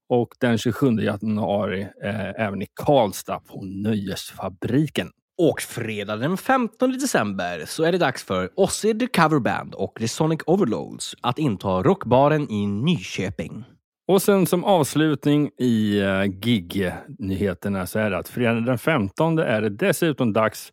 och 0.10 0.28
den 0.40 0.58
27 0.58 0.92
januari 1.00 1.82
eh, 2.04 2.46
även 2.46 2.62
i 2.62 2.68
Karlstad 2.86 3.40
på 3.40 3.62
Nöjesfabriken. 3.62 5.12
Och 5.38 5.62
fredag 5.62 6.16
den 6.16 6.38
15 6.38 6.92
december 6.92 7.64
så 7.66 7.84
är 7.84 7.92
det 7.92 7.98
dags 7.98 8.24
för 8.24 8.50
Ozzy 8.56 9.00
the 9.00 9.08
Coverband 9.08 9.76
och 9.76 9.98
The 10.00 10.08
Sonic 10.08 10.40
Overloads 10.46 11.16
att 11.22 11.40
inta 11.40 11.84
rockbaren 11.84 12.52
i 12.52 12.68
Nyköping. 12.68 13.64
Och 14.08 14.22
sen 14.22 14.46
som 14.46 14.64
avslutning 14.64 15.50
i 15.60 16.02
uh, 16.02 16.24
gig-nyheterna 16.24 17.88
så 17.88 18.00
är 18.00 18.10
det 18.10 18.18
att 18.18 18.30
fredag 18.30 18.60
den 18.60 18.78
15 18.78 19.40
är 19.40 19.62
det 19.62 19.70
dessutom 19.70 20.34
dags 20.34 20.72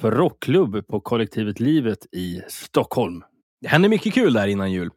för 0.00 0.10
rockklubb 0.10 0.86
på 0.86 1.00
kollektivet 1.00 1.60
Livet 1.60 2.06
i 2.12 2.42
Stockholm. 2.48 3.22
Det 3.62 3.68
händer 3.68 3.88
mycket 3.88 4.14
kul 4.14 4.32
där 4.32 4.46
innan 4.46 4.72
jul. 4.72 4.90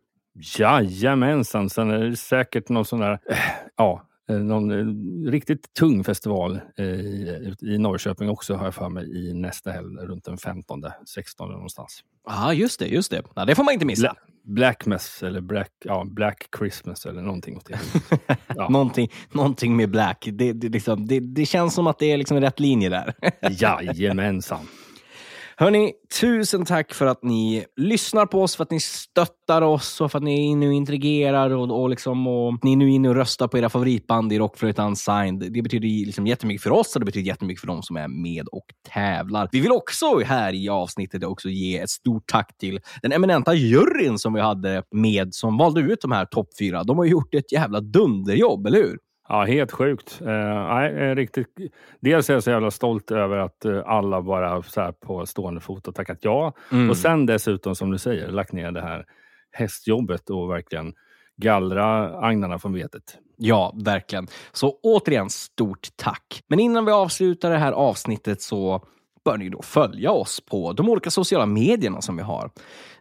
Jajamensan, 0.58 1.70
sen 1.70 1.92
är 1.92 2.00
det 2.00 2.16
säkert 2.16 2.70
någon 2.70 2.86
sån 2.86 3.00
där, 3.00 3.12
eh, 3.30 3.38
ja, 3.76 4.08
eh, 4.30 4.36
någon 4.36 4.72
eh, 4.72 5.32
riktigt 5.32 5.74
tung 5.74 6.04
festival 6.04 6.60
i, 7.62 7.78
Norrköping 7.78 8.30
också 8.30 8.56
har 8.56 8.66
jag 8.66 8.76
för 8.76 8.90
mig 8.90 9.28
i 9.30 9.34
nästa 9.34 9.72
helg 9.72 9.88
runt 9.88 10.26
den 10.26 10.38
15, 10.38 10.84
16 11.16 11.52
någonstans. 11.52 12.04
Ja, 12.28 12.54
just 12.54 12.80
det. 12.80 12.86
just 12.86 13.12
Det 13.12 13.24
ja, 13.36 13.46
Det 13.46 13.56
får 13.56 13.64
man 13.64 13.74
inte 13.74 13.86
missa. 13.86 14.02
Bla, 14.02 14.16
Blackmas 14.56 15.24
eller 15.24 15.42
Black, 15.42 15.72
ja, 15.84 16.04
Black 16.06 16.48
Christmas 16.58 17.06
eller 17.06 17.22
någonting 17.22 17.58
åt 17.58 17.66
det. 17.66 17.80
Ja. 18.56 18.70
någonting, 18.70 19.12
någonting 19.32 19.76
med 19.76 19.90
Black. 19.90 20.28
Det, 20.32 20.54
det, 20.54 20.70
liksom, 20.70 21.08
det, 21.08 21.20
det 21.20 21.46
känns 21.46 21.74
som 21.74 21.88
att 21.88 22.00
det 22.00 22.12
är 22.12 22.18
liksom 22.18 22.42
rätt 22.42 22.60
linje 22.60 22.90
där. 22.90 23.14
Jajamensan. 23.50 24.68
Hörni, 25.58 25.94
tusen 26.20 26.66
tack 26.66 26.94
för 26.94 27.06
att 27.06 27.24
ni 27.24 27.66
lyssnar 27.78 28.26
på 28.26 28.44
oss, 28.44 28.56
för 28.56 28.64
att 28.64 28.72
ni 28.72 28.80
stöttar 28.80 29.62
oss 29.62 30.02
och 30.02 30.12
för 30.12 30.18
att 30.18 30.24
ni 30.24 30.34
är 30.34 30.44
inne 30.44 30.68
och 30.68 30.74
intrigerar 30.74 31.50
och, 31.50 31.82
och, 31.82 31.90
liksom, 31.90 32.28
och 32.28 32.60
ni 32.64 32.72
är 32.72 32.76
nu 32.76 32.92
inne 32.92 33.10
och 33.10 33.16
röstar 33.16 33.48
på 33.48 33.58
era 33.58 33.70
favoritband 33.70 34.34
i 34.34 34.40
Rockflöjt 34.40 34.80
Unsigned. 34.80 35.52
Det 35.54 35.62
betyder 35.62 36.06
liksom 36.06 36.28
jättemycket 36.28 36.64
för 36.64 36.72
oss 36.72 36.96
och 36.96 37.00
det 37.00 37.06
betyder 37.06 37.28
jättemycket 37.28 37.62
för 37.62 37.68
de 37.68 37.84
som 37.84 37.98
är 37.98 38.08
med 38.08 38.48
och 38.48 38.66
tävlar. 38.94 39.50
Vi 39.52 39.60
vill 39.60 39.72
också 39.72 40.20
här 40.20 40.54
i 40.54 40.70
avsnittet 40.70 41.24
också 41.24 41.50
ge 41.50 41.78
ett 41.80 41.90
stort 41.90 42.24
tack 42.28 42.58
till 42.58 42.80
den 43.02 43.12
eminenta 43.12 43.54
juryn 43.54 44.20
som 44.20 44.34
vi 44.34 44.42
hade 44.42 44.84
med 44.92 45.34
som 45.34 45.58
valde 45.58 45.82
ut 45.82 46.02
de 46.02 46.12
här 46.12 46.26
topp 46.26 46.50
fyra. 46.60 46.84
De 46.84 46.98
har 46.98 47.06
gjort 47.06 47.34
ett 47.34 47.52
jävla 47.52 47.82
dunderjobb, 47.82 48.68
eller 48.68 48.78
hur? 48.78 48.98
Ja, 49.28 49.44
helt 49.44 49.72
sjukt. 49.72 50.22
Uh, 50.22 50.28
nej, 50.28 50.94
eh, 50.94 51.16
riktigt. 51.16 51.48
Dels 52.00 52.30
är 52.30 52.34
jag 52.34 52.44
så 52.44 52.50
jävla 52.50 52.72
stolt 52.72 53.12
över 53.12 53.38
att 53.38 53.66
uh, 53.66 53.84
alla 53.86 54.22
bara 54.22 54.64
så 54.64 54.92
på 54.92 55.26
stående 55.26 55.62
fot 55.62 55.86
har 55.86 55.94
tackat 55.94 56.18
ja. 56.22 56.54
Mm. 56.72 56.90
Och 56.90 56.98
sen 56.98 57.26
dessutom, 57.26 57.76
som 57.76 57.92
du 57.92 57.98
säger, 57.98 58.28
lagt 58.28 58.52
ner 58.52 58.72
det 58.72 58.82
här 58.82 59.06
hästjobbet 59.52 60.30
och 60.30 60.50
verkligen 60.50 60.94
gallra 61.38 62.20
agnarna 62.20 62.60
från 62.60 62.74
vetet. 62.74 63.18
Ja, 63.38 63.74
verkligen. 63.84 64.28
Så 64.52 64.80
återigen, 64.84 65.30
stort 65.30 65.88
tack. 65.96 66.44
Men 66.48 66.60
innan 66.60 66.86
vi 66.86 66.92
avslutar 66.92 67.52
det 67.52 67.58
här 67.58 67.72
avsnittet 67.72 68.42
så 68.42 68.82
bör 69.26 69.38
ni 69.38 69.50
då 69.50 69.62
följa 69.62 70.12
oss 70.12 70.46
på 70.46 70.74
de 70.74 70.90
olika 70.90 71.10
sociala 71.12 71.46
medierna 71.46 72.02
som 72.02 72.18
vi 72.18 72.24
har. 72.24 72.52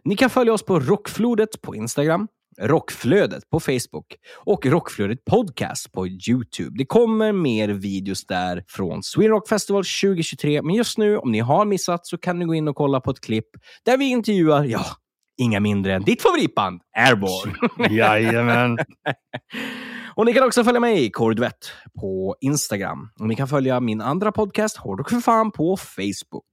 Ni 0.03 0.15
kan 0.15 0.29
följa 0.29 0.53
oss 0.53 0.63
på 0.63 0.79
Rockflodet 0.79 1.61
på 1.61 1.75
Instagram, 1.75 2.27
Rockflödet 2.61 3.49
på 3.49 3.59
Facebook 3.59 4.05
och 4.45 4.65
Rockflödet 4.65 5.25
Podcast 5.25 5.91
på 5.91 6.07
Youtube. 6.07 6.77
Det 6.77 6.85
kommer 6.85 7.31
mer 7.31 7.69
videos 7.69 8.25
där 8.25 8.63
från 8.67 9.03
Sweden 9.03 9.31
Rock 9.31 9.49
Festival 9.49 9.83
2023, 10.03 10.61
men 10.61 10.75
just 10.75 10.97
nu 10.97 11.17
om 11.17 11.31
ni 11.31 11.39
har 11.39 11.65
missat 11.65 12.07
så 12.07 12.17
kan 12.17 12.39
ni 12.39 12.45
gå 12.45 12.55
in 12.55 12.67
och 12.67 12.75
kolla 12.75 13.01
på 13.01 13.11
ett 13.11 13.21
klipp 13.21 13.47
där 13.85 13.97
vi 13.97 14.05
intervjuar, 14.05 14.63
ja, 14.63 14.85
inga 15.37 15.59
mindre 15.59 15.93
än 15.93 16.03
ditt 16.03 16.21
favoritband, 16.21 16.81
Airborne. 16.97 17.95
Jajamän. 17.95 18.77
Och 20.17 20.25
ni 20.25 20.33
kan 20.33 20.43
också 20.43 20.63
följa 20.63 20.79
mig, 20.79 21.11
Kordvett, 21.11 21.71
på 21.99 22.35
Instagram. 22.41 23.09
Och 23.19 23.27
ni 23.27 23.35
kan 23.35 23.47
följa 23.47 23.79
min 23.79 24.01
andra 24.01 24.31
podcast, 24.31 24.77
Hårdrock 24.77 25.09
för 25.09 25.19
fan, 25.19 25.51
på 25.51 25.77
Facebook. 25.77 26.45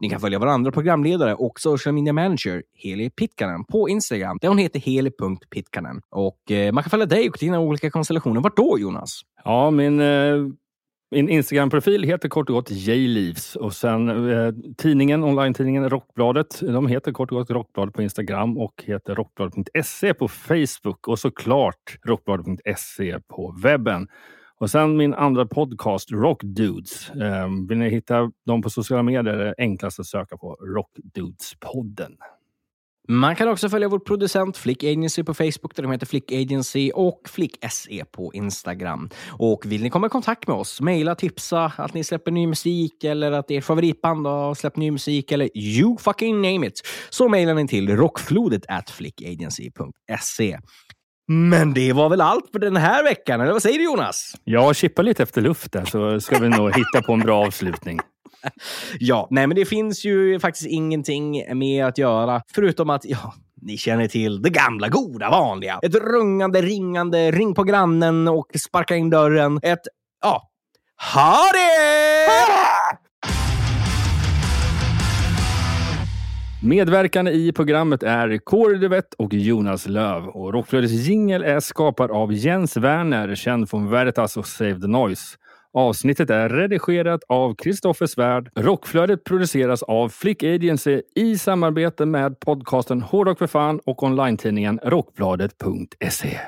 Ni 0.00 0.10
kan 0.10 0.20
följa 0.20 0.38
vår 0.38 0.46
andra 0.46 0.72
programledare 0.72 1.34
och 1.34 1.60
social 1.60 1.94
media 1.94 2.12
manager, 2.12 2.62
Heli 2.74 3.10
Pitkanen, 3.10 3.64
på 3.64 3.88
Instagram, 3.88 4.38
där 4.40 4.48
hon 4.48 4.58
heter 4.58 4.80
heli.pitkanen. 4.80 6.00
Och 6.10 6.50
eh, 6.50 6.72
man 6.72 6.82
kan 6.84 6.90
följa 6.90 7.06
dig 7.06 7.30
och 7.30 7.36
dina 7.40 7.60
olika 7.60 7.90
konstellationer. 7.90 8.40
Vart 8.40 8.56
då, 8.56 8.78
Jonas? 8.78 9.20
Ja, 9.44 9.70
min, 9.70 10.00
eh, 10.00 10.34
min 11.10 11.28
Instagram-profil 11.28 12.02
heter 12.02 12.28
kort 12.28 12.48
och 12.48 12.54
gott 12.54 12.70
J-Leaves 12.70 13.56
och 13.56 13.72
sen 13.72 14.30
eh, 14.30 14.52
tidningen, 14.76 15.24
online-tidningen 15.24 15.90
Rockbladet. 15.90 16.60
De 16.60 16.86
heter 16.86 17.12
kort 17.12 17.30
och 17.30 17.38
gott 17.38 17.50
Rockbladet 17.50 17.94
på 17.94 18.02
Instagram 18.02 18.58
och 18.58 18.84
heter 18.86 19.14
rockbladet.se 19.14 20.14
på 20.14 20.28
Facebook 20.28 21.08
och 21.08 21.18
såklart 21.18 21.98
rockbladet.se 22.04 23.20
på 23.28 23.54
webben. 23.62 24.08
Och 24.58 24.70
sen 24.70 24.96
min 24.96 25.14
andra 25.14 25.46
podcast 25.46 26.12
Rock 26.12 26.42
Dudes. 26.42 27.10
Eh, 27.10 27.48
vill 27.68 27.78
ni 27.78 27.90
hitta 27.90 28.30
dem 28.46 28.62
på 28.62 28.70
sociala 28.70 29.02
medier 29.02 29.34
är 29.34 29.44
det 29.44 29.54
enklast 29.58 30.00
att 30.00 30.06
söka 30.06 30.36
på 30.36 30.54
Rockdudespodden. 30.54 32.12
podden 32.12 32.39
man 33.08 33.36
kan 33.36 33.48
också 33.48 33.68
följa 33.68 33.88
vår 33.88 33.98
producent 33.98 34.56
Flick 34.56 34.84
Agency 34.84 35.22
på 35.24 35.34
Facebook 35.34 35.76
där 35.76 35.82
de 35.82 35.92
heter 35.92 36.06
Flick 36.06 36.32
Agency 36.32 36.90
och 36.94 37.20
Flick 37.28 37.64
SE 37.70 38.04
på 38.04 38.34
Instagram. 38.34 39.10
Och 39.28 39.66
vill 39.66 39.82
ni 39.82 39.90
komma 39.90 40.06
i 40.06 40.10
kontakt 40.10 40.48
med 40.48 40.56
oss, 40.56 40.80
mejla, 40.80 41.14
tipsa 41.14 41.72
att 41.76 41.94
ni 41.94 42.04
släpper 42.04 42.30
ny 42.30 42.46
musik 42.46 43.04
eller 43.04 43.32
att 43.32 43.50
ert 43.50 43.64
favoritband 43.64 44.26
har 44.26 44.54
släppt 44.54 44.76
ny 44.76 44.90
musik 44.90 45.32
eller 45.32 45.58
you 45.58 45.96
fucking 45.98 46.36
name 46.36 46.66
it, 46.66 46.80
så 47.10 47.28
mejlar 47.28 47.54
ni 47.54 47.68
till 47.68 47.96
rockflodet 47.96 48.62
at 48.68 48.90
flickagency.se. 48.90 50.58
Men 51.28 51.74
det 51.74 51.92
var 51.92 52.08
väl 52.08 52.20
allt 52.20 52.50
för 52.52 52.58
den 52.58 52.76
här 52.76 53.04
veckan, 53.04 53.40
eller 53.40 53.52
vad 53.52 53.62
säger 53.62 53.78
du 53.78 53.84
Jonas? 53.84 54.34
Jag 54.44 54.76
chippar 54.76 55.02
lite 55.02 55.22
efter 55.22 55.40
luft 55.40 55.72
där 55.72 55.84
så 55.84 56.20
ska 56.20 56.38
vi 56.38 56.48
nog 56.48 56.76
hitta 56.76 57.02
på 57.06 57.12
en 57.12 57.20
bra 57.20 57.46
avslutning. 57.46 58.00
Ja, 58.98 59.28
nej 59.30 59.46
men 59.46 59.56
det 59.56 59.64
finns 59.64 60.04
ju 60.04 60.40
faktiskt 60.40 60.66
ingenting 60.66 61.58
med 61.58 61.86
att 61.86 61.98
göra 61.98 62.42
förutom 62.54 62.90
att, 62.90 63.04
ja, 63.04 63.34
ni 63.62 63.76
känner 63.76 64.08
till 64.08 64.42
det 64.42 64.50
gamla 64.50 64.88
goda 64.88 65.30
vanliga. 65.30 65.78
Ett 65.82 65.94
rungande, 65.94 66.62
ringande, 66.62 67.30
ring 67.30 67.54
på 67.54 67.64
grannen 67.64 68.28
och 68.28 68.46
sparka 68.58 68.96
in 68.96 69.10
dörren. 69.10 69.60
Ett, 69.62 69.82
ja, 70.22 70.50
ha 71.14 71.38
det! 71.52 71.90
Medverkande 76.62 77.30
i 77.30 77.52
programmet 77.52 78.02
är 78.02 78.38
Kåre 78.38 78.76
Duvett 78.76 79.14
och 79.14 79.34
Jonas 79.34 79.86
Löv 79.86 80.28
och 80.28 80.52
Rockflödets 80.52 80.92
jingel 80.92 81.42
är 81.42 81.60
skapad 81.60 82.10
av 82.10 82.32
Jens 82.32 82.76
Werner, 82.76 83.34
känd 83.34 83.70
från 83.70 83.90
Veritas 83.90 84.36
och 84.36 84.46
Save 84.46 84.80
the 84.80 84.86
Noise. 84.86 85.36
Avsnittet 85.72 86.30
är 86.30 86.48
redigerat 86.48 87.20
av 87.28 87.54
Kristoffer 87.54 88.06
Svärd. 88.06 88.50
Rockflödet 88.54 89.24
produceras 89.24 89.82
av 89.82 90.08
Flick 90.08 90.42
Agency 90.42 91.02
i 91.14 91.38
samarbete 91.38 92.06
med 92.06 92.40
podcasten 92.40 93.02
Hårdrock 93.02 93.38
för 93.38 93.46
fan 93.46 93.80
och 93.86 94.02
online-tidningen 94.02 94.80
Rockbladet.se. 94.84 96.38